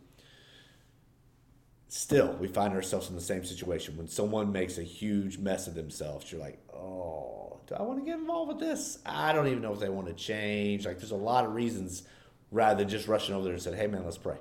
Still, 1.88 2.32
we 2.34 2.48
find 2.48 2.74
ourselves 2.74 3.08
in 3.08 3.14
the 3.14 3.20
same 3.20 3.44
situation. 3.44 3.96
When 3.96 4.08
someone 4.08 4.52
makes 4.52 4.78
a 4.78 4.82
huge 4.82 5.38
mess 5.38 5.66
of 5.66 5.74
themselves, 5.74 6.30
you're 6.30 6.40
like, 6.40 6.58
oh, 6.74 7.37
do 7.68 7.74
I 7.74 7.82
want 7.82 7.98
to 8.00 8.04
get 8.04 8.18
involved 8.18 8.48
with 8.48 8.58
this? 8.60 8.98
I 9.04 9.32
don't 9.32 9.46
even 9.46 9.60
know 9.60 9.74
if 9.74 9.78
they 9.78 9.90
want 9.90 10.08
to 10.08 10.14
change. 10.14 10.86
Like, 10.86 10.98
there's 10.98 11.10
a 11.10 11.16
lot 11.16 11.44
of 11.44 11.54
reasons 11.54 12.02
rather 12.50 12.78
than 12.78 12.88
just 12.88 13.06
rushing 13.06 13.34
over 13.34 13.44
there 13.44 13.52
and 13.52 13.62
said, 13.62 13.74
hey, 13.74 13.86
man, 13.86 14.04
let's 14.04 14.16
pray. 14.16 14.38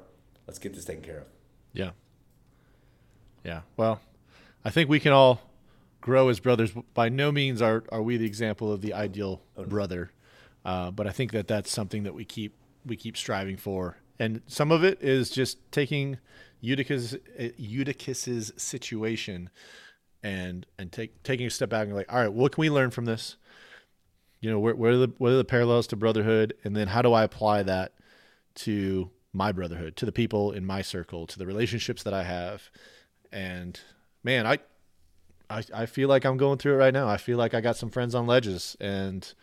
Let's 0.47 0.59
get 0.59 0.73
this 0.73 0.85
taken 0.85 1.03
care 1.03 1.19
of. 1.19 1.25
Yeah. 1.73 1.91
Yeah. 3.43 3.61
Well, 3.75 3.99
I 4.63 4.69
think 4.69 4.89
we 4.89 5.01
can 5.01 5.11
all 5.11 5.41
grow 5.99 6.29
as 6.29 6.39
brothers. 6.39 6.71
By 6.93 7.09
no 7.09 7.33
means 7.33 7.61
are, 7.61 7.83
are 7.91 8.01
we 8.01 8.15
the 8.15 8.25
example 8.25 8.71
of 8.71 8.81
the 8.81 8.93
ideal 8.93 9.41
oh, 9.57 9.63
no. 9.63 9.67
brother. 9.67 10.11
Uh, 10.63 10.91
but 10.91 11.05
I 11.05 11.11
think 11.11 11.33
that 11.33 11.47
that's 11.47 11.71
something 11.71 12.03
that 12.03 12.13
we 12.13 12.23
keep 12.23 12.53
we 12.85 12.95
keep 12.95 13.17
striving 13.17 13.57
for. 13.57 13.97
And 14.17 14.41
some 14.47 14.71
of 14.71 14.83
it 14.85 15.01
is 15.01 15.29
just 15.29 15.57
taking 15.71 16.17
Eutychus, 16.61 17.17
Eutychus's 17.57 18.53
situation 18.55 19.49
and 20.23 20.65
and 20.77 20.91
take 20.91 21.23
taking 21.23 21.47
a 21.47 21.49
step 21.49 21.69
back 21.69 21.87
and 21.87 21.95
like, 21.95 22.11
all 22.11 22.19
right, 22.19 22.31
what 22.31 22.51
can 22.51 22.61
we 22.61 22.69
learn 22.69 22.91
from 22.91 23.05
this? 23.05 23.37
You 24.39 24.51
know, 24.51 24.59
where, 24.59 24.75
where 24.75 24.91
are 24.91 24.97
the 24.97 25.11
what 25.17 25.31
are 25.31 25.37
the 25.37 25.45
parallels 25.45 25.87
to 25.87 25.95
brotherhood, 25.95 26.53
and 26.63 26.75
then 26.75 26.87
how 26.87 27.01
do 27.01 27.13
I 27.13 27.23
apply 27.23 27.63
that 27.63 27.93
to 28.55 29.09
my 29.33 29.51
brotherhood, 29.51 29.95
to 29.97 30.05
the 30.05 30.11
people 30.11 30.51
in 30.51 30.65
my 30.65 30.81
circle, 30.81 31.27
to 31.27 31.37
the 31.37 31.45
relationships 31.45 32.03
that 32.03 32.13
I 32.13 32.23
have, 32.23 32.69
and 33.31 33.79
man, 34.23 34.45
I. 34.45 34.59
I, 35.49 35.63
I 35.73 35.85
feel 35.85 36.09
like 36.09 36.25
I'm 36.25 36.35
going 36.35 36.57
through 36.57 36.73
it 36.73 36.77
right 36.77 36.93
now. 36.93 37.07
I 37.07 37.15
feel 37.15 37.37
like 37.37 37.53
I 37.53 37.61
got 37.61 37.77
some 37.77 37.89
friends 37.89 38.13
on 38.13 38.27
ledges, 38.27 38.75
and 38.81 39.33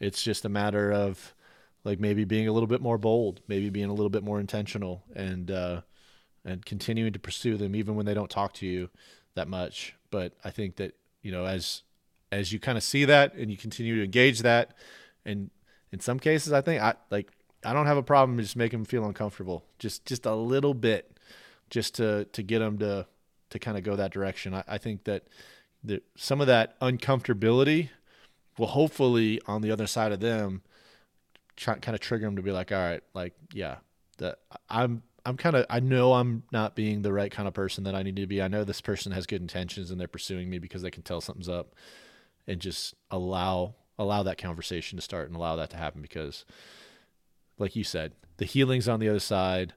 it's 0.00 0.20
just 0.20 0.44
a 0.44 0.48
matter 0.48 0.90
of 0.92 1.36
like 1.84 2.00
maybe 2.00 2.24
being 2.24 2.48
a 2.48 2.52
little 2.52 2.66
bit 2.66 2.80
more 2.80 2.98
bold, 2.98 3.42
maybe 3.46 3.70
being 3.70 3.88
a 3.88 3.92
little 3.94 4.10
bit 4.10 4.24
more 4.24 4.40
intentional, 4.40 5.04
and 5.14 5.52
uh, 5.52 5.82
and 6.44 6.64
continuing 6.64 7.12
to 7.12 7.20
pursue 7.20 7.56
them 7.56 7.76
even 7.76 7.94
when 7.94 8.06
they 8.06 8.14
don't 8.14 8.28
talk 8.30 8.54
to 8.54 8.66
you 8.66 8.90
that 9.34 9.48
much. 9.48 9.94
But 10.10 10.34
I 10.44 10.50
think 10.50 10.76
that 10.76 10.94
you 11.22 11.32
know 11.32 11.44
as 11.44 11.82
as 12.30 12.52
you 12.52 12.58
kind 12.58 12.78
of 12.78 12.84
see 12.84 13.04
that 13.04 13.34
and 13.34 13.50
you 13.50 13.56
continue 13.56 13.96
to 13.96 14.04
engage 14.04 14.40
that, 14.40 14.74
and 15.24 15.50
in 15.92 16.00
some 16.00 16.18
cases, 16.18 16.52
I 16.52 16.60
think 16.60 16.82
I 16.82 16.94
like 17.10 17.30
I 17.64 17.72
don't 17.72 17.86
have 17.86 17.96
a 17.96 18.02
problem 18.02 18.38
just 18.38 18.56
making 18.56 18.80
them 18.80 18.86
feel 18.86 19.04
uncomfortable, 19.04 19.64
just 19.78 20.04
just 20.06 20.26
a 20.26 20.34
little 20.34 20.74
bit, 20.74 21.18
just 21.70 21.94
to 21.96 22.24
to 22.26 22.42
get 22.42 22.60
them 22.60 22.78
to 22.78 23.06
to 23.50 23.58
kind 23.58 23.76
of 23.76 23.84
go 23.84 23.96
that 23.96 24.12
direction. 24.12 24.54
I, 24.54 24.64
I 24.66 24.78
think 24.78 25.04
that 25.04 25.28
that 25.84 26.02
some 26.16 26.40
of 26.40 26.46
that 26.46 26.78
uncomfortability 26.80 27.90
will 28.58 28.68
hopefully 28.68 29.40
on 29.46 29.62
the 29.62 29.70
other 29.70 29.86
side 29.86 30.12
of 30.12 30.20
them 30.20 30.62
try, 31.56 31.74
kind 31.74 31.94
of 31.94 32.00
trigger 32.00 32.26
them 32.26 32.36
to 32.36 32.42
be 32.42 32.52
like, 32.52 32.72
all 32.72 32.78
right, 32.78 33.02
like 33.14 33.34
yeah, 33.52 33.76
that 34.18 34.38
I'm 34.68 35.02
I'm 35.24 35.36
kind 35.36 35.56
of 35.56 35.66
I 35.70 35.80
know 35.80 36.14
I'm 36.14 36.42
not 36.52 36.74
being 36.74 37.02
the 37.02 37.12
right 37.12 37.30
kind 37.30 37.46
of 37.46 37.54
person 37.54 37.84
that 37.84 37.94
I 37.94 38.02
need 38.02 38.16
to 38.16 38.26
be. 38.26 38.42
I 38.42 38.48
know 38.48 38.64
this 38.64 38.80
person 38.80 39.12
has 39.12 39.26
good 39.26 39.40
intentions 39.40 39.90
and 39.90 40.00
they're 40.00 40.08
pursuing 40.08 40.50
me 40.50 40.58
because 40.58 40.82
they 40.82 40.90
can 40.90 41.02
tell 41.02 41.20
something's 41.20 41.48
up 41.48 41.74
and 42.46 42.60
just 42.60 42.94
allow 43.10 43.74
allow 43.98 44.22
that 44.24 44.38
conversation 44.38 44.96
to 44.96 45.02
start 45.02 45.28
and 45.28 45.36
allow 45.36 45.56
that 45.56 45.70
to 45.70 45.76
happen 45.76 46.02
because 46.02 46.44
like 47.58 47.76
you 47.76 47.84
said, 47.84 48.12
the 48.38 48.44
healing's 48.44 48.88
on 48.88 49.00
the 49.00 49.08
other 49.08 49.20
side. 49.20 49.74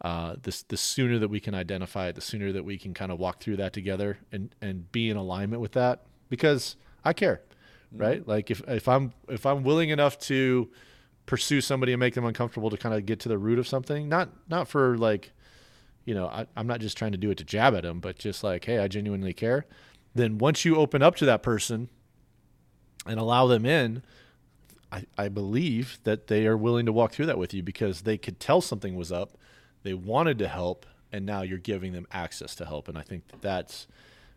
Uh, 0.00 0.36
this 0.42 0.62
the 0.62 0.76
sooner 0.76 1.18
that 1.18 1.28
we 1.28 1.40
can 1.40 1.54
identify 1.54 2.08
it, 2.08 2.14
the 2.14 2.20
sooner 2.20 2.52
that 2.52 2.64
we 2.64 2.76
can 2.76 2.94
kind 2.94 3.10
of 3.10 3.18
walk 3.18 3.40
through 3.40 3.56
that 3.56 3.72
together 3.72 4.18
and 4.30 4.54
and 4.60 4.90
be 4.92 5.08
in 5.08 5.16
alignment 5.16 5.62
with 5.62 5.72
that 5.72 6.02
because 6.28 6.76
I 7.04 7.12
care, 7.12 7.40
mm-hmm. 7.92 8.02
right? 8.02 8.28
Like 8.28 8.50
if 8.50 8.60
if 8.68 8.86
I'm 8.88 9.12
if 9.28 9.46
I'm 9.46 9.62
willing 9.64 9.90
enough 9.90 10.18
to 10.20 10.70
pursue 11.26 11.60
somebody 11.60 11.92
and 11.92 12.00
make 12.00 12.14
them 12.14 12.24
uncomfortable 12.24 12.70
to 12.70 12.76
kind 12.76 12.94
of 12.94 13.06
get 13.06 13.20
to 13.20 13.28
the 13.28 13.38
root 13.38 13.58
of 13.58 13.66
something. 13.66 14.08
Not 14.08 14.30
not 14.48 14.68
for 14.68 14.96
like, 14.98 15.32
you 16.04 16.14
know, 16.14 16.26
I, 16.26 16.46
I'm 16.56 16.66
not 16.66 16.80
just 16.80 16.96
trying 16.96 17.12
to 17.12 17.18
do 17.18 17.30
it 17.30 17.38
to 17.38 17.44
jab 17.44 17.74
at 17.74 17.82
them, 17.82 18.00
but 18.00 18.18
just 18.18 18.44
like, 18.44 18.64
hey, 18.64 18.78
I 18.78 18.88
genuinely 18.88 19.32
care. 19.32 19.66
Then 20.14 20.38
once 20.38 20.64
you 20.64 20.76
open 20.76 21.02
up 21.02 21.16
to 21.16 21.26
that 21.26 21.42
person 21.42 21.88
and 23.06 23.18
allow 23.18 23.46
them 23.46 23.66
in, 23.66 24.02
I, 24.92 25.04
I 25.18 25.28
believe 25.28 25.98
that 26.04 26.28
they 26.28 26.46
are 26.46 26.56
willing 26.56 26.86
to 26.86 26.92
walk 26.92 27.12
through 27.12 27.26
that 27.26 27.38
with 27.38 27.52
you 27.52 27.62
because 27.62 28.02
they 28.02 28.16
could 28.16 28.38
tell 28.38 28.60
something 28.60 28.94
was 28.94 29.10
up, 29.10 29.36
they 29.82 29.94
wanted 29.94 30.38
to 30.38 30.48
help, 30.48 30.86
and 31.10 31.26
now 31.26 31.42
you're 31.42 31.58
giving 31.58 31.92
them 31.92 32.06
access 32.12 32.54
to 32.56 32.64
help. 32.64 32.86
And 32.86 32.96
I 32.96 33.02
think 33.02 33.26
that 33.28 33.42
that's 33.42 33.88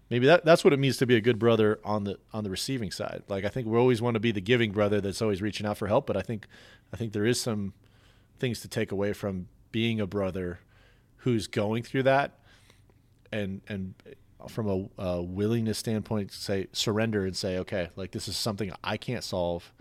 maybe 0.10 0.26
that, 0.28 0.45
that's 0.45 0.64
what 0.64 0.74
it 0.74 0.80
means 0.80 0.97
to 0.97 1.05
be 1.05 1.16
a 1.16 1.22
good 1.22 1.39
brother 1.39 1.80
on 1.84 2.03
the 2.03 2.18
on 2.34 2.43
the 2.43 2.49
receiving 2.49 2.91
side. 2.91 3.24
Like 3.28 3.45
I 3.45 3.49
think 3.49 3.68
we 3.68 3.78
always 3.78 4.01
want 4.01 4.16
to 4.16 4.20
be 4.20 4.32
the 4.32 4.41
giving 4.41 4.72
brother 4.72 5.01
that's 5.01 5.22
always 5.22 5.41
reaching 5.41 5.66
out 5.66 5.78
for 5.78 5.88
help, 5.88 6.08
but 6.08 6.18
I 6.18 6.22
think 6.22 6.47
I 6.93 6.97
think 6.97 7.14
there 7.14 7.26
is 7.26 7.39
some 7.39 7.74
things 8.39 8.62
to 8.62 8.68
take 8.68 8.91
away 8.91 9.14
from 9.14 9.47
being 9.72 9.99
a 9.99 10.08
brother 10.08 10.60
who's 11.18 11.47
going 11.47 11.84
through 11.84 12.03
that 12.03 12.39
and 13.32 13.62
and 13.68 13.93
from 14.47 14.70
a, 14.70 15.03
a 15.03 15.22
willingness 15.22 15.78
standpoint 15.78 16.32
say 16.32 16.68
surrender 16.72 17.26
and 17.26 17.36
say 17.36 17.58
okay 17.58 17.89
like 17.95 18.12
this 18.12 18.28
is 18.28 18.38
something 18.38 18.72
i 18.84 18.97
can't 18.97 19.24
solve. 19.24 19.72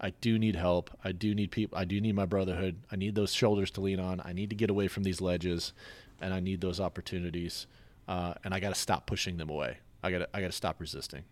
I 0.00 0.10
do 0.10 0.38
need 0.38 0.56
help. 0.56 0.90
I 1.04 1.12
do 1.12 1.34
need 1.34 1.50
people 1.50 1.78
i 1.78 1.84
do 1.84 2.00
need 2.00 2.14
my 2.14 2.26
brotherhood. 2.26 2.76
I 2.90 2.96
need 2.96 3.14
those 3.14 3.32
shoulders 3.32 3.70
to 3.72 3.80
lean 3.80 4.00
on. 4.00 4.20
I 4.24 4.32
need 4.32 4.50
to 4.50 4.56
get 4.56 4.70
away 4.70 4.88
from 4.88 5.02
these 5.02 5.20
ledges 5.20 5.72
and 6.20 6.32
i 6.32 6.40
need 6.40 6.60
those 6.60 6.80
opportunities 6.80 7.66
uh, 8.08 8.34
and 8.44 8.52
i 8.54 8.60
got 8.60 8.68
to 8.74 8.80
stop 8.80 9.06
pushing 9.06 9.36
them 9.36 9.50
away 9.50 9.78
i 10.02 10.10
got 10.10 10.18
to 10.18 10.28
i 10.34 10.40
got 10.40 10.46
to 10.48 10.52
stop 10.52 10.80
resisting 10.80 11.22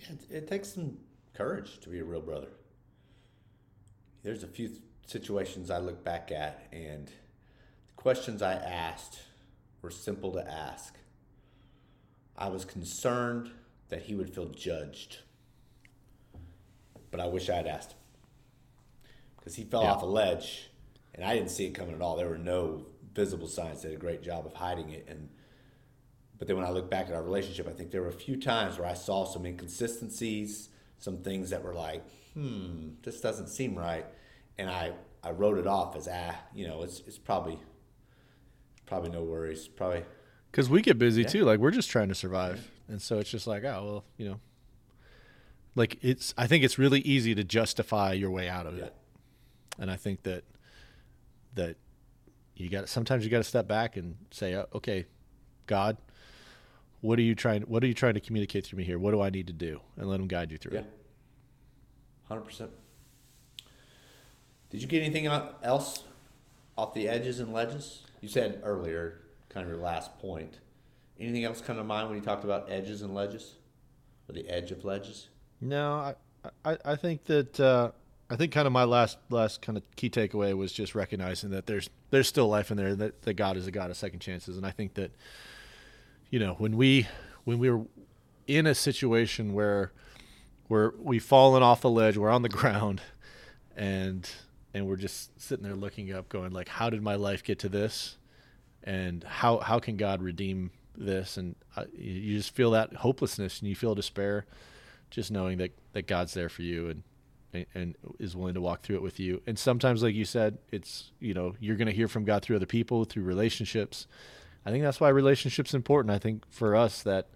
Yeah, 0.00 0.08
it, 0.30 0.36
it 0.44 0.48
takes 0.48 0.68
some 0.74 0.98
courage 1.34 1.80
to 1.80 1.88
be 1.88 1.98
a 2.00 2.04
real 2.04 2.20
brother. 2.20 2.48
There's 4.22 4.42
a 4.42 4.46
few 4.46 4.68
th- 4.68 4.80
situations 5.06 5.70
I 5.70 5.78
look 5.78 6.04
back 6.04 6.30
at, 6.30 6.66
and 6.72 7.06
the 7.08 7.92
questions 7.96 8.42
I 8.42 8.52
asked 8.54 9.20
were 9.80 9.90
simple 9.90 10.32
to 10.32 10.48
ask. 10.50 10.94
I 12.36 12.48
was 12.48 12.64
concerned 12.64 13.50
that 13.88 14.02
he 14.02 14.14
would 14.14 14.32
feel 14.34 14.46
judged, 14.46 15.18
but 17.10 17.20
I 17.20 17.26
wish 17.26 17.48
I 17.50 17.56
had 17.56 17.66
asked 17.66 17.92
him 17.92 17.98
because 19.38 19.54
he 19.56 19.64
fell 19.64 19.82
Yeah. 19.82 19.92
off 19.92 20.02
a 20.02 20.06
ledge, 20.06 20.70
and 21.14 21.24
I 21.24 21.34
didn't 21.34 21.50
see 21.50 21.66
it 21.66 21.72
coming 21.74 21.94
at 21.94 22.00
all. 22.02 22.16
There 22.16 22.28
were 22.28 22.38
no 22.38 22.86
visible 23.14 23.48
signs. 23.48 23.82
They 23.82 23.88
did 23.90 23.96
a 23.96 24.00
great 24.00 24.22
job 24.22 24.46
of 24.46 24.54
hiding 24.54 24.90
it, 24.90 25.06
and 25.08 25.28
but 26.42 26.48
then 26.48 26.56
when 26.56 26.66
I 26.66 26.70
look 26.70 26.90
back 26.90 27.06
at 27.06 27.14
our 27.14 27.22
relationship, 27.22 27.68
I 27.68 27.70
think 27.72 27.92
there 27.92 28.02
were 28.02 28.08
a 28.08 28.12
few 28.12 28.34
times 28.36 28.76
where 28.76 28.88
I 28.88 28.94
saw 28.94 29.24
some 29.24 29.46
inconsistencies, 29.46 30.70
some 30.98 31.18
things 31.18 31.50
that 31.50 31.62
were 31.62 31.72
like, 31.72 32.02
hmm, 32.34 32.88
this 33.04 33.20
doesn't 33.20 33.46
seem 33.46 33.78
right. 33.78 34.04
And 34.58 34.68
I, 34.68 34.90
I 35.22 35.30
wrote 35.30 35.56
it 35.58 35.68
off 35.68 35.94
as, 35.94 36.08
ah, 36.12 36.34
you 36.52 36.66
know, 36.66 36.82
it's, 36.82 36.98
it's 37.06 37.16
probably, 37.16 37.60
probably 38.86 39.10
no 39.10 39.22
worries. 39.22 39.68
Probably, 39.68 40.02
because 40.50 40.68
we 40.68 40.82
get 40.82 40.98
busy 40.98 41.24
too 41.24 41.44
like 41.44 41.60
we're 41.60 41.70
just 41.70 41.88
trying 41.90 42.08
to 42.08 42.14
survive 42.16 42.68
and 42.88 43.00
so 43.00 43.20
it's 43.20 43.30
just 43.30 43.46
like 43.46 43.62
oh 43.62 43.84
well 43.84 44.04
you 44.16 44.28
know 44.28 44.40
like 45.76 45.96
it's 46.02 46.34
i 46.36 46.46
think 46.48 46.62
it's 46.64 46.76
really 46.76 47.00
easy 47.02 47.34
to 47.36 47.44
justify 47.44 48.12
your 48.12 48.30
way 48.30 48.48
out 48.48 48.66
of 48.66 48.76
Yeah. 48.76 48.86
it 48.86 48.94
and 49.78 49.90
i 49.92 49.96
think 49.96 50.24
that 50.24 50.42
that 51.54 51.76
you 52.56 52.68
got 52.68 52.88
sometimes 52.88 53.24
you 53.24 53.30
got 53.30 53.38
to 53.38 53.44
step 53.44 53.66
back 53.68 53.96
and 53.96 54.16
say 54.30 54.52
uh, 54.54 54.66
okay 54.74 55.06
god 55.66 55.96
what 57.02 57.18
are 57.18 57.22
you 57.22 57.34
trying 57.34 57.62
what 57.62 57.84
are 57.84 57.86
you 57.86 57.94
trying 57.94 58.14
to 58.14 58.20
communicate 58.20 58.66
through 58.66 58.78
me 58.78 58.84
here 58.84 58.98
what 58.98 59.10
do 59.10 59.20
i 59.20 59.28
need 59.28 59.46
to 59.46 59.52
do 59.52 59.80
and 59.96 60.08
let 60.08 60.18
him 60.18 60.26
guide 60.26 60.50
you 60.50 60.56
through 60.56 60.72
yeah, 60.72 60.80
it 60.80 61.02
100%. 62.32 62.68
Did 64.70 64.80
you 64.80 64.88
get 64.88 65.02
anything 65.02 65.26
else 65.26 66.04
off 66.78 66.94
the 66.94 67.08
edges 67.08 67.40
and 67.40 67.52
ledges? 67.52 68.04
You 68.20 68.28
said 68.28 68.60
earlier, 68.64 69.20
kind 69.50 69.64
of 69.66 69.72
your 69.72 69.82
last 69.82 70.18
point. 70.18 70.58
Anything 71.20 71.44
else 71.44 71.60
come 71.60 71.76
to 71.76 71.84
mind 71.84 72.08
when 72.08 72.16
you 72.16 72.24
talked 72.24 72.44
about 72.44 72.70
edges 72.70 73.02
and 73.02 73.14
ledges? 73.14 73.56
Or 74.28 74.32
the 74.32 74.48
edge 74.48 74.70
of 74.70 74.84
ledges? 74.84 75.28
No, 75.60 75.92
I, 75.92 76.14
I, 76.64 76.78
I 76.84 76.96
think 76.96 77.24
that 77.24 77.60
uh, 77.60 77.90
I 78.30 78.36
think 78.36 78.52
kind 78.52 78.66
of 78.66 78.72
my 78.72 78.84
last 78.84 79.18
last 79.28 79.60
kind 79.60 79.76
of 79.76 79.84
key 79.96 80.08
takeaway 80.08 80.56
was 80.56 80.72
just 80.72 80.94
recognizing 80.94 81.50
that 81.50 81.66
there's 81.66 81.90
there's 82.10 82.28
still 82.28 82.48
life 82.48 82.70
in 82.70 82.76
there 82.76 82.94
that, 82.94 83.22
that 83.22 83.34
God 83.34 83.56
is 83.56 83.66
a 83.66 83.70
God 83.70 83.90
of 83.90 83.96
second 83.96 84.20
chances, 84.20 84.56
and 84.56 84.64
I 84.64 84.70
think 84.70 84.94
that 84.94 85.12
you 86.32 86.40
know 86.40 86.54
when 86.54 86.76
we 86.76 87.06
when 87.44 87.60
we're 87.60 87.84
in 88.48 88.66
a 88.66 88.74
situation 88.74 89.52
where 89.52 89.92
we're 90.68 90.92
we've 90.98 91.22
fallen 91.22 91.62
off 91.62 91.82
the 91.82 91.90
ledge, 91.90 92.16
we're 92.16 92.30
on 92.30 92.42
the 92.42 92.48
ground, 92.60 93.02
and 93.76 94.28
and 94.74 94.88
we're 94.88 94.96
just 94.96 95.38
sitting 95.40 95.62
there 95.62 95.76
looking 95.76 96.10
up, 96.12 96.28
going 96.30 96.50
like, 96.52 96.68
how 96.68 96.90
did 96.90 97.02
my 97.02 97.14
life 97.14 97.44
get 97.44 97.58
to 97.60 97.68
this, 97.68 98.16
and 98.82 99.22
how 99.24 99.58
how 99.58 99.78
can 99.78 99.98
God 99.98 100.22
redeem 100.22 100.70
this? 100.96 101.36
And 101.36 101.54
uh, 101.76 101.84
you 101.94 102.38
just 102.38 102.54
feel 102.54 102.70
that 102.70 102.94
hopelessness 102.94 103.60
and 103.60 103.68
you 103.68 103.76
feel 103.76 103.94
despair 103.94 104.46
just 105.10 105.30
knowing 105.30 105.58
that 105.58 105.72
that 105.92 106.06
God's 106.06 106.32
there 106.32 106.48
for 106.48 106.62
you 106.62 107.02
and, 107.52 107.66
and 107.74 107.94
is 108.18 108.34
willing 108.34 108.54
to 108.54 108.62
walk 108.62 108.80
through 108.80 108.96
it 108.96 109.02
with 109.02 109.20
you. 109.20 109.42
And 109.46 109.58
sometimes, 109.58 110.02
like 110.02 110.14
you 110.14 110.24
said, 110.24 110.56
it's 110.70 111.12
you 111.20 111.34
know 111.34 111.56
you're 111.60 111.76
going 111.76 111.88
to 111.88 111.94
hear 111.94 112.08
from 112.08 112.24
God 112.24 112.42
through 112.42 112.56
other 112.56 112.64
people, 112.64 113.04
through 113.04 113.24
relationships. 113.24 114.06
I 114.64 114.70
think 114.70 114.84
that's 114.84 115.00
why 115.00 115.08
relationships 115.08 115.74
important. 115.74 116.14
I 116.14 116.18
think 116.18 116.44
for 116.50 116.76
us 116.76 117.02
that 117.02 117.28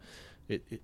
it, 0.49 0.65
it 0.71 0.83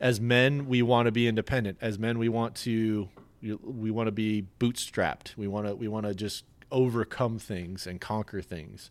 as 0.00 0.20
men 0.20 0.66
we 0.66 0.82
want 0.82 1.06
to 1.06 1.12
be 1.12 1.28
independent. 1.28 1.78
As 1.80 1.98
men 1.98 2.18
we 2.18 2.28
want 2.28 2.54
to 2.56 3.08
we 3.42 3.90
want 3.90 4.06
to 4.06 4.12
be 4.12 4.46
bootstrapped. 4.58 5.36
We 5.36 5.48
want 5.48 5.66
to 5.66 5.74
we 5.74 5.88
want 5.88 6.06
to 6.06 6.14
just 6.14 6.44
overcome 6.70 7.38
things 7.38 7.86
and 7.86 8.00
conquer 8.00 8.40
things. 8.40 8.90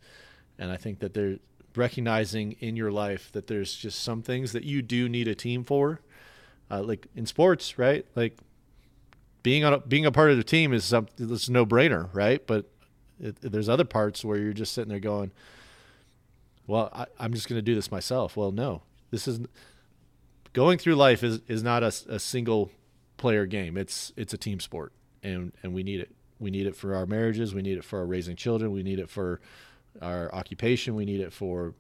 And 0.59 0.71
I 0.71 0.77
think 0.77 0.99
that 0.99 1.13
there 1.13 1.37
recognizing 1.75 2.53
in 2.59 2.75
your 2.75 2.91
life 2.91 3.31
that 3.31 3.47
there's 3.47 3.75
just 3.75 4.01
some 4.03 4.21
things 4.21 4.51
that 4.51 4.63
you 4.63 4.81
do 4.81 5.07
need 5.07 5.27
a 5.27 5.35
team 5.35 5.63
for 5.63 6.01
uh, 6.71 6.81
like 6.81 7.07
in 7.15 7.25
sports, 7.25 7.77
right? 7.77 8.05
Like 8.15 8.37
being 9.43 9.63
on 9.63 9.73
a, 9.73 9.79
being 9.79 10.05
a 10.05 10.11
part 10.11 10.31
of 10.31 10.37
the 10.37 10.43
team 10.43 10.73
is 10.73 10.85
something 10.85 11.27
that's 11.27 11.49
no 11.49 11.65
brainer, 11.65 12.09
right? 12.13 12.45
But 12.47 12.65
it, 13.19 13.37
there's 13.41 13.69
other 13.69 13.83
parts 13.83 14.23
where 14.23 14.37
you're 14.37 14.53
just 14.53 14.73
sitting 14.73 14.89
there 14.89 14.99
going, 14.99 15.31
"Well, 16.71 16.89
I, 16.93 17.05
I'm 17.19 17.33
just 17.33 17.47
going 17.47 17.57
to 17.57 17.61
do 17.61 17.75
this 17.75 17.91
myself." 17.91 18.37
Well, 18.37 18.51
no, 18.51 18.81
this 19.11 19.27
is 19.27 19.41
going 20.53 20.77
through 20.77 20.95
life 20.95 21.23
is 21.23 21.41
is 21.47 21.63
not 21.63 21.83
a, 21.83 21.93
a 22.09 22.19
single 22.19 22.71
player 23.17 23.45
game. 23.45 23.77
It's 23.77 24.11
it's 24.15 24.33
a 24.33 24.37
team 24.37 24.59
sport, 24.59 24.93
and 25.21 25.51
and 25.63 25.73
we 25.73 25.83
need 25.83 25.99
it. 25.99 26.15
We 26.39 26.49
need 26.49 26.65
it 26.65 26.75
for 26.75 26.95
our 26.95 27.05
marriages. 27.05 27.53
We 27.53 27.61
need 27.61 27.77
it 27.77 27.83
for 27.83 27.99
our 27.99 28.05
raising 28.05 28.35
children. 28.35 28.71
We 28.71 28.83
need 28.83 28.99
it 28.99 29.09
for 29.09 29.39
our 30.01 30.33
occupation. 30.33 30.95
We 30.95 31.05
need 31.05 31.19
it 31.19 31.31
for 31.31 31.75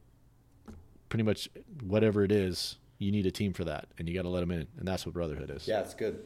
pretty 1.09 1.23
much 1.23 1.49
whatever 1.81 2.23
it 2.23 2.31
is 2.31 2.77
you 3.01 3.11
need 3.11 3.25
a 3.25 3.31
team 3.31 3.51
for 3.51 3.63
that, 3.63 3.87
and 3.97 4.07
you 4.07 4.13
got 4.13 4.21
to 4.21 4.29
let 4.29 4.41
them 4.41 4.51
in, 4.51 4.67
and 4.77 4.87
that's 4.87 5.05
what 5.05 5.13
brotherhood 5.13 5.49
is. 5.49 5.67
Yeah, 5.67 5.79
it's 5.79 5.95
good. 5.95 6.19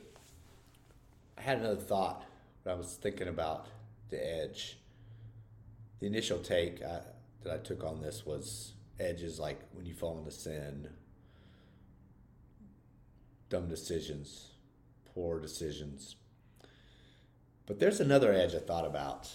I 1.37 1.41
had 1.41 1.59
another 1.59 1.77
thought 1.77 2.25
I 2.65 2.73
was 2.73 2.97
thinking 3.01 3.27
about 3.27 3.67
the 4.09 4.17
edge. 4.17 4.77
The 5.99 6.07
initial 6.07 6.39
take 6.39 6.83
I, 6.83 6.99
that 7.45 7.53
I 7.53 7.57
took 7.57 7.83
on 7.83 8.01
this 8.01 8.25
was 8.25 8.73
edge 8.99 9.21
is 9.21 9.39
like 9.39 9.59
when 9.71 9.85
you 9.85 9.93
fall 9.93 10.17
into 10.17 10.31
sin, 10.31 10.89
dumb 13.49 13.69
decisions, 13.69 14.49
poor 15.13 15.39
decisions. 15.39 16.15
But 17.67 17.79
there's 17.79 17.99
another 17.99 18.33
edge 18.33 18.53
I 18.53 18.59
thought 18.59 18.85
about. 18.85 19.31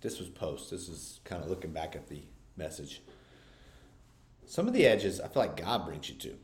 This 0.00 0.18
was 0.18 0.28
post. 0.28 0.70
This 0.70 0.88
is 0.88 1.20
kind 1.24 1.42
of 1.42 1.50
looking 1.50 1.72
back 1.72 1.94
at 1.94 2.08
the 2.08 2.22
message. 2.56 3.02
Some 4.46 4.66
of 4.66 4.72
the 4.72 4.86
edges 4.86 5.20
I 5.20 5.28
feel 5.28 5.42
like 5.42 5.56
God 5.56 5.84
brings 5.84 6.08
you 6.08 6.16
to. 6.16 6.36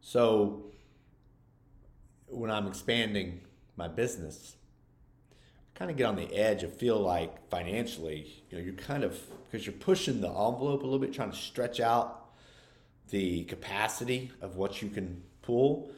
So 0.00 0.64
when 2.26 2.50
I'm 2.50 2.66
expanding 2.66 3.42
my 3.76 3.86
business, 3.88 4.56
kind 5.74 5.90
of 5.90 5.96
get 5.96 6.06
on 6.06 6.16
the 6.16 6.32
edge 6.34 6.62
and 6.62 6.72
feel 6.72 6.98
like 6.98 7.48
financially, 7.50 8.44
you 8.48 8.58
know, 8.58 8.64
you're 8.64 8.74
kind 8.74 9.04
of 9.04 9.18
because 9.50 9.66
you're 9.66 9.74
pushing 9.74 10.20
the 10.20 10.28
envelope 10.28 10.82
a 10.82 10.84
little 10.84 10.98
bit, 10.98 11.12
trying 11.12 11.30
to 11.30 11.36
stretch 11.36 11.80
out 11.80 12.26
the 13.10 13.44
capacity 13.44 14.32
of 14.40 14.56
what 14.56 14.82
you 14.82 14.88
can 14.88 15.22
pull. 15.42 15.90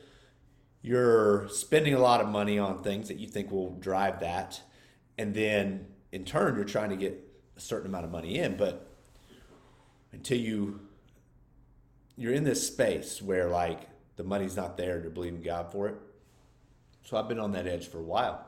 You're 0.82 1.48
spending 1.48 1.94
a 1.94 1.98
lot 1.98 2.20
of 2.20 2.28
money 2.28 2.58
on 2.58 2.82
things 2.82 3.08
that 3.08 3.18
you 3.18 3.26
think 3.26 3.50
will 3.50 3.76
drive 3.78 4.20
that, 4.20 4.60
and 5.18 5.34
then 5.34 5.86
in 6.12 6.24
turn, 6.24 6.56
you're 6.56 6.64
trying 6.64 6.90
to 6.90 6.96
get 6.96 7.22
a 7.56 7.60
certain 7.60 7.88
amount 7.88 8.04
of 8.04 8.10
money 8.10 8.38
in, 8.38 8.56
but 8.56 8.88
until 10.12 10.38
you 10.38 10.80
you're 12.16 12.32
in 12.32 12.44
this 12.44 12.66
space 12.66 13.20
where 13.20 13.48
like 13.48 13.80
the 14.16 14.24
money's 14.24 14.56
not 14.56 14.78
there 14.78 14.94
and 14.94 15.02
you're 15.02 15.12
believing 15.12 15.42
God 15.42 15.70
for 15.70 15.88
it. 15.88 15.96
So 17.04 17.16
I've 17.16 17.28
been 17.28 17.38
on 17.38 17.52
that 17.52 17.66
edge 17.66 17.88
for 17.88 17.98
a 17.98 18.02
while. 18.02 18.45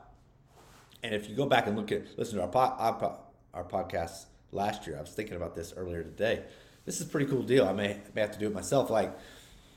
And 1.03 1.13
if 1.15 1.29
you 1.29 1.35
go 1.35 1.45
back 1.45 1.67
and 1.67 1.75
look 1.77 1.91
at 1.91 2.17
listen 2.17 2.37
to 2.37 2.43
our 2.43 2.49
po- 2.49 2.59
our, 2.77 2.93
po- 2.93 3.19
our 3.53 3.63
podcast 3.63 4.25
last 4.51 4.85
year, 4.87 4.97
I 4.97 5.01
was 5.01 5.11
thinking 5.11 5.35
about 5.35 5.55
this 5.55 5.73
earlier 5.75 6.03
today. 6.03 6.43
This 6.85 6.99
is 6.99 7.07
a 7.07 7.09
pretty 7.09 7.27
cool 7.27 7.43
deal. 7.43 7.65
I 7.67 7.73
may, 7.73 7.99
may 8.15 8.21
have 8.21 8.31
to 8.31 8.39
do 8.39 8.47
it 8.47 8.53
myself. 8.53 8.89
Like 8.89 9.15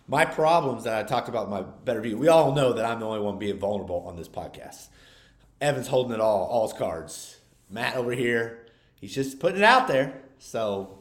my 0.09 0.25
problems 0.25 0.85
that 0.85 0.95
I 0.99 1.07
talked 1.07 1.29
about 1.29 1.45
in 1.45 1.51
my 1.51 1.63
better 1.63 2.01
view. 2.01 2.17
We 2.19 2.29
all 2.29 2.53
know 2.55 2.73
that 2.73 2.85
I'm 2.85 3.01
the 3.01 3.07
only 3.07 3.21
one 3.21 3.39
being 3.39 3.59
vulnerable 3.59 4.05
on 4.07 4.17
this 4.17 4.29
podcast. 4.29 4.89
Evan's 5.61 5.87
holding 5.89 6.13
it 6.15 6.21
all, 6.21 6.45
all 6.47 6.67
his 6.69 6.77
cards. 6.77 7.39
Matt 7.71 7.97
over 7.97 8.13
here, 8.13 8.67
he's 9.01 9.15
just 9.15 9.39
putting 9.39 9.59
it 9.59 9.65
out 9.65 9.87
there. 9.89 10.23
So, 10.39 10.99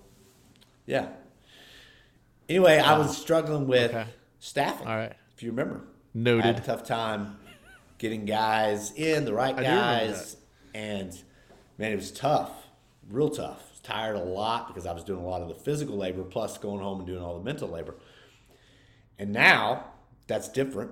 yeah. 0.86 1.08
Anyway, 2.48 2.78
I 2.78 2.98
was 2.98 3.18
struggling 3.18 3.68
with 3.68 3.92
Okay. 3.92 4.06
staffing. 4.40 4.88
All 4.88 4.96
right. 4.98 5.14
If 5.36 5.42
you 5.44 5.50
remember, 5.52 5.82
Noted. 6.14 6.44
I 6.44 6.48
had 6.48 6.60
a 6.60 6.62
tough 6.62 6.84
time 6.84 7.38
getting 8.02 8.26
guys 8.26 8.91
in 8.93 9.26
the 9.26 9.34
right 9.34 9.54
I 9.54 9.62
do 9.62 9.70
remember 9.70 10.08
guys, 10.08 10.36
and 10.74 11.16
man, 11.78 11.91
it 11.91 11.95
was 11.95 12.12
tough, 12.12 12.49
real 13.08 13.30
tough. 13.30 13.60
I 13.60 13.72
was 13.72 13.80
tired 13.84 14.16
a 14.16 14.24
lot 14.24 14.68
because 14.68 14.88
I 14.88 14.91
was 14.91 15.04
doing 15.04 15.24
a 15.24 15.28
lot 15.28 15.43
of 15.43 15.47
the 15.49 15.54
physical 15.54 15.97
labor 15.97 16.24
plus 16.24 16.58
going 16.58 16.82
home 16.82 16.97
and 16.97 17.08
doing 17.08 17.22
all 17.22 17.38
the 17.38 17.43
mental 17.43 17.70
labor. 17.70 17.93
And 19.20 19.32
now 19.32 19.86
that's 20.26 20.49
different. 20.49 20.91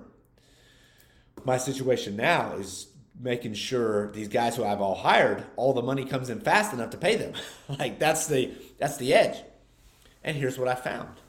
My 1.44 1.56
situation 1.56 2.14
now 2.14 2.52
is 2.52 2.86
making 3.18 3.54
sure 3.54 4.12
these 4.12 4.28
guys 4.28 4.54
who 4.54 4.62
I've 4.62 4.80
all 4.80 4.94
hired, 4.94 5.44
all 5.56 5.72
the 5.72 5.82
money 5.82 6.04
comes 6.04 6.30
in 6.30 6.40
fast 6.40 6.72
enough 6.72 6.90
to 6.90 6.96
pay 6.96 7.16
them. 7.16 7.32
like 7.68 7.98
that's 7.98 8.28
the 8.28 8.52
that's 8.78 8.98
the 8.98 9.14
edge. 9.14 9.36
And 10.22 10.36
here's 10.36 10.58
what 10.58 10.68
I 10.68 10.76
found. 10.76 11.19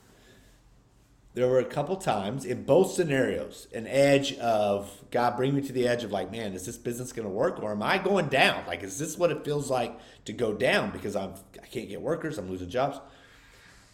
There 1.34 1.48
were 1.48 1.60
a 1.60 1.64
couple 1.64 1.96
times 1.96 2.44
in 2.44 2.64
both 2.64 2.92
scenarios, 2.92 3.66
an 3.74 3.86
edge 3.86 4.34
of 4.34 4.90
God 5.10 5.34
bring 5.36 5.54
me 5.54 5.62
to 5.62 5.72
the 5.72 5.88
edge 5.88 6.04
of 6.04 6.12
like, 6.12 6.30
man, 6.30 6.52
is 6.52 6.66
this 6.66 6.76
business 6.76 7.10
going 7.10 7.26
to 7.26 7.32
work 7.32 7.62
or 7.62 7.72
am 7.72 7.82
I 7.82 7.96
going 7.96 8.28
down? 8.28 8.64
Like, 8.66 8.82
is 8.82 8.98
this 8.98 9.16
what 9.16 9.30
it 9.30 9.42
feels 9.42 9.70
like 9.70 9.98
to 10.26 10.34
go 10.34 10.52
down 10.52 10.90
because 10.90 11.16
I'm 11.16 11.32
I 11.62 11.66
can't 11.66 11.88
get 11.88 12.02
workers, 12.02 12.36
I'm 12.36 12.50
losing 12.50 12.68
jobs. 12.68 13.00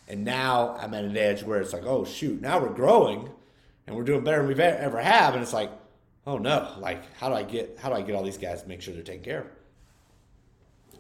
And 0.08 0.24
now 0.24 0.76
I'm 0.80 0.94
at 0.94 1.04
an 1.04 1.16
edge 1.16 1.44
where 1.44 1.60
it's 1.60 1.72
like, 1.72 1.84
oh 1.84 2.04
shoot, 2.04 2.40
now 2.40 2.58
we're 2.60 2.70
growing 2.70 3.30
and 3.86 3.96
we're 3.96 4.04
doing 4.04 4.24
better 4.24 4.38
than 4.38 4.48
we've 4.48 4.58
ever 4.58 5.00
have, 5.00 5.34
and 5.34 5.42
it's 5.42 5.52
like, 5.52 5.70
oh 6.26 6.38
no, 6.38 6.74
like 6.78 7.14
how 7.14 7.28
do 7.28 7.34
I 7.34 7.44
get 7.44 7.78
how 7.80 7.88
do 7.88 7.94
I 7.94 8.02
get 8.02 8.16
all 8.16 8.24
these 8.24 8.36
guys 8.38 8.62
to 8.62 8.68
make 8.68 8.82
sure 8.82 8.94
they're 8.94 9.02
taken 9.02 9.24
care 9.24 9.40
of? 9.42 9.46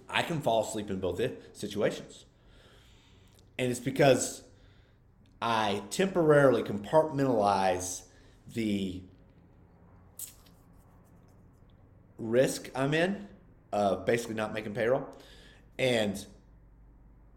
I 0.08 0.22
can 0.22 0.40
fall 0.40 0.62
asleep 0.62 0.88
in 0.88 1.00
both 1.00 1.20
situations, 1.52 2.26
and 3.58 3.70
it's 3.70 3.80
because 3.80 4.42
I 5.40 5.82
temporarily 5.90 6.62
compartmentalize 6.62 8.02
the 8.54 9.02
risk 12.18 12.70
I'm 12.74 12.94
in 12.94 13.28
of 13.72 14.04
basically 14.04 14.34
not 14.34 14.52
making 14.52 14.74
payroll, 14.74 15.08
and 15.78 16.24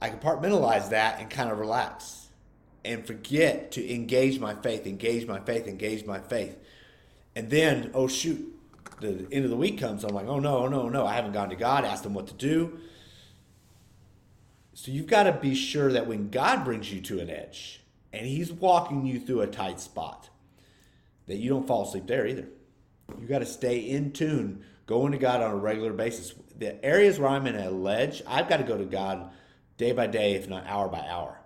I 0.01 0.09
compartmentalize 0.09 0.89
that 0.89 1.19
and 1.19 1.29
kind 1.29 1.51
of 1.51 1.59
relax 1.59 2.29
and 2.83 3.05
forget 3.05 3.71
to 3.73 3.93
engage 3.93 4.39
my 4.39 4.55
faith, 4.55 4.87
engage 4.87 5.27
my 5.27 5.39
faith, 5.39 5.67
engage 5.67 6.05
my 6.05 6.19
faith. 6.19 6.57
And 7.35 7.49
then, 7.49 7.91
oh 7.93 8.07
shoot, 8.07 8.59
the 8.99 9.27
end 9.31 9.45
of 9.45 9.51
the 9.51 9.57
week 9.57 9.79
comes. 9.79 10.03
I'm 10.03 10.15
like, 10.15 10.27
oh 10.27 10.39
no, 10.39 10.57
oh 10.57 10.67
no, 10.67 10.83
oh, 10.83 10.89
no, 10.89 11.05
I 11.05 11.13
haven't 11.13 11.33
gone 11.33 11.49
to 11.49 11.55
God, 11.55 11.85
asked 11.85 12.05
him 12.05 12.13
what 12.13 12.27
to 12.27 12.33
do. 12.33 12.79
So 14.73 14.91
you've 14.91 15.07
got 15.07 15.23
to 15.23 15.33
be 15.33 15.53
sure 15.53 15.91
that 15.91 16.07
when 16.07 16.29
God 16.29 16.65
brings 16.65 16.91
you 16.91 17.01
to 17.01 17.19
an 17.19 17.29
edge 17.29 17.80
and 18.13 18.25
he's 18.25 18.51
walking 18.51 19.05
you 19.05 19.19
through 19.19 19.41
a 19.41 19.47
tight 19.47 19.79
spot, 19.79 20.29
that 21.27 21.37
you 21.37 21.49
don't 21.49 21.67
fall 21.67 21.87
asleep 21.87 22.07
there 22.07 22.27
either. 22.27 22.47
You 23.19 23.27
got 23.27 23.39
to 23.39 23.45
stay 23.45 23.79
in 23.79 24.11
tune, 24.11 24.63
going 24.85 25.11
to 25.11 25.17
God 25.17 25.41
on 25.41 25.51
a 25.51 25.55
regular 25.55 25.93
basis. 25.93 26.33
The 26.57 26.83
areas 26.83 27.19
where 27.19 27.29
I'm 27.29 27.47
in 27.47 27.55
a 27.55 27.69
ledge, 27.69 28.21
I've 28.27 28.49
got 28.49 28.57
to 28.57 28.63
go 28.63 28.77
to 28.77 28.85
God 28.85 29.31
day 29.77 29.91
by 29.91 30.07
day, 30.07 30.33
if 30.35 30.47
not 30.47 30.67
hour 30.67 30.87
by 30.87 31.05
hour. 31.07 31.39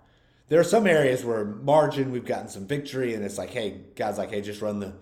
There 0.47 0.59
are 0.59 0.66
some 0.66 0.86
areas 0.86 1.26
where 1.26 1.43
margin, 1.43 2.11
we've 2.11 2.26
gotten 2.26 2.49
some 2.49 2.68
victory, 2.68 3.16
and 3.16 3.24
it's 3.24 3.38
like, 3.38 3.49
hey, 3.49 3.82
God's 3.95 4.18
like, 4.18 4.30
hey, 4.30 4.41
just 4.41 4.61
run 4.61 4.80
the, 4.80 4.93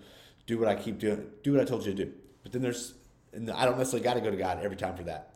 do 0.48 0.58
what 0.58 0.68
I 0.68 0.76
keep 0.76 1.00
doing, 1.00 1.28
do 1.44 1.54
what 1.54 1.62
I 1.62 1.66
told 1.66 1.86
you 1.86 1.94
to 1.94 2.06
do. 2.06 2.14
But 2.44 2.52
then 2.54 2.62
there's, 2.62 2.94
and 3.34 3.50
I 3.52 3.66
don't 3.66 3.78
necessarily 3.78 4.04
got 4.04 4.14
to 4.14 4.22
go 4.22 4.32
to 4.32 4.38
God 4.38 4.60
every 4.64 4.78
time 4.78 4.96
for 4.96 5.04
that. 5.04 5.34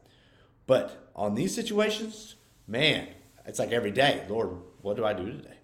But 0.65 1.11
on 1.15 1.36
these 1.36 1.53
situations, 1.53 2.36
man, 2.67 3.07
it's 3.45 3.59
like 3.59 3.71
every 3.71 3.91
day, 3.91 4.25
Lord, 4.30 4.51
what 4.82 4.95
do 4.95 5.05
I 5.05 5.13
do 5.13 5.25
today? 5.25 5.57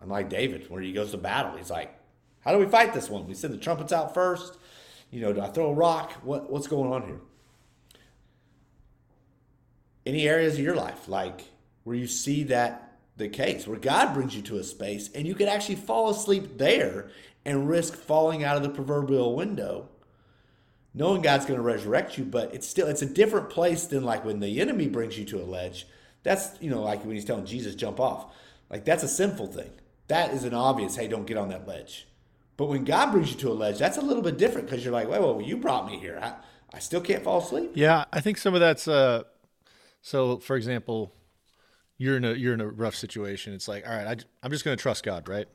I'm 0.00 0.08
like 0.08 0.28
David, 0.28 0.70
where 0.70 0.80
he 0.80 0.92
goes 0.92 1.10
to 1.10 1.18
battle. 1.18 1.56
He's 1.56 1.70
like, 1.70 1.94
how 2.40 2.52
do 2.52 2.58
we 2.58 2.66
fight 2.66 2.94
this 2.94 3.10
one? 3.10 3.26
We 3.26 3.34
send 3.34 3.52
the 3.52 3.58
trumpets 3.58 3.92
out 3.92 4.14
first. 4.14 4.56
You 5.10 5.20
know, 5.20 5.32
do 5.32 5.40
I 5.40 5.48
throw 5.48 5.70
a 5.70 5.74
rock? 5.74 6.12
What, 6.22 6.50
what's 6.50 6.66
going 6.66 6.92
on 6.92 7.06
here? 7.06 7.20
Any 10.06 10.28
areas 10.28 10.54
of 10.54 10.60
your 10.60 10.76
life, 10.76 11.08
like 11.08 11.44
where 11.84 11.96
you 11.96 12.06
see 12.06 12.44
that 12.44 12.98
the 13.16 13.28
case, 13.28 13.66
where 13.66 13.78
God 13.78 14.14
brings 14.14 14.34
you 14.34 14.42
to 14.42 14.58
a 14.58 14.64
space 14.64 15.10
and 15.14 15.26
you 15.26 15.34
could 15.34 15.48
actually 15.48 15.76
fall 15.76 16.08
asleep 16.08 16.56
there 16.56 17.10
and 17.44 17.68
risk 17.68 17.96
falling 17.96 18.44
out 18.44 18.56
of 18.56 18.62
the 18.62 18.68
proverbial 18.68 19.34
window, 19.34 19.88
knowing 20.94 21.20
God's 21.20 21.46
going 21.46 21.58
to 21.58 21.64
resurrect 21.64 22.16
you, 22.16 22.24
but 22.24 22.54
it's 22.54 22.68
still 22.68 22.86
it's 22.86 23.02
a 23.02 23.06
different 23.06 23.50
place 23.50 23.86
than 23.86 24.04
like 24.04 24.24
when 24.24 24.40
the 24.40 24.60
enemy 24.60 24.88
brings 24.88 25.18
you 25.18 25.24
to 25.26 25.42
a 25.42 25.44
ledge. 25.44 25.86
That's 26.22 26.50
you 26.60 26.70
know 26.70 26.82
like 26.82 27.04
when 27.04 27.14
he's 27.14 27.24
telling 27.24 27.46
Jesus 27.46 27.74
jump 27.74 28.00
off, 28.00 28.34
like 28.70 28.84
that's 28.84 29.02
a 29.02 29.08
sinful 29.08 29.48
thing. 29.48 29.70
That 30.08 30.32
is 30.32 30.44
an 30.44 30.54
obvious 30.54 30.96
hey 30.96 31.08
don't 31.08 31.26
get 31.26 31.36
on 31.36 31.48
that 31.50 31.66
ledge. 31.66 32.06
But 32.56 32.66
when 32.66 32.84
God 32.84 33.12
brings 33.12 33.30
you 33.30 33.38
to 33.38 33.50
a 33.50 33.54
ledge, 33.54 33.78
that's 33.78 33.98
a 33.98 34.00
little 34.00 34.22
bit 34.22 34.36
different 34.36 34.68
because 34.68 34.84
you're 34.84 34.92
like, 34.92 35.08
wait, 35.08 35.20
well, 35.20 35.40
you 35.40 35.56
brought 35.56 35.86
me 35.86 35.98
here. 35.98 36.18
I, 36.20 36.34
I 36.74 36.80
still 36.80 37.00
can't 37.00 37.22
fall 37.22 37.38
asleep. 37.38 37.70
Yeah, 37.74 38.04
I 38.12 38.20
think 38.20 38.36
some 38.36 38.54
of 38.54 38.60
that's 38.60 38.88
uh 38.88 39.22
so 40.02 40.38
for 40.38 40.56
example, 40.56 41.12
you're 41.98 42.16
in 42.16 42.24
a 42.24 42.32
you're 42.32 42.54
in 42.54 42.60
a 42.60 42.68
rough 42.68 42.94
situation. 42.94 43.52
It's 43.52 43.68
like, 43.68 43.86
all 43.86 43.94
right, 43.94 44.06
I, 44.06 44.16
I'm 44.42 44.50
just 44.50 44.64
going 44.64 44.76
to 44.76 44.80
trust 44.80 45.04
God, 45.04 45.28
right? 45.28 45.46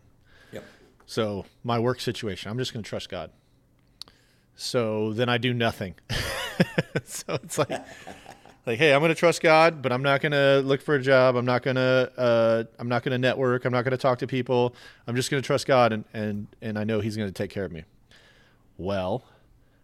Yep. 0.52 0.64
So 1.06 1.46
my 1.64 1.80
work 1.80 2.00
situation, 2.00 2.52
I'm 2.52 2.58
just 2.58 2.74
going 2.74 2.84
to 2.84 2.90
trust 2.90 3.10
God. 3.10 3.32
So 4.56 5.14
then 5.14 5.30
I 5.30 5.38
do 5.38 5.54
nothing. 5.54 5.96
so 7.04 7.40
it's 7.44 7.58
like, 7.58 7.70
like, 8.66 8.80
hey, 8.80 8.94
I'm 8.94 9.02
going 9.02 9.10
to 9.10 9.16
trust 9.16 9.42
God, 9.42 9.82
but 9.82 9.92
I'm 9.92 10.04
not 10.04 10.22
going 10.22 10.32
to 10.32 10.62
look 10.66 10.82
for 10.82 10.96
a 10.96 11.02
job. 11.02 11.36
I'm 11.36 11.46
not 11.46 11.64
going 11.64 11.76
to, 11.76 12.12
uh, 12.18 12.64
I'm 12.80 12.88
not 12.88 13.04
going 13.04 13.12
to 13.12 13.18
network. 13.18 13.66
I'm 13.66 13.74
not 13.74 13.84
going 13.84 13.92
to 13.92 13.98
talk 13.98 14.20
to 14.20 14.28
people. 14.28 14.76
I'm 15.08 15.16
just 15.16 15.30
going 15.30 15.42
to 15.42 15.46
trust 15.46 15.68
God, 15.68 15.94
and 15.94 16.06
and 16.14 16.48
and 16.62 16.78
I 16.78 16.84
know 16.84 17.00
He's 17.00 17.18
going 17.18 17.30
to 17.30 17.34
take 17.34 17.50
care 17.50 17.66
of 17.66 17.72
me. 17.72 17.84
Well, 18.78 19.24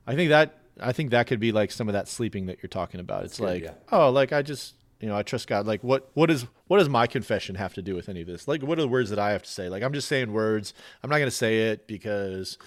I 0.07 0.15
think 0.15 0.29
that 0.29 0.59
I 0.81 0.91
think 0.91 1.11
that 1.11 1.27
could 1.27 1.39
be 1.39 1.51
like 1.51 1.71
some 1.71 1.87
of 1.87 1.93
that 1.93 2.07
sleeping 2.07 2.47
that 2.47 2.61
you're 2.61 2.69
talking 2.69 2.99
about. 2.99 3.25
It's 3.25 3.39
like, 3.39 3.63
yeah. 3.63 3.73
oh, 3.91 4.09
like 4.09 4.31
I 4.31 4.41
just, 4.41 4.75
you 4.99 5.07
know, 5.07 5.15
I 5.15 5.23
trust 5.23 5.47
God. 5.47 5.67
Like, 5.67 5.83
what, 5.83 6.09
what 6.13 6.29
is, 6.29 6.45
what 6.67 6.77
does 6.77 6.89
my 6.89 7.07
confession 7.07 7.55
have 7.55 7.73
to 7.75 7.81
do 7.81 7.95
with 7.95 8.09
any 8.09 8.21
of 8.21 8.27
this? 8.27 8.47
Like, 8.47 8.61
what 8.63 8.77
are 8.79 8.81
the 8.81 8.87
words 8.87 9.09
that 9.09 9.19
I 9.19 9.31
have 9.31 9.43
to 9.43 9.49
say? 9.49 9.69
Like, 9.69 9.83
I'm 9.83 9.93
just 9.93 10.07
saying 10.07 10.31
words. 10.31 10.73
I'm 11.03 11.09
not 11.09 11.17
going 11.17 11.29
to 11.29 11.35
say 11.35 11.69
it 11.69 11.87
because, 11.87 12.57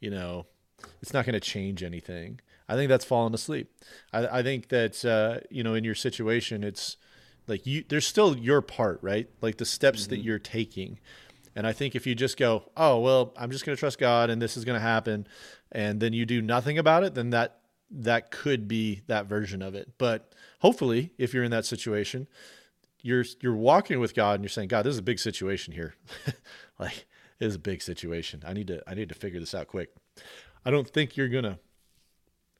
you 0.00 0.10
know, 0.10 0.46
it's 1.00 1.12
not 1.12 1.24
going 1.26 1.34
to 1.34 1.40
change 1.40 1.82
anything. 1.82 2.40
I 2.70 2.74
think 2.74 2.88
that's 2.88 3.04
falling 3.04 3.34
asleep. 3.34 3.68
I, 4.12 4.38
I 4.38 4.42
think 4.44 4.68
that, 4.68 5.04
uh, 5.04 5.40
you 5.50 5.64
know, 5.64 5.74
in 5.74 5.82
your 5.82 5.96
situation, 5.96 6.62
it's 6.62 6.96
like 7.48 7.66
you, 7.66 7.84
there's 7.88 8.06
still 8.06 8.38
your 8.38 8.62
part, 8.62 9.00
right? 9.02 9.28
Like 9.40 9.56
the 9.56 9.64
steps 9.64 10.06
that 10.06 10.18
you're 10.18 10.38
taking. 10.38 11.00
And 11.56 11.66
I 11.66 11.72
think 11.72 11.96
if 11.96 12.06
you 12.06 12.14
just 12.14 12.36
go, 12.36 12.70
oh, 12.76 13.00
well, 13.00 13.34
I'm 13.36 13.50
just 13.50 13.66
going 13.66 13.74
to 13.74 13.80
trust 13.80 13.98
God 13.98 14.30
and 14.30 14.40
this 14.40 14.56
is 14.56 14.64
going 14.64 14.76
to 14.76 14.82
happen, 14.82 15.26
and 15.72 15.98
then 15.98 16.12
you 16.12 16.24
do 16.24 16.40
nothing 16.40 16.78
about 16.78 17.02
it, 17.02 17.14
then 17.14 17.30
that 17.30 17.56
that 17.90 18.30
could 18.30 18.68
be 18.68 19.02
that 19.08 19.26
version 19.26 19.62
of 19.62 19.74
it. 19.74 19.90
But 19.98 20.32
hopefully, 20.60 21.10
if 21.18 21.34
you're 21.34 21.42
in 21.42 21.50
that 21.50 21.66
situation, 21.66 22.28
you're 23.02 23.24
you're 23.40 23.56
walking 23.56 23.98
with 23.98 24.14
God 24.14 24.36
and 24.36 24.44
you're 24.44 24.48
saying, 24.48 24.68
God, 24.68 24.82
this 24.82 24.92
is 24.92 24.98
a 24.98 25.02
big 25.02 25.18
situation 25.18 25.74
here. 25.74 25.94
like 26.78 27.06
it 27.40 27.46
is 27.46 27.56
a 27.56 27.58
big 27.58 27.82
situation. 27.82 28.44
I 28.46 28.52
need 28.52 28.68
to 28.68 28.80
I 28.88 28.94
need 28.94 29.08
to 29.08 29.14
figure 29.16 29.40
this 29.40 29.56
out 29.56 29.66
quick. 29.66 29.90
I 30.64 30.70
don't 30.70 30.88
think 30.88 31.16
you're 31.16 31.28
gonna 31.28 31.58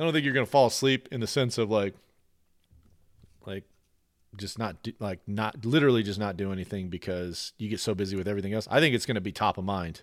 I 0.01 0.03
don't 0.05 0.15
think 0.15 0.25
you're 0.25 0.33
gonna 0.35 0.47
fall 0.47 0.67
asleep 0.67 1.09
in 1.13 1.21
the 1.21 1.27
sense 1.27 1.59
of 1.59 1.71
like 1.71 1.95
like 3.47 3.65
just 4.37 4.59
not 4.59 4.83
do, 4.83 4.93
like 4.99 5.21
not 5.27 5.65
literally 5.65 6.03
just 6.03 6.19
not 6.19 6.39
do 6.39 6.53
anything 6.53 6.89
because 6.89 7.53
you 7.59 7.69
get 7.69 7.81
so 7.81 7.95
busy 7.95 8.17
with 8.17 8.27
everything 8.27 8.55
else. 8.55 8.67
I 8.71 8.81
think 8.81 8.95
it's 8.95 9.05
going 9.05 9.17
to 9.17 9.21
be 9.21 9.33
top 9.33 9.59
of 9.59 9.65
mind 9.65 10.03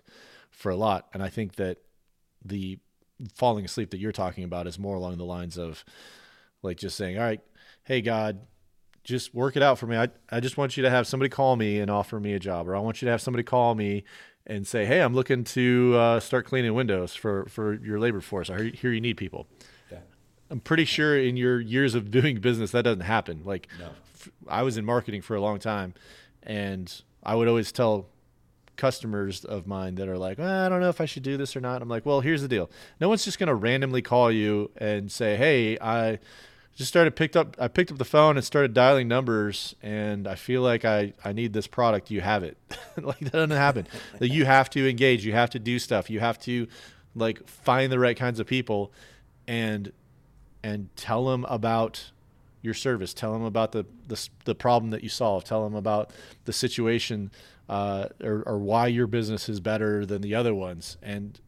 for 0.50 0.70
a 0.70 0.76
lot, 0.76 1.08
and 1.12 1.22
I 1.22 1.28
think 1.28 1.56
that 1.56 1.78
the 2.44 2.78
falling 3.34 3.64
asleep 3.64 3.90
that 3.90 3.98
you're 3.98 4.12
talking 4.12 4.44
about 4.44 4.68
is 4.68 4.78
more 4.78 4.94
along 4.94 5.18
the 5.18 5.24
lines 5.24 5.58
of 5.58 5.84
like 6.62 6.76
just 6.76 6.96
saying, 6.96 7.18
"All 7.18 7.24
right, 7.24 7.40
hey 7.84 8.00
God, 8.00 8.40
just 9.02 9.34
work 9.34 9.56
it 9.56 9.62
out 9.62 9.78
for 9.78 9.88
me. 9.88 9.96
I 9.96 10.10
I 10.30 10.38
just 10.38 10.56
want 10.56 10.76
you 10.76 10.84
to 10.84 10.90
have 10.90 11.08
somebody 11.08 11.28
call 11.28 11.56
me 11.56 11.80
and 11.80 11.90
offer 11.90 12.20
me 12.20 12.34
a 12.34 12.38
job, 12.38 12.68
or 12.68 12.76
I 12.76 12.80
want 12.80 13.02
you 13.02 13.06
to 13.06 13.10
have 13.12 13.20
somebody 13.22 13.42
call 13.42 13.74
me 13.74 14.04
and 14.46 14.64
say, 14.64 14.84
"Hey, 14.84 15.00
I'm 15.00 15.14
looking 15.14 15.42
to 15.44 15.94
uh, 15.96 16.20
start 16.20 16.46
cleaning 16.46 16.74
windows 16.74 17.14
for 17.14 17.46
for 17.46 17.74
your 17.74 17.98
labor 17.98 18.20
force. 18.20 18.48
I 18.48 18.70
hear 18.70 18.92
you 18.92 19.00
need 19.00 19.16
people." 19.16 19.48
I'm 20.50 20.60
pretty 20.60 20.84
sure 20.84 21.18
in 21.18 21.36
your 21.36 21.60
years 21.60 21.94
of 21.94 22.10
doing 22.10 22.40
business 22.40 22.70
that 22.72 22.82
doesn't 22.82 23.00
happen. 23.02 23.42
Like 23.44 23.68
No. 23.78 23.90
f- 24.14 24.28
I 24.48 24.62
was 24.62 24.76
in 24.76 24.84
marketing 24.84 25.22
for 25.22 25.36
a 25.36 25.40
long 25.40 25.58
time 25.58 25.94
and 26.42 27.02
I 27.22 27.34
would 27.34 27.48
always 27.48 27.70
tell 27.72 28.06
customers 28.76 29.44
of 29.44 29.66
mine 29.66 29.96
that 29.96 30.08
are 30.08 30.16
like, 30.18 30.38
"Well, 30.38 30.66
I 30.66 30.68
don't 30.68 30.80
know 30.80 30.88
if 30.88 31.00
I 31.00 31.04
should 31.04 31.22
do 31.24 31.36
this 31.36 31.56
or 31.56 31.60
not. 31.60 31.82
I'm 31.82 31.88
like, 31.88 32.06
well, 32.06 32.20
here's 32.20 32.42
the 32.42 32.48
deal. 32.48 32.70
No 33.00 33.08
one's 33.08 33.24
just 33.24 33.38
going 33.38 33.48
to 33.48 33.54
randomly 33.54 34.02
call 34.02 34.30
you 34.30 34.70
and 34.76 35.10
say, 35.10 35.36
Hey, 35.36 35.76
I 35.80 36.20
just 36.76 36.88
started 36.88 37.16
picked 37.16 37.36
up, 37.36 37.56
I 37.58 37.66
picked 37.66 37.90
up 37.90 37.98
the 37.98 38.04
phone 38.04 38.36
and 38.36 38.44
started 38.46 38.72
dialing 38.72 39.08
numbers 39.08 39.74
and 39.82 40.28
I 40.28 40.36
feel 40.36 40.62
like 40.62 40.84
I, 40.84 41.12
I 41.24 41.32
need 41.32 41.52
this 41.52 41.66
product. 41.66 42.08
You 42.10 42.20
have 42.20 42.44
it? 42.44 42.56
like 43.02 43.18
that 43.18 43.32
doesn't 43.32 43.50
happen. 43.50 43.88
like 44.20 44.30
you 44.32 44.44
have 44.44 44.70
to 44.70 44.88
engage, 44.88 45.26
you 45.26 45.32
have 45.32 45.50
to 45.50 45.58
do 45.58 45.80
stuff. 45.80 46.08
You 46.08 46.20
have 46.20 46.38
to 46.42 46.68
like 47.16 47.46
find 47.48 47.90
the 47.90 47.98
right 47.98 48.16
kinds 48.16 48.38
of 48.38 48.46
people 48.46 48.92
and 49.48 49.92
and 50.62 50.88
tell 50.96 51.26
them 51.26 51.44
about 51.48 52.10
your 52.62 52.74
service. 52.74 53.14
Tell 53.14 53.32
them 53.32 53.42
about 53.42 53.72
the 53.72 53.86
the, 54.06 54.28
the 54.44 54.54
problem 54.54 54.90
that 54.90 55.02
you 55.02 55.08
solve. 55.08 55.44
Tell 55.44 55.64
them 55.64 55.74
about 55.74 56.10
the 56.44 56.52
situation 56.52 57.30
uh, 57.68 58.08
or, 58.22 58.42
or 58.46 58.58
why 58.58 58.86
your 58.86 59.06
business 59.06 59.48
is 59.48 59.60
better 59.60 60.04
than 60.04 60.22
the 60.22 60.34
other 60.34 60.54
ones. 60.54 60.96
And 61.02 61.40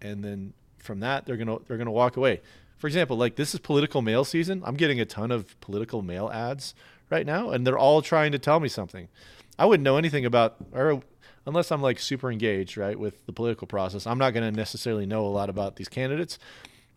and 0.00 0.24
then 0.24 0.52
from 0.78 1.00
that 1.00 1.26
they're 1.26 1.36
gonna 1.36 1.58
they're 1.66 1.78
gonna 1.78 1.90
walk 1.90 2.16
away. 2.16 2.40
For 2.76 2.86
example, 2.86 3.16
like 3.16 3.36
this 3.36 3.52
is 3.54 3.60
political 3.60 4.02
mail 4.02 4.24
season. 4.24 4.62
I'm 4.64 4.76
getting 4.76 5.00
a 5.00 5.04
ton 5.04 5.30
of 5.30 5.58
political 5.60 6.02
mail 6.02 6.30
ads 6.32 6.74
right 7.10 7.26
now, 7.26 7.50
and 7.50 7.66
they're 7.66 7.78
all 7.78 8.00
trying 8.00 8.32
to 8.32 8.38
tell 8.38 8.60
me 8.60 8.68
something. 8.68 9.08
I 9.58 9.66
wouldn't 9.66 9.84
know 9.84 9.98
anything 9.98 10.24
about 10.24 10.56
or 10.72 11.02
unless 11.46 11.70
I'm 11.70 11.82
like 11.82 11.98
super 11.98 12.30
engaged, 12.30 12.76
right, 12.76 12.98
with 12.98 13.26
the 13.26 13.32
political 13.32 13.66
process. 13.66 14.06
I'm 14.06 14.18
not 14.18 14.32
going 14.32 14.50
to 14.50 14.56
necessarily 14.56 15.06
know 15.06 15.26
a 15.26 15.28
lot 15.28 15.50
about 15.50 15.76
these 15.76 15.88
candidates, 15.88 16.38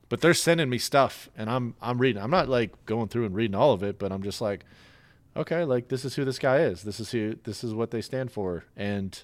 but 0.09 0.21
they're 0.21 0.33
sending 0.33 0.69
me 0.69 0.77
stuff 0.77 1.29
and 1.37 1.49
I'm 1.49 1.75
I'm 1.81 1.97
reading. 1.99 2.21
I'm 2.21 2.31
not 2.31 2.49
like 2.49 2.85
going 2.85 3.07
through 3.07 3.25
and 3.25 3.35
reading 3.35 3.55
all 3.55 3.73
of 3.73 3.83
it, 3.83 3.99
but 3.99 4.11
I'm 4.11 4.23
just 4.23 4.41
like 4.41 4.65
okay, 5.35 5.63
like 5.63 5.87
this 5.87 6.05
is 6.05 6.15
who 6.15 6.25
this 6.25 6.39
guy 6.39 6.59
is. 6.59 6.83
This 6.83 6.99
is 6.99 7.11
who 7.11 7.35
this 7.43 7.63
is 7.63 7.73
what 7.73 7.91
they 7.91 8.01
stand 8.01 8.31
for. 8.31 8.65
And 8.75 9.21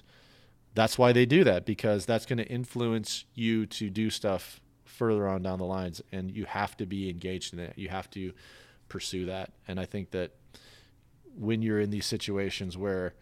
that's 0.74 0.98
why 0.98 1.12
they 1.12 1.26
do 1.26 1.44
that 1.44 1.66
because 1.66 2.06
that's 2.06 2.26
going 2.26 2.38
to 2.38 2.46
influence 2.46 3.24
you 3.34 3.66
to 3.66 3.90
do 3.90 4.10
stuff 4.10 4.60
further 4.84 5.26
on 5.26 5.42
down 5.42 5.58
the 5.58 5.64
lines 5.64 6.02
and 6.12 6.30
you 6.30 6.44
have 6.44 6.76
to 6.76 6.86
be 6.86 7.08
engaged 7.08 7.52
in 7.52 7.58
it. 7.58 7.74
You 7.76 7.88
have 7.88 8.10
to 8.10 8.32
pursue 8.88 9.26
that. 9.26 9.52
And 9.66 9.80
I 9.80 9.84
think 9.84 10.10
that 10.10 10.32
when 11.36 11.62
you're 11.62 11.80
in 11.80 11.90
these 11.90 12.06
situations 12.06 12.76
where 12.76 13.14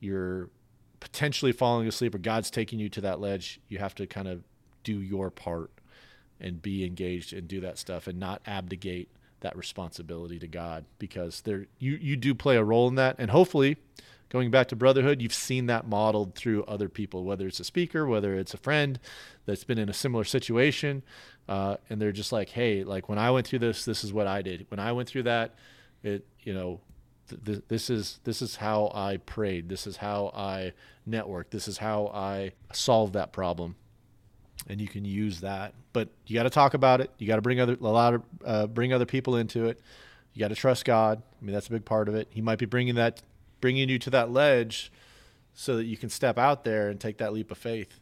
you're 0.00 0.50
potentially 1.00 1.52
falling 1.52 1.86
asleep 1.86 2.14
or 2.14 2.18
God's 2.18 2.50
taking 2.50 2.78
you 2.78 2.88
to 2.90 3.00
that 3.02 3.20
ledge, 3.20 3.60
you 3.68 3.78
have 3.78 3.94
to 3.96 4.06
kind 4.06 4.28
of 4.28 4.42
do 4.82 5.00
your 5.00 5.30
part 5.30 5.70
and 6.44 6.60
be 6.60 6.84
engaged 6.84 7.32
and 7.32 7.48
do 7.48 7.58
that 7.62 7.78
stuff 7.78 8.06
and 8.06 8.20
not 8.20 8.42
abdicate 8.46 9.08
that 9.40 9.56
responsibility 9.56 10.38
to 10.38 10.46
God 10.46 10.84
because 10.98 11.40
there 11.40 11.66
you 11.78 11.98
you 12.00 12.16
do 12.16 12.34
play 12.34 12.56
a 12.56 12.62
role 12.62 12.86
in 12.86 12.94
that. 12.96 13.16
And 13.18 13.30
hopefully 13.30 13.78
going 14.28 14.50
back 14.50 14.68
to 14.68 14.76
brotherhood 14.76 15.22
you've 15.22 15.34
seen 15.34 15.66
that 15.66 15.88
modeled 15.88 16.34
through 16.34 16.64
other 16.64 16.88
people 16.88 17.24
whether 17.24 17.46
it's 17.46 17.60
a 17.60 17.64
speaker 17.64 18.06
whether 18.06 18.34
it's 18.34 18.52
a 18.52 18.56
friend 18.56 18.98
that's 19.46 19.62
been 19.64 19.78
in 19.78 19.88
a 19.88 19.92
similar 19.92 20.24
situation 20.24 21.02
uh, 21.48 21.76
and 21.88 22.00
they're 22.00 22.10
just 22.10 22.32
like 22.32 22.50
hey 22.50 22.84
like 22.84 23.08
when 23.08 23.18
I 23.18 23.30
went 23.30 23.46
through 23.46 23.60
this 23.60 23.84
this 23.84 24.04
is 24.04 24.12
what 24.12 24.26
I 24.26 24.42
did. 24.42 24.66
When 24.68 24.80
I 24.80 24.92
went 24.92 25.08
through 25.08 25.24
that 25.24 25.54
it 26.02 26.26
you 26.42 26.52
know 26.52 26.80
th- 27.46 27.62
this 27.68 27.88
is 27.88 28.20
this 28.24 28.42
is 28.42 28.56
how 28.56 28.92
I 28.94 29.16
prayed. 29.16 29.70
This 29.70 29.86
is 29.86 29.96
how 29.96 30.30
I 30.34 30.74
networked. 31.08 31.50
This 31.50 31.68
is 31.68 31.78
how 31.78 32.08
I 32.08 32.52
solved 32.72 33.14
that 33.14 33.32
problem 33.32 33.76
and 34.68 34.80
you 34.80 34.88
can 34.88 35.04
use 35.04 35.40
that. 35.40 35.74
But 35.92 36.08
you 36.26 36.34
got 36.34 36.44
to 36.44 36.50
talk 36.50 36.74
about 36.74 37.00
it. 37.00 37.10
You 37.18 37.26
got 37.26 37.36
to 37.36 37.42
bring 37.42 37.60
other 37.60 37.76
a 37.80 37.84
lot 37.84 38.14
of 38.14 38.22
uh, 38.44 38.66
bring 38.66 38.92
other 38.92 39.06
people 39.06 39.36
into 39.36 39.66
it. 39.66 39.80
You 40.32 40.40
got 40.40 40.48
to 40.48 40.54
trust 40.54 40.84
God. 40.84 41.22
I 41.40 41.44
mean, 41.44 41.54
that's 41.54 41.68
a 41.68 41.70
big 41.70 41.84
part 41.84 42.08
of 42.08 42.14
it. 42.14 42.28
He 42.30 42.40
might 42.40 42.58
be 42.58 42.66
bringing 42.66 42.96
that, 42.96 43.22
bringing 43.60 43.88
you 43.88 43.98
to 44.00 44.10
that 44.10 44.30
ledge, 44.30 44.90
so 45.54 45.76
that 45.76 45.84
you 45.84 45.96
can 45.96 46.08
step 46.08 46.38
out 46.38 46.64
there 46.64 46.88
and 46.88 47.00
take 47.00 47.18
that 47.18 47.32
leap 47.32 47.50
of 47.50 47.58
faith, 47.58 48.00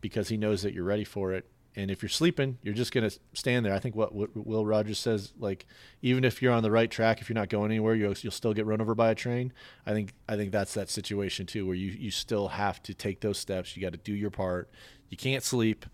because 0.00 0.28
He 0.28 0.36
knows 0.36 0.62
that 0.62 0.72
you're 0.72 0.84
ready 0.84 1.04
for 1.04 1.32
it. 1.32 1.46
And 1.76 1.90
if 1.90 2.02
you're 2.02 2.08
sleeping, 2.08 2.58
you're 2.62 2.74
just 2.74 2.92
going 2.92 3.08
to 3.08 3.18
stand 3.32 3.66
there. 3.66 3.74
I 3.74 3.80
think 3.80 3.96
what, 3.96 4.14
what, 4.14 4.36
Will 4.36 4.64
Rogers 4.64 4.98
says, 4.98 5.32
like 5.38 5.66
even 6.02 6.24
if 6.24 6.40
you're 6.40 6.52
on 6.52 6.62
the 6.62 6.70
right 6.70 6.90
track, 6.90 7.20
if 7.20 7.28
you're 7.28 7.34
not 7.34 7.48
going 7.48 7.72
anywhere, 7.72 7.94
you'll, 7.94 8.14
you'll 8.20 8.32
still 8.32 8.54
get 8.54 8.64
run 8.64 8.80
over 8.80 8.94
by 8.94 9.10
a 9.10 9.14
train. 9.14 9.52
I 9.84 9.92
think 9.92 10.14
I 10.28 10.36
think 10.36 10.52
that's 10.52 10.74
that 10.74 10.88
situation 10.88 11.46
too, 11.46 11.66
where 11.66 11.74
you 11.74 11.90
you 11.90 12.10
still 12.10 12.48
have 12.48 12.82
to 12.84 12.94
take 12.94 13.20
those 13.20 13.38
steps. 13.38 13.76
You 13.76 13.82
got 13.82 13.92
to 13.92 13.98
do 13.98 14.14
your 14.14 14.30
part. 14.30 14.70
You 15.08 15.16
can't 15.16 15.42
sleep. 15.42 15.84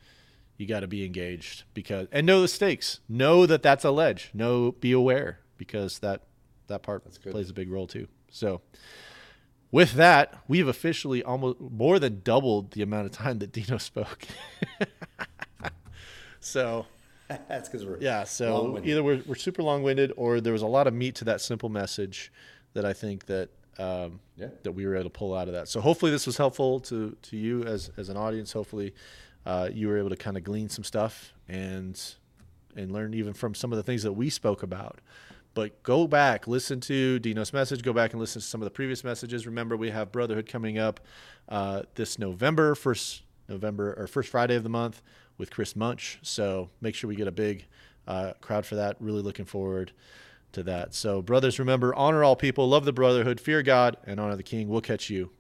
You 0.59 0.67
got 0.67 0.81
to 0.81 0.89
be 0.89 1.07
engaged 1.07 1.65
because 1.73 2.09
and 2.13 2.27
know 2.27 2.43
the 2.43 2.49
stakes. 2.49 3.01
Know 3.09 3.47
that 3.47 3.63
that's 3.63 3.85
a 3.85 3.91
ledge. 3.91 4.31
Know 4.35 4.73
be 4.73 4.93
aware 4.93 5.41
because 5.57 6.01
that 6.01 6.25
that 6.67 6.83
part 6.83 7.05
plays 7.23 7.49
a 7.49 7.55
big 7.55 7.71
role 7.71 7.87
too. 7.87 8.07
So 8.31 8.61
with 9.73 9.93
that, 9.95 10.35
we've 10.49 10.67
officially 10.67 11.23
almost 11.23 11.61
more 11.61 11.99
than 11.99 12.21
doubled 12.25 12.73
the 12.73 12.83
amount 12.83 13.07
of 13.07 13.13
time 13.13 13.39
that 13.39 13.53
Dino 13.53 13.79
spoke. 13.79 14.27
so 16.41 16.87
that's 17.49 17.69
because 17.69 17.87
we're 17.87 17.99
yeah. 18.01 18.25
So 18.25 18.63
long-winded. 18.63 18.91
either 18.91 19.03
we're, 19.03 19.23
we're 19.27 19.35
super 19.35 19.63
long 19.63 19.83
winded, 19.83 20.13
or 20.17 20.41
there 20.41 20.53
was 20.53 20.63
a 20.63 20.67
lot 20.67 20.87
of 20.87 20.95
meat 20.95 21.15
to 21.17 21.25
that 21.27 21.41
simple 21.41 21.69
message 21.69 22.33
that 22.73 22.85
I 22.85 22.93
think 22.93 23.27
that 23.27 23.51
um, 23.79 24.21
yeah. 24.37 24.49
that 24.63 24.73
we 24.73 24.87
were 24.87 24.95
able 24.95 25.05
to 25.05 25.11
pull 25.11 25.35
out 25.35 25.49
of 25.49 25.55
that. 25.55 25.69
So 25.69 25.81
hopefully 25.81 26.11
this 26.11 26.27
was 26.27 26.37
helpful 26.37 26.81
to 26.81 27.17
to 27.23 27.37
you 27.37 27.65
as 27.65 27.91
as 27.97 28.09
an 28.09 28.17
audience. 28.17 28.53
Hopefully 28.53 28.95
uh, 29.47 29.69
you 29.73 29.89
were 29.89 29.99
able 29.99 30.11
to 30.11 30.17
kind 30.17 30.37
of 30.37 30.45
glean 30.45 30.69
some 30.69 30.85
stuff 30.85 31.33
and 31.49 32.01
and 32.77 32.93
learn 32.93 33.15
even 33.15 33.33
from 33.33 33.55
some 33.55 33.73
of 33.73 33.77
the 33.77 33.83
things 33.83 34.03
that 34.03 34.13
we 34.13 34.31
spoke 34.31 34.63
about. 34.63 35.01
But 35.53 35.83
go 35.83 36.07
back, 36.07 36.47
listen 36.47 36.81
to 36.83 37.19
Dino's 37.19 37.53
message. 37.53 37.83
Go 37.83 37.93
back 37.93 38.13
and 38.13 38.21
listen 38.21 38.41
to 38.41 38.47
some 38.47 38.61
of 38.61 38.67
the 38.67 38.71
previous 38.71 39.03
messages. 39.03 39.47
Remember, 39.47 39.77
we 39.77 39.91
have 39.91 40.13
Brotherhood 40.13 40.47
coming 40.47 40.79
up 40.79 41.01
uh, 41.49 41.83
this 41.97 42.21
November, 42.21 42.77
first 42.77 43.23
November 43.49 43.95
or 43.99 44.07
first 44.07 44.29
Friday 44.29 44.55
of 44.55 44.63
the 44.63 44.69
month 44.69 45.03
with 45.41 45.51
Chris 45.51 45.75
Munch. 45.75 46.21
So 46.23 46.71
make 46.81 46.95
sure 46.95 47.09
we 47.09 47.17
get 47.17 47.27
a 47.27 47.33
big 47.33 47.67
uh, 48.07 48.35
crowd 48.41 48.65
for 48.65 48.77
that. 48.77 48.97
Really 49.01 49.23
looking 49.23 49.47
forward 49.47 49.91
to 50.53 50.63
that. 50.65 50.95
So, 50.95 51.23
brothers, 51.23 51.59
remember 51.59 51.95
honor 51.95 52.23
all 52.23 52.37
people, 52.37 52.69
love 52.69 52.85
the 52.85 52.93
brotherhood, 52.93 53.41
fear 53.41 53.63
God, 53.63 53.97
and 54.05 54.21
honor 54.21 54.37
the 54.37 54.43
King. 54.43 54.69
We'll 54.69 54.81
catch 54.81 55.11
you 55.11 55.31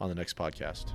on 0.00 0.08
the 0.08 0.14
next 0.14 0.36
podcast. 0.36 0.92